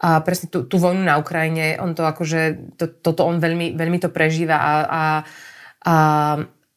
a 0.00 0.24
presne 0.24 0.48
tú, 0.48 0.64
tú 0.64 0.80
vojnu 0.80 1.04
na 1.04 1.20
Ukrajine, 1.20 1.76
on 1.76 1.92
to 1.92 2.08
akože, 2.08 2.72
to, 2.80 2.88
toto 2.88 3.28
on 3.28 3.36
veľmi, 3.36 3.76
veľmi 3.76 4.00
to 4.00 4.08
prežíva 4.08 4.56
a, 4.56 4.72
a, 4.80 5.04
a, 5.84 5.94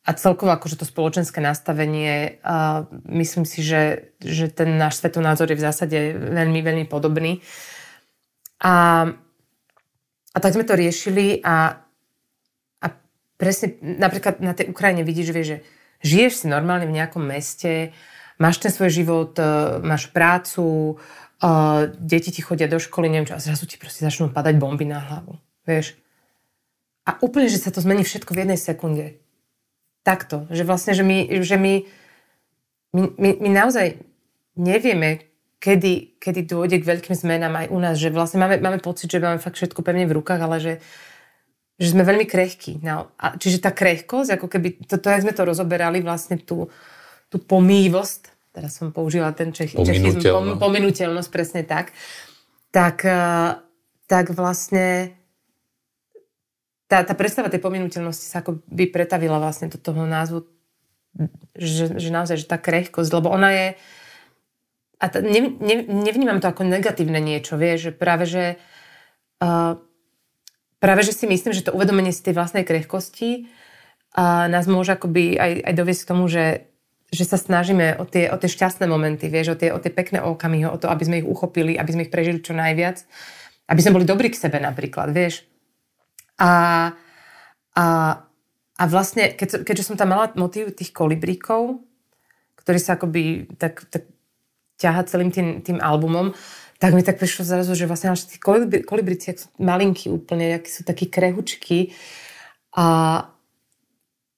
a 0.03 0.09
celkovo 0.19 0.51
akože 0.51 0.75
to 0.75 0.83
spoločenské 0.83 1.39
nastavenie, 1.39 2.43
a 2.43 2.83
myslím 3.07 3.47
si, 3.47 3.63
že, 3.63 4.11
že 4.19 4.51
ten 4.51 4.75
náš 4.75 4.99
svetonázor 4.99 5.47
je 5.47 5.55
v 5.55 5.65
zásade 5.65 5.97
veľmi, 6.19 6.59
veľmi 6.59 6.85
podobný. 6.91 7.39
A, 8.59 9.07
a 10.35 10.37
tak 10.43 10.59
sme 10.59 10.67
to 10.67 10.75
riešili 10.75 11.39
a, 11.47 11.79
a 12.83 12.87
presne 13.39 13.79
napríklad 13.79 14.43
na 14.43 14.51
tej 14.51 14.67
Ukrajine 14.67 15.07
vidíš, 15.07 15.31
vieš, 15.31 15.47
že 15.47 15.57
žiješ 16.03 16.43
si 16.43 16.45
normálne 16.51 16.85
v 16.85 16.95
nejakom 16.99 17.23
meste, 17.23 17.95
máš 18.37 18.59
ten 18.59 18.69
svoj 18.69 18.91
život, 18.91 19.33
e, 19.39 19.79
máš 19.81 20.11
prácu, 20.11 20.99
e, 21.39 21.47
deti 21.97 22.29
ti 22.29 22.43
chodia 22.43 22.67
do 22.67 22.77
školy, 22.77 23.07
neviem 23.07 23.25
čo, 23.25 23.39
a 23.39 23.43
zrazu 23.43 23.65
ti 23.65 23.79
proste 23.79 24.03
začnú 24.03 24.29
padať 24.29 24.59
bomby 24.59 24.83
na 24.83 24.99
hlavu. 24.99 25.39
Vieš? 25.63 25.95
A 27.07 27.19
úplne, 27.23 27.47
že 27.47 27.59
sa 27.59 27.71
to 27.71 27.83
zmení 27.83 28.03
všetko 28.03 28.31
v 28.35 28.41
jednej 28.47 28.59
sekunde. 28.59 29.05
Takto. 30.03 30.47
Že 30.51 30.63
vlastne, 30.67 30.91
že 30.95 31.03
my, 31.03 31.43
že 31.43 31.55
my, 31.55 31.73
my, 32.95 33.03
my, 33.15 33.29
my 33.39 33.49
naozaj 33.49 33.99
nevieme, 34.59 35.33
kedy, 35.63 36.19
kedy 36.19 36.41
dôjde 36.43 36.83
k 36.83 36.87
veľkým 36.87 37.15
zmenám 37.15 37.55
aj 37.55 37.67
u 37.71 37.79
nás, 37.79 37.95
že 37.95 38.11
vlastne 38.11 38.43
máme, 38.43 38.59
máme 38.59 38.83
pocit, 38.83 39.07
že 39.07 39.23
máme 39.23 39.39
fakt 39.39 39.55
všetko 39.55 39.79
pevne 39.79 40.03
v 40.03 40.15
rukách, 40.19 40.41
ale 40.43 40.57
že, 40.59 40.73
že 41.77 41.87
sme 41.93 42.05
veľmi 42.05 42.29
krehkí. 42.29 42.81
No, 42.85 43.09
a, 43.17 43.33
čiže 43.37 43.63
tá 43.63 43.73
krehkosť, 43.73 44.37
ako 44.37 44.47
keby, 44.49 44.85
toto, 44.85 45.09
jak 45.09 45.25
sme 45.25 45.33
to 45.33 45.43
rozoberali, 45.43 46.05
vlastne 46.05 46.37
tú, 46.37 46.69
tú 47.33 47.41
pomývosť, 47.41 48.53
teraz 48.53 48.77
som 48.77 48.93
použila 48.93 49.33
ten 49.33 49.49
čech, 49.49 49.73
čechizm, 49.73 50.21
pom, 50.21 50.61
pominuteľnosť, 50.61 51.29
presne 51.33 51.61
tak, 51.65 51.91
tak, 52.69 53.01
eh, 53.01 53.57
tak 54.05 54.25
vlastne 54.37 55.17
tá, 56.85 57.01
tá 57.01 57.17
predstava 57.17 57.49
tej 57.49 57.57
pominuteľnosti 57.57 58.29
sa 58.29 58.45
ako 58.45 58.61
by 58.69 58.85
pretavila 58.93 59.41
vlastne 59.41 59.73
do 59.73 59.81
toho 59.81 60.05
názvu, 60.05 60.45
že, 61.57 61.97
že 61.97 62.09
naozaj, 62.13 62.45
že 62.45 62.45
tá 62.45 62.61
krehkosť, 62.61 63.09
lebo 63.09 63.33
ona 63.33 63.49
je, 63.49 63.67
a 65.01 65.05
t- 65.09 65.25
ne, 65.25 65.57
ne, 65.57 65.75
nevnímam 65.89 66.37
to 66.37 66.53
ako 66.53 66.69
negatívne 66.69 67.17
niečo, 67.17 67.57
vieš, 67.57 67.89
že 67.89 67.91
práve, 67.97 68.29
že 68.29 68.43
uh, 69.41 69.81
práve, 70.83 71.07
že 71.07 71.15
si 71.15 71.23
myslím, 71.23 71.55
že 71.55 71.63
to 71.63 71.71
uvedomenie 71.71 72.11
si 72.11 72.19
tej 72.19 72.35
vlastnej 72.35 72.67
krehkosti 72.67 73.47
a 74.11 74.51
nás 74.51 74.67
môže 74.67 74.91
akoby 74.91 75.39
aj, 75.39 75.51
aj 75.63 75.73
doviesť 75.79 76.01
k 76.03 76.09
tomu, 76.11 76.27
že, 76.27 76.67
že 77.07 77.23
sa 77.23 77.39
snažíme 77.39 77.95
o 77.95 78.03
tie, 78.03 78.27
o 78.27 78.35
tie 78.35 78.51
šťastné 78.51 78.83
momenty, 78.91 79.31
vieš, 79.31 79.55
o 79.55 79.57
tie, 79.57 79.71
o 79.71 79.79
tie 79.79 79.87
pekné 79.87 80.19
okamihy, 80.19 80.67
o 80.67 80.75
to, 80.75 80.91
aby 80.91 81.07
sme 81.07 81.19
ich 81.23 81.27
uchopili, 81.27 81.79
aby 81.79 81.91
sme 81.95 82.03
ich 82.03 82.11
prežili 82.11 82.43
čo 82.43 82.51
najviac, 82.51 82.99
aby 83.71 83.79
sme 83.79 83.95
boli 83.95 84.03
dobrí 84.03 84.27
k 84.27 84.43
sebe 84.43 84.59
napríklad, 84.59 85.15
vieš. 85.15 85.47
A, 86.35 86.91
a, 87.79 87.85
a 88.75 88.83
vlastne, 88.91 89.31
keď, 89.39 89.63
keďže 89.63 89.87
som 89.87 89.95
tam 89.95 90.11
mala 90.11 90.35
motív 90.35 90.75
tých 90.75 90.91
kolibríkov, 90.91 91.79
ktorý 92.59 92.79
sa 92.83 92.99
akoby 92.99 93.55
tak, 93.55 93.87
tak 93.87 94.11
ťaha 94.83 95.07
celým 95.07 95.31
tým, 95.31 95.63
tým 95.63 95.79
albumom, 95.79 96.35
tak 96.83 96.91
mi 96.91 96.99
tak 96.99 97.15
prišlo 97.15 97.47
zrazu, 97.47 97.79
že 97.79 97.87
vlastne 97.87 98.11
tí 98.11 98.35
kolibri, 98.35 98.83
kolibrici, 98.83 99.31
sú 99.39 99.47
malinkí 99.55 100.11
úplne, 100.11 100.59
akí 100.59 100.67
sú 100.67 100.83
takí 100.83 101.07
krehučky. 101.07 101.95
A 102.75 102.85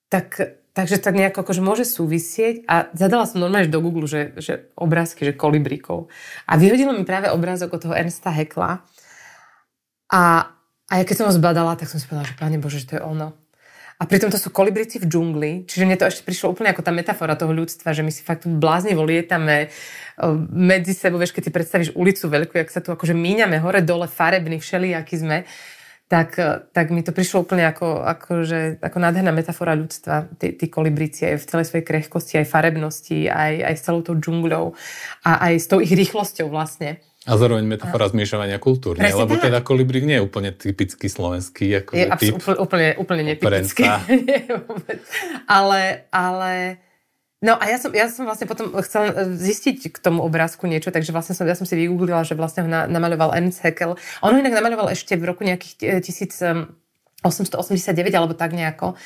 tak, 0.06 0.54
takže 0.70 1.02
tak 1.02 1.18
nejako 1.18 1.42
akože 1.42 1.58
môže 1.58 1.82
súvisieť 1.82 2.62
a 2.70 2.86
zadala 2.94 3.26
som 3.26 3.42
normálne 3.42 3.66
do 3.66 3.82
Google, 3.82 4.06
že, 4.06 4.30
že 4.38 4.70
obrázky, 4.78 5.26
že 5.26 5.34
kolibrikov. 5.34 6.06
A 6.46 6.54
vyhodilo 6.54 6.94
mi 6.94 7.02
práve 7.02 7.34
obrázok 7.34 7.74
od 7.74 7.82
toho 7.82 7.98
Ernsta 7.98 8.30
Hekla. 8.30 8.86
A, 10.14 10.22
a 10.86 10.92
ja 10.94 11.02
keď 11.02 11.14
som 11.18 11.26
ho 11.26 11.34
zbadala, 11.34 11.74
tak 11.74 11.90
som 11.90 11.98
si 11.98 12.06
povedala, 12.06 12.30
že 12.30 12.38
páne 12.38 12.62
Bože, 12.62 12.78
že 12.78 12.94
to 12.94 12.96
je 13.00 13.02
ono. 13.02 13.34
A 13.96 14.04
pritom 14.04 14.28
to 14.28 14.36
sú 14.36 14.52
kolibrici 14.52 15.00
v 15.00 15.08
džungli, 15.08 15.64
čiže 15.64 15.88
mne 15.88 15.96
to 15.96 16.04
ešte 16.04 16.28
prišlo 16.28 16.52
úplne 16.52 16.68
ako 16.68 16.84
tá 16.84 16.92
metafora 16.92 17.32
toho 17.32 17.56
ľudstva, 17.56 17.96
že 17.96 18.04
my 18.04 18.12
si 18.12 18.20
fakt 18.20 18.44
bláznivo 18.44 19.00
lietame 19.00 19.72
medzi 20.52 20.92
sebou, 20.92 21.16
vieš, 21.16 21.32
keď 21.32 21.48
si 21.48 21.52
predstavíš 21.56 21.90
ulicu 21.96 22.28
veľkú, 22.28 22.60
jak 22.60 22.68
sa 22.68 22.84
tu 22.84 22.92
akože 22.92 23.16
míňame 23.16 23.56
hore, 23.56 23.80
dole, 23.80 24.04
farební, 24.04 24.60
všelijakí 24.60 25.16
sme, 25.16 25.48
tak, 26.12 26.36
tak 26.70 26.92
mi 26.92 27.02
to 27.02 27.10
prišlo 27.10 27.42
úplne 27.42 27.66
ako, 27.66 28.04
ako, 28.04 28.32
že, 28.46 28.60
ako 28.78 28.98
nádherná 29.00 29.32
metafora 29.34 29.74
ľudstva, 29.74 30.28
tí, 30.38 30.54
tí 30.54 30.68
kolibrici 30.70 31.26
aj 31.26 31.42
v 31.42 31.48
celej 31.50 31.66
svojej 31.66 31.86
krehkosti, 31.88 32.38
aj 32.38 32.52
farebnosti, 32.52 33.26
aj, 33.26 33.52
aj 33.64 33.74
s 33.74 33.82
celou 33.82 34.04
tou 34.06 34.14
džungľou 34.14 34.76
a 35.26 35.30
aj 35.50 35.54
s 35.56 35.66
tou 35.66 35.82
ich 35.82 35.90
rýchlosťou 35.90 36.46
vlastne. 36.52 37.02
A 37.26 37.34
zároveň 37.34 37.66
metafora 37.66 38.06
a... 38.06 38.12
zmiešavania 38.14 38.62
kultúr, 38.62 39.02
nie? 39.02 39.10
lebo 39.10 39.34
tak. 39.34 39.50
teda 39.50 39.58
kolibrík 39.66 40.06
nie 40.06 40.22
je 40.22 40.24
úplne 40.24 40.54
typický 40.54 41.10
slovenský. 41.10 41.82
Ako 41.82 41.90
je 41.98 42.06
typ 42.22 42.38
úplne, 42.38 42.94
úplne 42.96 43.22
netypický. 43.34 43.82
nie, 44.30 44.46
ale, 45.50 46.06
ale... 46.14 46.78
No 47.42 47.58
a 47.58 47.68
ja 47.68 47.76
som, 47.82 47.92
ja 47.92 48.08
som 48.08 48.24
vlastne 48.24 48.46
potom 48.48 48.72
chcela 48.80 49.12
zistiť 49.28 49.92
k 49.92 49.98
tomu 50.00 50.24
obrázku 50.24 50.64
niečo, 50.70 50.94
takže 50.94 51.12
vlastne 51.12 51.36
som, 51.36 51.44
ja 51.44 51.58
som 51.58 51.68
si 51.68 51.76
vygooglila, 51.76 52.24
že 52.24 52.32
vlastne 52.38 52.64
ho 52.64 52.70
na, 52.70 52.88
namaľoval 52.88 53.34
Ernst 53.36 53.60
Haeckel. 53.60 53.98
On 54.24 54.30
ho 54.32 54.38
inak 54.38 54.56
namaľoval 54.56 54.94
ešte 54.94 55.18
v 55.18 55.28
roku 55.28 55.44
nejakých 55.44 56.00
1889 56.00 57.26
alebo 58.14 58.32
tak 58.32 58.54
nejako. 58.56 58.96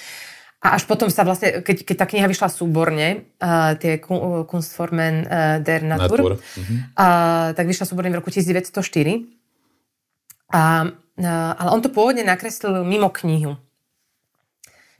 A 0.61 0.77
až 0.77 0.85
potom 0.85 1.09
sa 1.09 1.25
vlastne, 1.25 1.65
keď, 1.65 1.89
keď 1.89 1.97
tá 1.97 2.07
kniha 2.07 2.29
vyšla 2.29 2.53
súborne, 2.53 3.25
uh, 3.41 3.73
tie 3.81 3.97
Kunstformen 4.45 5.25
uh, 5.25 5.57
der 5.65 5.81
Natur, 5.81 6.21
Natur. 6.21 6.33
Uh-huh. 6.37 6.77
Uh, 6.93 7.57
tak 7.57 7.65
vyšla 7.65 7.89
súborne 7.89 8.13
v 8.13 8.21
roku 8.21 8.29
1904. 8.29 9.25
A, 10.53 10.85
uh, 10.85 11.53
ale 11.57 11.69
on 11.73 11.81
to 11.81 11.89
pôvodne 11.89 12.21
nakreslil 12.29 12.85
mimo 12.85 13.09
knihu. 13.09 13.57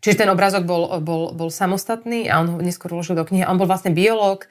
Čiže 0.01 0.25
ten 0.25 0.33
obrázok 0.33 0.65
bol, 0.65 0.97
bol, 1.05 1.37
bol 1.37 1.53
samostatný 1.53 2.25
a 2.33 2.41
on 2.41 2.57
ho 2.57 2.59
neskôr 2.65 2.97
vložil 2.97 3.13
do 3.13 3.29
knihy. 3.29 3.45
On 3.45 3.61
bol 3.61 3.69
vlastne 3.69 3.93
biológ, 3.93 4.49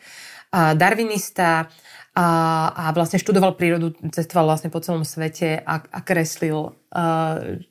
darwinista 0.54 1.74
a, 2.20 2.28
a 2.76 2.84
vlastne 2.92 3.16
študoval 3.16 3.56
prírodu, 3.56 3.96
cestoval 4.12 4.52
vlastne 4.52 4.68
po 4.68 4.84
celom 4.84 5.08
svete 5.08 5.64
a, 5.64 5.80
a 5.80 6.00
kreslil, 6.04 6.76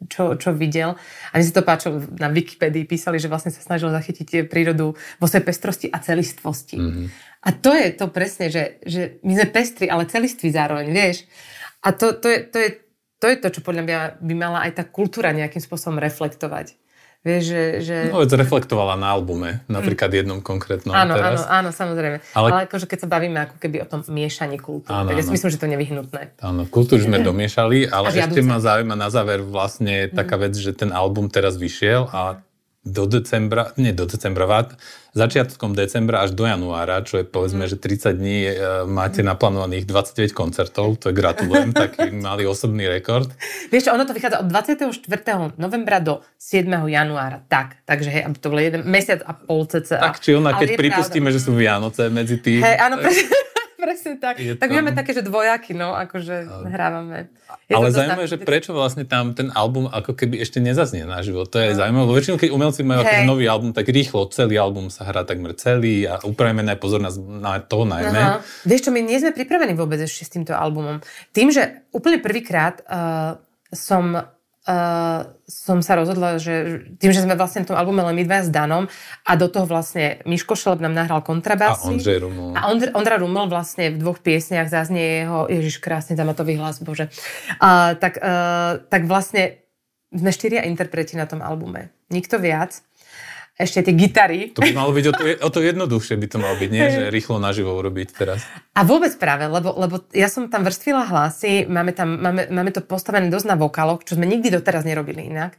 čo, 0.09 0.41
čo 0.41 0.57
videl. 0.57 0.97
A 0.97 1.35
mi 1.37 1.45
si 1.45 1.53
to 1.53 1.61
páčilo, 1.61 2.01
na 2.17 2.33
Wikipedii 2.33 2.89
písali, 2.89 3.21
že 3.21 3.29
vlastne 3.29 3.53
sa 3.53 3.61
snažil 3.61 3.93
zachytiť 3.93 4.49
prírodu 4.49 4.97
vo 4.97 5.27
svojej 5.29 5.45
pestrosti 5.45 5.87
a 5.93 6.01
celistvosti. 6.01 6.81
Mm-hmm. 6.81 7.07
A 7.45 7.49
to 7.61 7.77
je 7.77 7.89
to 7.93 8.09
presne, 8.09 8.49
že, 8.49 8.81
že 8.89 9.21
my 9.21 9.37
sme 9.37 9.47
pestri, 9.53 9.87
ale 9.93 10.09
celiství 10.09 10.49
zároveň, 10.49 10.97
vieš. 10.97 11.29
A 11.85 11.93
to, 11.93 12.17
to, 12.17 12.33
je, 12.33 12.39
to, 12.49 12.57
je, 12.57 12.71
to 13.21 13.27
je 13.29 13.37
to, 13.37 13.49
čo 13.53 13.61
podľa 13.61 13.83
mňa 13.85 13.99
by 14.25 14.35
mala 14.35 14.65
aj 14.65 14.81
tá 14.81 14.85
kultúra 14.89 15.37
nejakým 15.37 15.61
spôsobom 15.61 16.01
reflektovať. 16.01 16.73
Vieš, 17.27 17.43
že, 17.51 17.62
že... 17.83 17.97
No, 18.14 18.23
veď 18.23 18.47
reflektovala 18.47 18.95
na 18.95 19.11
albume, 19.11 19.66
napríklad 19.66 20.07
jednom 20.14 20.39
konkrétnom 20.39 20.95
áno, 20.95 21.19
teraz. 21.19 21.45
Áno, 21.51 21.66
áno, 21.66 21.71
samozrejme. 21.75 22.23
Ale, 22.31 22.49
Ale 22.55 22.61
akože 22.71 22.87
keď 22.87 22.99
sa 23.05 23.09
bavíme 23.11 23.39
ako 23.43 23.57
keby 23.59 23.77
o 23.83 23.87
tom 23.91 24.01
miešaní 24.07 24.57
kultúry, 24.62 24.95
áno, 24.95 25.11
tak 25.11 25.19
ja 25.19 25.25
si 25.27 25.35
myslím, 25.35 25.51
že 25.51 25.59
to 25.59 25.66
je 25.66 25.73
nevyhnutné. 25.75 26.23
Áno, 26.39 26.62
kultúru 26.71 27.03
sme 27.03 27.19
domiešali, 27.19 27.91
ale 27.91 28.14
ešte 28.14 28.39
ma 28.47 28.62
zaujíma 28.62 28.95
na 28.95 29.11
záver 29.11 29.43
vlastne 29.43 30.07
taká 30.09 30.39
mm. 30.39 30.43
vec, 30.47 30.55
že 30.62 30.71
ten 30.79 30.95
album 30.95 31.27
teraz 31.27 31.59
vyšiel 31.59 32.07
a 32.07 32.39
do 32.89 33.05
decembra, 33.05 33.76
nie 33.76 33.93
do 33.93 34.09
decembra, 34.09 34.49
začiatkom 35.12 35.74
decembra 35.74 36.24
až 36.24 36.36
do 36.36 36.47
januára, 36.47 37.03
čo 37.03 37.20
je 37.20 37.24
povedzme, 37.26 37.66
mm. 37.66 37.70
že 37.70 37.76
30 37.80 38.20
dní 38.20 38.39
e, 38.47 38.53
máte 38.86 39.26
naplánovaných 39.26 39.84
29 39.84 40.30
koncertov, 40.36 41.01
to 41.03 41.11
je 41.11 41.14
gratulujem, 41.16 41.74
taký 41.84 42.14
malý 42.14 42.47
osobný 42.47 42.86
rekord. 42.86 43.28
Vieš 43.72 43.89
čo, 43.89 43.91
ono 43.93 44.07
to 44.07 44.14
vychádza 44.14 44.41
od 44.41 44.49
24. 44.49 44.95
novembra 45.59 45.99
do 45.99 46.22
7. 46.39 46.70
januára, 46.89 47.43
tak, 47.51 47.82
takže 47.82 48.09
hej, 48.09 48.22
aby 48.30 48.36
to 48.39 48.49
bol 48.49 48.61
jeden 48.61 48.82
mesiac 48.86 49.20
a 49.26 49.32
pol 49.34 49.66
cca. 49.66 49.99
Tak 49.99 50.22
či 50.22 50.39
ona, 50.39 50.55
keď 50.55 50.78
pripustíme, 50.78 51.28
pravda. 51.28 51.36
že 51.36 51.45
sú 51.45 51.53
Vianoce 51.59 52.03
medzi 52.09 52.39
tým. 52.39 52.62
Hej, 52.62 52.76
áno, 52.78 52.97
tak... 53.03 53.12
presne 53.89 54.20
tak. 54.20 54.36
Je 54.36 54.53
tak 54.53 54.68
tam... 54.68 54.84
máme 54.84 54.93
také, 54.93 55.16
že 55.16 55.24
dvojaky, 55.24 55.72
no, 55.72 55.97
akože 55.97 56.36
ale... 56.45 56.66
hrávame. 56.68 57.18
Je 57.64 57.72
ale 57.72 57.89
zaujímavé, 57.89 58.28
že 58.28 58.36
prečo 58.36 58.76
vlastne 58.76 59.09
tam 59.09 59.32
ten 59.32 59.49
album 59.57 59.89
ako 59.89 60.12
keby 60.12 60.45
ešte 60.45 60.61
nezaznie 60.61 61.09
na 61.09 61.24
život. 61.24 61.49
To 61.49 61.57
je 61.57 61.72
no. 61.72 61.80
zaujímavé, 61.80 62.05
väčšinou, 62.12 62.36
keď 62.36 62.51
umelci 62.53 62.84
majú 62.84 63.01
akože 63.01 63.24
nový 63.24 63.49
album, 63.49 63.72
tak 63.72 63.89
rýchlo 63.89 64.28
celý 64.28 64.61
album 64.61 64.93
sa 64.93 65.09
hrá 65.09 65.24
takmer 65.24 65.57
celý 65.57 66.05
a 66.05 66.20
upravíme 66.20 66.61
aj 66.68 66.76
pozornosť 66.76 67.16
na 67.41 67.57
to 67.64 67.89
najmä. 67.89 68.20
Aha. 68.20 68.45
Vieš 68.68 68.89
čo, 68.89 68.91
my 68.93 69.01
nie 69.01 69.16
sme 69.16 69.32
pripravení 69.32 69.72
vôbec 69.72 69.97
ešte 70.05 70.28
s 70.28 70.30
týmto 70.36 70.53
albumom. 70.53 71.01
Tým, 71.32 71.49
že 71.49 71.89
úplne 71.97 72.20
prvýkrát 72.20 72.84
uh, 72.84 73.41
som 73.72 74.36
uh, 74.69 75.33
som 75.49 75.81
sa 75.81 75.97
rozhodla, 75.97 76.37
že 76.37 76.85
tým, 77.01 77.11
že 77.16 77.25
sme 77.25 77.33
vlastne 77.35 77.64
v 77.64 77.73
tom 77.73 77.77
albume 77.81 78.05
len 78.05 78.12
my 78.12 78.25
dva 78.29 78.45
s 78.45 78.53
Danom 78.53 78.85
a 79.25 79.33
do 79.35 79.49
toho 79.49 79.64
vlastne 79.64 80.21
Miško 80.29 80.53
Šeleb 80.53 80.85
nám 80.85 80.93
nahral 80.93 81.25
kontrabasy. 81.25 81.89
A 81.89 81.93
Ondřej 81.97 82.19
Ruml. 82.21 82.53
A 82.53 82.61
Ondra, 82.69 82.91
Ondra 82.93 83.16
Ruml 83.16 83.49
vlastne 83.49 83.89
v 83.89 83.97
dvoch 83.97 84.21
piesniach 84.21 84.69
zaznie 84.69 85.25
jeho, 85.25 85.49
ježiš, 85.49 85.81
krásny 85.81 86.14
zamatový 86.14 86.61
hlas, 86.61 86.85
bože. 86.85 87.09
Uh, 87.57 87.97
tak, 87.97 88.21
uh, 88.21 88.85
tak 88.93 89.09
vlastne 89.09 89.64
sme 90.12 90.31
štyria 90.33 90.69
interpreti 90.69 91.16
na 91.16 91.25
tom 91.25 91.41
albume. 91.41 91.89
Nikto 92.12 92.37
viac 92.37 92.85
ešte 93.59 93.91
tie 93.91 93.95
gitary. 93.99 94.55
To 94.55 94.63
by 94.63 94.71
malo 94.71 94.95
byť 94.95 95.07
o 95.11 95.13
to, 95.13 95.23
o 95.43 95.51
to 95.51 95.61
jednoduchšie, 95.67 96.15
by 96.15 96.29
to 96.31 96.39
malo 96.39 96.55
byť, 96.55 96.71
nie? 96.71 96.87
Že 96.87 97.03
rýchlo 97.11 97.43
naživo 97.43 97.75
urobiť 97.75 98.09
teraz. 98.15 98.47
A 98.79 98.87
vôbec 98.87 99.11
práve, 99.19 99.51
lebo, 99.51 99.75
lebo 99.75 100.07
ja 100.15 100.31
som 100.31 100.47
tam 100.47 100.63
vrstvila 100.63 101.03
hlasy, 101.11 101.67
máme, 101.67 101.91
tam, 101.91 102.23
máme, 102.23 102.47
máme 102.55 102.71
to 102.71 102.87
postavené 102.87 103.27
dosť 103.27 103.51
na 103.51 103.59
vokaloch, 103.59 104.07
čo 104.07 104.15
sme 104.15 104.31
nikdy 104.31 104.55
doteraz 104.55 104.87
nerobili 104.87 105.27
inak. 105.27 105.59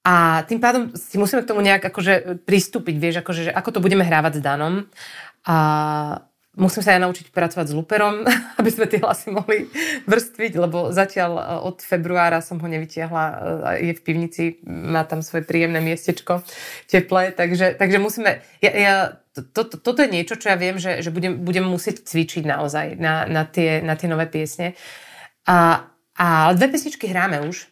A 0.00 0.48
tým 0.48 0.56
pádom 0.56 0.96
si 0.96 1.20
musíme 1.20 1.44
k 1.44 1.50
tomu 1.52 1.60
nejak 1.60 1.84
akože 1.84 2.40
pristúpiť, 2.48 2.96
vieš, 2.96 3.16
akože, 3.20 3.52
že 3.52 3.52
ako 3.52 3.76
to 3.76 3.84
budeme 3.84 4.00
hrávať 4.00 4.40
s 4.40 4.44
Danom. 4.44 4.88
A 5.44 5.56
Musím 6.58 6.82
sa 6.82 6.98
aj 6.98 7.06
naučiť 7.06 7.26
pracovať 7.30 7.66
s 7.70 7.76
luperom, 7.78 8.26
aby 8.58 8.70
sme 8.74 8.90
tie 8.90 8.98
hlasy 8.98 9.30
mohli 9.30 9.70
vrstviť, 10.10 10.52
lebo 10.58 10.90
zatiaľ 10.90 11.30
e, 11.38 11.42
od 11.62 11.78
februára 11.78 12.42
som 12.42 12.58
ho 12.58 12.66
nevytiahla, 12.66 13.24
e, 13.24 13.34
je 13.86 13.92
v 13.94 14.02
pivnici, 14.02 14.42
má 14.66 15.06
tam 15.06 15.22
svoje 15.22 15.46
príjemné 15.46 15.78
miestečko, 15.78 16.42
teplé, 16.90 17.30
takže, 17.30 17.78
takže 17.78 17.98
musíme, 18.02 18.42
ja, 18.58 18.72
ja, 18.74 18.94
to, 19.30 19.62
to, 19.62 19.78
toto 19.78 20.02
je 20.02 20.10
niečo, 20.10 20.34
čo 20.34 20.50
ja 20.50 20.58
viem, 20.58 20.74
že, 20.82 21.06
že 21.06 21.14
budem, 21.14 21.38
budem 21.38 21.62
musieť 21.62 22.02
cvičiť 22.02 22.42
naozaj 22.42 22.98
na, 22.98 23.30
na, 23.30 23.46
tie, 23.46 23.78
na 23.78 23.94
tie 23.94 24.10
nové 24.10 24.26
piesne. 24.26 24.74
A, 25.46 25.86
a 26.18 26.50
dve 26.58 26.66
pesničky 26.66 27.06
hráme 27.06 27.46
už, 27.46 27.70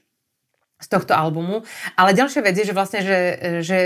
z 0.78 0.86
tohto 0.86 1.10
albumu. 1.10 1.66
Ale 1.98 2.14
ďalšia 2.14 2.40
vec 2.46 2.54
je, 2.54 2.70
že 2.70 2.76
vlastne, 2.76 3.00
že, 3.02 3.18
že 3.66 3.78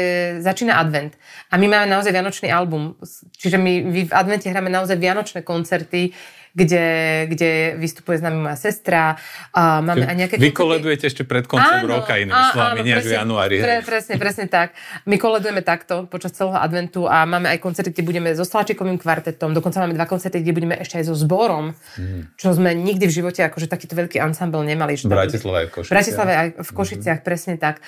začína 0.45 0.77
advent. 0.77 1.17
A 1.49 1.57
my 1.57 1.67
máme 1.69 1.89
naozaj 1.89 2.13
vianočný 2.13 2.53
album. 2.53 3.01
Čiže 3.33 3.57
my 3.57 3.73
v 4.05 4.13
advente 4.13 4.45
hráme 4.53 4.69
naozaj 4.69 5.01
vianočné 5.01 5.41
koncerty 5.41 6.13
kde, 6.53 6.87
kde 7.33 7.51
vystupuje 7.81 8.21
s 8.21 8.23
nami 8.23 8.37
moja 8.45 8.61
sestra. 8.61 9.17
A 9.57 9.81
máme 9.81 10.05
aj 10.05 10.17
nejaké... 10.17 10.35
Vy 10.37 10.53
koledujete 10.53 11.09
ešte 11.09 11.25
pred 11.25 11.49
koncom 11.49 11.85
áno, 11.85 11.89
roka, 11.89 12.21
inými 12.21 12.45
slovami, 12.53 12.79
nie 12.85 12.97
v 13.01 13.13
januári. 13.17 13.57
Pre, 13.65 13.77
presne, 13.85 14.15
presne 14.21 14.47
tak. 14.53 14.77
My 15.09 15.17
koledujeme 15.17 15.65
takto 15.65 16.05
počas 16.05 16.37
celého 16.37 16.61
adventu 16.61 17.09
a 17.09 17.25
máme 17.25 17.49
aj 17.49 17.59
koncerty, 17.65 17.97
kde 17.97 18.05
budeme 18.05 18.29
so 18.37 18.45
Sláčikovým 18.45 19.01
kvartetom, 19.01 19.57
dokonca 19.57 19.81
máme 19.81 19.97
dva 19.97 20.05
koncerty, 20.05 20.45
kde 20.45 20.53
budeme 20.53 20.77
ešte 20.77 21.01
aj 21.01 21.05
so 21.09 21.15
zborom, 21.17 21.73
hmm. 21.97 22.37
čo 22.37 22.53
sme 22.53 22.77
nikdy 22.77 23.09
v 23.09 23.13
živote 23.13 23.41
akože 23.49 23.67
takýto 23.73 23.97
veľký 23.97 24.21
ensemble 24.21 24.61
nemali. 24.61 25.01
V 25.01 25.09
Bratislave 25.09 25.65
aj 25.65 25.67
v 25.67 25.73
Košiciach. 25.73 25.95
Bratislave 25.97 26.33
aj 26.37 26.49
v 26.61 26.71
Košiciach, 26.71 27.19
hmm. 27.19 27.27
presne 27.27 27.55
tak. 27.57 27.81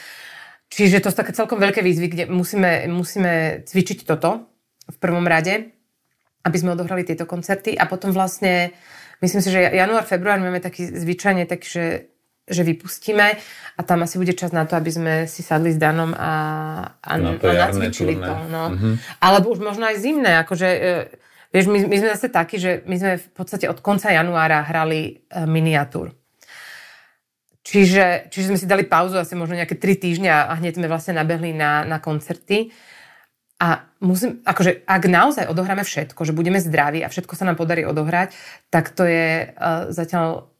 Čiže 0.72 1.04
to 1.04 1.12
sú 1.12 1.16
také 1.20 1.36
celkom 1.36 1.60
veľké 1.60 1.84
výzvy, 1.84 2.06
kde 2.10 2.24
musíme, 2.32 2.88
musíme 2.88 3.62
cvičiť 3.68 4.08
toto 4.08 4.48
v 4.88 4.96
prvom 4.98 5.28
rade 5.28 5.70
aby 6.44 6.56
sme 6.60 6.76
odohrali 6.76 7.02
tieto 7.08 7.24
koncerty 7.24 7.72
a 7.74 7.88
potom 7.88 8.12
vlastne, 8.12 8.76
myslím 9.24 9.40
si, 9.40 9.48
že 9.48 9.64
január, 9.64 10.04
február 10.04 10.38
máme 10.38 10.60
taký 10.60 10.84
zvyčajne 10.84 11.48
tak, 11.48 11.64
že, 11.64 12.12
že 12.44 12.62
vypustíme 12.62 13.40
a 13.74 13.80
tam 13.80 14.04
asi 14.04 14.20
bude 14.20 14.36
čas 14.36 14.52
na 14.52 14.68
to, 14.68 14.76
aby 14.76 14.92
sme 14.92 15.14
si 15.24 15.40
sadli 15.40 15.72
s 15.72 15.80
Danom 15.80 16.12
a, 16.12 16.32
a, 17.00 17.12
no, 17.16 17.40
to 17.40 17.48
a 17.48 17.72
nacvičili 17.72 18.20
to. 18.20 18.34
No. 18.52 18.76
Mm-hmm. 18.76 18.94
Alebo 19.24 19.56
už 19.56 19.64
možno 19.64 19.88
aj 19.88 19.96
zimné, 19.98 20.44
akože 20.44 20.68
e, 20.68 20.92
Vieš, 21.54 21.70
my, 21.70 21.86
my 21.86 21.96
sme 22.02 22.08
zase 22.18 22.34
takí, 22.34 22.58
že 22.58 22.82
my 22.82 22.98
sme 22.98 23.12
v 23.14 23.28
podstate 23.30 23.70
od 23.70 23.78
konca 23.78 24.10
januára 24.10 24.66
hrali 24.66 25.22
uh, 25.30 25.46
miniatúr. 25.46 26.10
Čiže, 27.62 28.26
čiže 28.26 28.50
sme 28.50 28.58
si 28.58 28.66
dali 28.66 28.82
pauzu 28.82 29.22
asi 29.22 29.38
možno 29.38 29.54
nejaké 29.54 29.78
tri 29.78 29.94
týždňa 29.94 30.50
a 30.50 30.52
hneď 30.58 30.82
sme 30.82 30.90
vlastne 30.90 31.14
nabehli 31.14 31.54
na, 31.54 31.86
na 31.86 32.02
koncerty. 32.02 32.74
A 33.62 33.86
musím, 34.02 34.42
akože 34.42 34.82
ak 34.82 35.02
naozaj 35.06 35.46
odohráme 35.46 35.86
všetko, 35.86 36.26
že 36.26 36.34
budeme 36.34 36.58
zdraví 36.58 37.06
a 37.06 37.08
všetko 37.08 37.38
sa 37.38 37.46
nám 37.46 37.54
podarí 37.54 37.86
odohrať, 37.86 38.34
tak 38.66 38.90
to 38.90 39.06
je 39.06 39.54
uh, 39.54 39.94
zatiaľ 39.94 40.50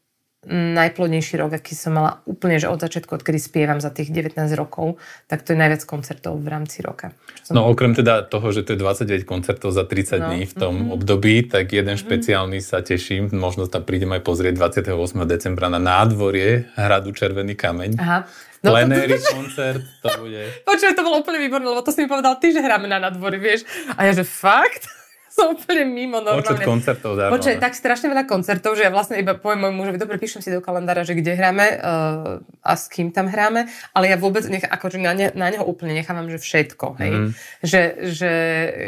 najplodnejší 0.49 1.41
rok, 1.41 1.57
aký 1.57 1.73
som 1.73 1.97
mala 1.97 2.21
úplne, 2.29 2.61
že 2.61 2.69
od 2.69 2.77
začiatku, 2.77 3.17
odkedy 3.17 3.41
spievam 3.41 3.81
za 3.81 3.89
tých 3.89 4.13
19 4.13 4.37
rokov, 4.53 5.01
tak 5.25 5.41
to 5.41 5.53
je 5.53 5.57
najviac 5.57 5.81
koncertov 5.89 6.37
v 6.37 6.47
rámci 6.47 6.85
roka. 6.85 7.17
Som... 7.41 7.57
No 7.57 7.65
okrem 7.65 7.97
teda 7.97 8.21
toho, 8.21 8.53
že 8.53 8.61
to 8.61 8.77
je 8.77 8.79
29 8.79 9.25
koncertov 9.25 9.73
za 9.73 9.89
30 9.89 10.21
no. 10.21 10.29
dní 10.29 10.45
v 10.45 10.53
tom 10.53 10.73
mm-hmm. 10.77 10.95
období, 10.95 11.35
tak 11.49 11.73
jeden 11.73 11.97
mm-hmm. 11.97 12.05
špeciálny 12.05 12.59
sa 12.61 12.85
teším, 12.85 13.33
možno 13.33 13.65
tam 13.65 13.81
prídem 13.81 14.13
aj 14.13 14.21
pozrieť 14.21 14.53
28. 14.85 14.93
decembra 15.25 15.67
na 15.73 15.81
nádvorie 15.81 16.69
hradu 16.77 17.09
Červený 17.09 17.57
kameň. 17.57 17.91
Aha. 17.97 18.29
No, 18.65 18.73
Plenéry 18.73 19.15
to, 19.15 19.21
to, 19.21 19.29
to, 19.29 19.33
koncert, 19.37 19.83
to 20.01 20.07
bude... 20.17 20.41
Počuj, 20.65 20.97
to 20.97 21.05
bolo 21.05 21.21
úplne 21.21 21.37
výborné, 21.37 21.69
lebo 21.69 21.85
to 21.85 21.93
si 21.93 22.01
mi 22.01 22.09
povedal 22.09 22.41
ty, 22.41 22.49
že 22.49 22.65
hráme 22.65 22.89
na 22.89 22.97
nadvory, 22.97 23.37
vieš. 23.37 23.61
A 23.93 24.09
ja, 24.09 24.11
že 24.17 24.25
fakt? 24.25 24.89
som 25.35 25.51
úplne 25.51 25.83
mimo 25.83 26.23
normálne. 26.23 26.47
Počet 26.47 26.63
koncertov 26.63 27.19
dávno. 27.19 27.35
Počet, 27.35 27.59
tak 27.59 27.75
strašne 27.75 28.07
veľa 28.07 28.23
koncertov, 28.23 28.79
že 28.79 28.87
ja 28.87 28.91
vlastne 28.91 29.19
iba 29.19 29.35
poviem 29.35 29.67
môjmu 29.67 29.77
mužovi, 29.83 29.97
dobre, 29.99 30.15
píšem 30.15 30.39
si 30.39 30.47
do 30.47 30.63
kalendára, 30.63 31.03
že 31.03 31.11
kde 31.11 31.35
hráme 31.35 31.65
uh, 31.75 32.39
a 32.63 32.71
s 32.79 32.87
kým 32.87 33.11
tam 33.11 33.27
hráme, 33.27 33.67
ale 33.91 34.05
ja 34.07 34.15
vôbec 34.15 34.47
nech, 34.47 34.63
akože 34.63 34.95
na, 34.95 35.11
ne, 35.11 35.27
na 35.35 35.51
neho 35.51 35.67
úplne 35.67 35.91
nechávam, 35.91 36.31
že 36.31 36.39
všetko, 36.39 36.95
hej. 37.03 37.11
Mm. 37.11 37.29
Že, 37.59 37.81
že, 38.15 38.33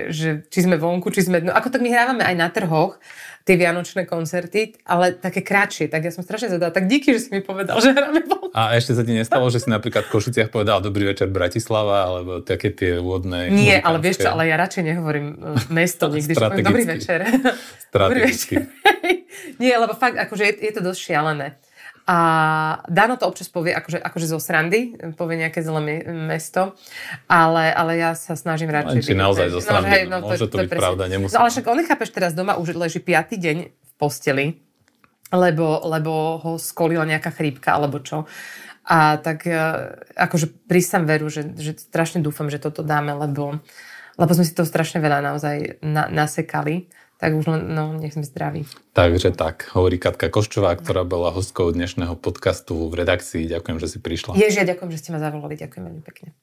že, 0.08 0.30
či 0.48 0.60
sme 0.64 0.80
vonku, 0.80 1.12
či 1.12 1.28
sme... 1.28 1.44
No 1.44 1.52
ako 1.52 1.68
tak 1.68 1.84
my 1.84 1.92
hrávame 1.92 2.24
aj 2.24 2.36
na 2.40 2.48
trhoch, 2.48 2.96
tie 3.48 3.56
vianočné 3.56 4.04
koncerty, 4.04 4.76
ale 4.84 5.16
také 5.16 5.39
kratšie. 5.39 5.88
Tak 5.88 6.04
ja 6.04 6.12
som 6.12 6.20
strašne 6.20 6.52
zadala. 6.52 6.76
Tak 6.76 6.91
díky, 6.91 7.16
že 7.16 7.20
si 7.24 7.30
mi 7.32 7.39
povedal, 7.39 7.80
že 7.80 7.95
hráme 7.95 8.28
vonku. 8.28 8.52
A 8.52 8.76
ešte 8.76 8.91
sa 8.91 9.08
ti 9.08 9.16
nestalo, 9.16 9.48
že 9.48 9.64
si 9.64 9.72
napríklad 9.72 10.12
v 10.12 10.20
Košiciach 10.20 10.52
povedal 10.52 10.84
Dobrý 10.84 11.08
večer 11.08 11.32
Bratislava, 11.32 12.04
alebo 12.04 12.43
také 12.43 12.76
tie 12.76 13.00
úvodné... 13.00 13.48
Nie, 13.48 13.80
ale 13.80 14.04
vieš 14.04 14.28
čo, 14.28 14.36
ale 14.36 14.52
ja 14.52 14.60
radšej 14.60 14.84
nehovorím 14.84 15.28
e, 15.39 15.72
mesto 15.72 16.12
nikdy, 16.18 16.36
že 16.36 16.43
poviem 16.43 16.68
Dobrý 16.68 16.84
večer. 16.84 17.20
Dobrý 17.95 18.20
večer. 18.28 18.68
Nie, 19.64 19.80
lebo 19.80 19.95
fakt, 19.95 20.20
akože 20.20 20.43
je, 20.43 20.54
je 20.68 20.74
to 20.76 20.82
dosť 20.84 21.00
šialené. 21.00 21.56
A 22.08 22.18
Dano 22.88 23.20
to 23.20 23.28
občas 23.28 23.51
povie 23.51 23.76
akože, 23.76 23.99
akože 23.99 24.28
zo 24.32 24.39
srandy, 24.39 24.95
povie 25.20 25.43
nejaké 25.43 25.60
zlé 25.60 26.08
mesto, 26.08 26.72
ale, 27.28 27.68
ale 27.68 27.99
ja 27.99 28.16
sa 28.16 28.39
snažím 28.39 28.72
radšej... 28.72 29.12
Či 29.12 29.12
naozaj 29.12 29.51
zo 29.51 29.60
srandy, 29.60 29.91
no, 29.91 29.91
hej, 29.91 30.03
no, 30.08 30.18
môže 30.24 30.47
to, 30.47 30.55
to 30.55 30.58
byť 30.64 30.70
presne. 30.72 30.84
pravda, 30.88 31.03
nemusí. 31.12 31.36
No 31.36 31.43
ale 31.43 31.51
však 31.51 31.68
on 31.68 31.84
chápeš 31.84 32.10
teraz 32.16 32.32
doma, 32.32 32.55
už 32.55 32.80
leží 32.80 33.03
piatý 33.03 33.36
deň 33.36 33.58
v 33.68 33.91
posteli, 33.99 34.55
lebo, 35.36 35.84
lebo 35.84 36.39
ho 36.39 36.51
skolila 36.55 37.03
nejaká 37.03 37.36
chrípka 37.36 37.76
alebo 37.76 37.99
čo. 37.99 38.24
A 38.88 39.20
tak 39.20 39.43
e, 39.43 39.60
akože 40.16 40.47
prísam 40.64 41.03
veru, 41.03 41.28
že, 41.28 41.43
že 41.60 41.76
strašne 41.76 42.24
dúfam, 42.24 42.47
že 42.47 42.55
toto 42.55 42.88
dáme, 42.88 43.12
lebo, 43.20 43.60
lebo 44.16 44.32
sme 44.32 44.47
si 44.47 44.55
to 44.55 44.64
strašne 44.64 45.03
veľa 45.03 45.20
naozaj 45.20 45.84
na, 45.84 46.08
nasekali. 46.08 46.88
Tak 47.18 47.34
už 47.34 47.49
len, 47.49 47.74
no, 47.74 47.97
nech 47.97 48.13
sme 48.13 48.22
zdraví. 48.22 48.70
Takže 48.93 49.34
tak, 49.34 49.74
hovorí 49.74 49.97
Katka 49.97 50.30
Koščová, 50.30 50.78
ktorá 50.78 51.01
bola 51.01 51.34
hostkou 51.34 51.74
dnešného 51.74 52.13
podcastu 52.13 52.78
v 52.93 53.01
redakcii. 53.01 53.49
Ďakujem, 53.49 53.78
že 53.82 53.88
si 53.89 53.97
prišla. 53.97 54.38
Ježiš, 54.38 54.70
ďakujem, 54.70 54.89
že 54.93 54.99
ste 55.01 55.09
ma 55.09 55.20
zavolali. 55.20 55.57
Ďakujem 55.57 55.82
veľmi 55.82 56.03
pekne. 56.05 56.38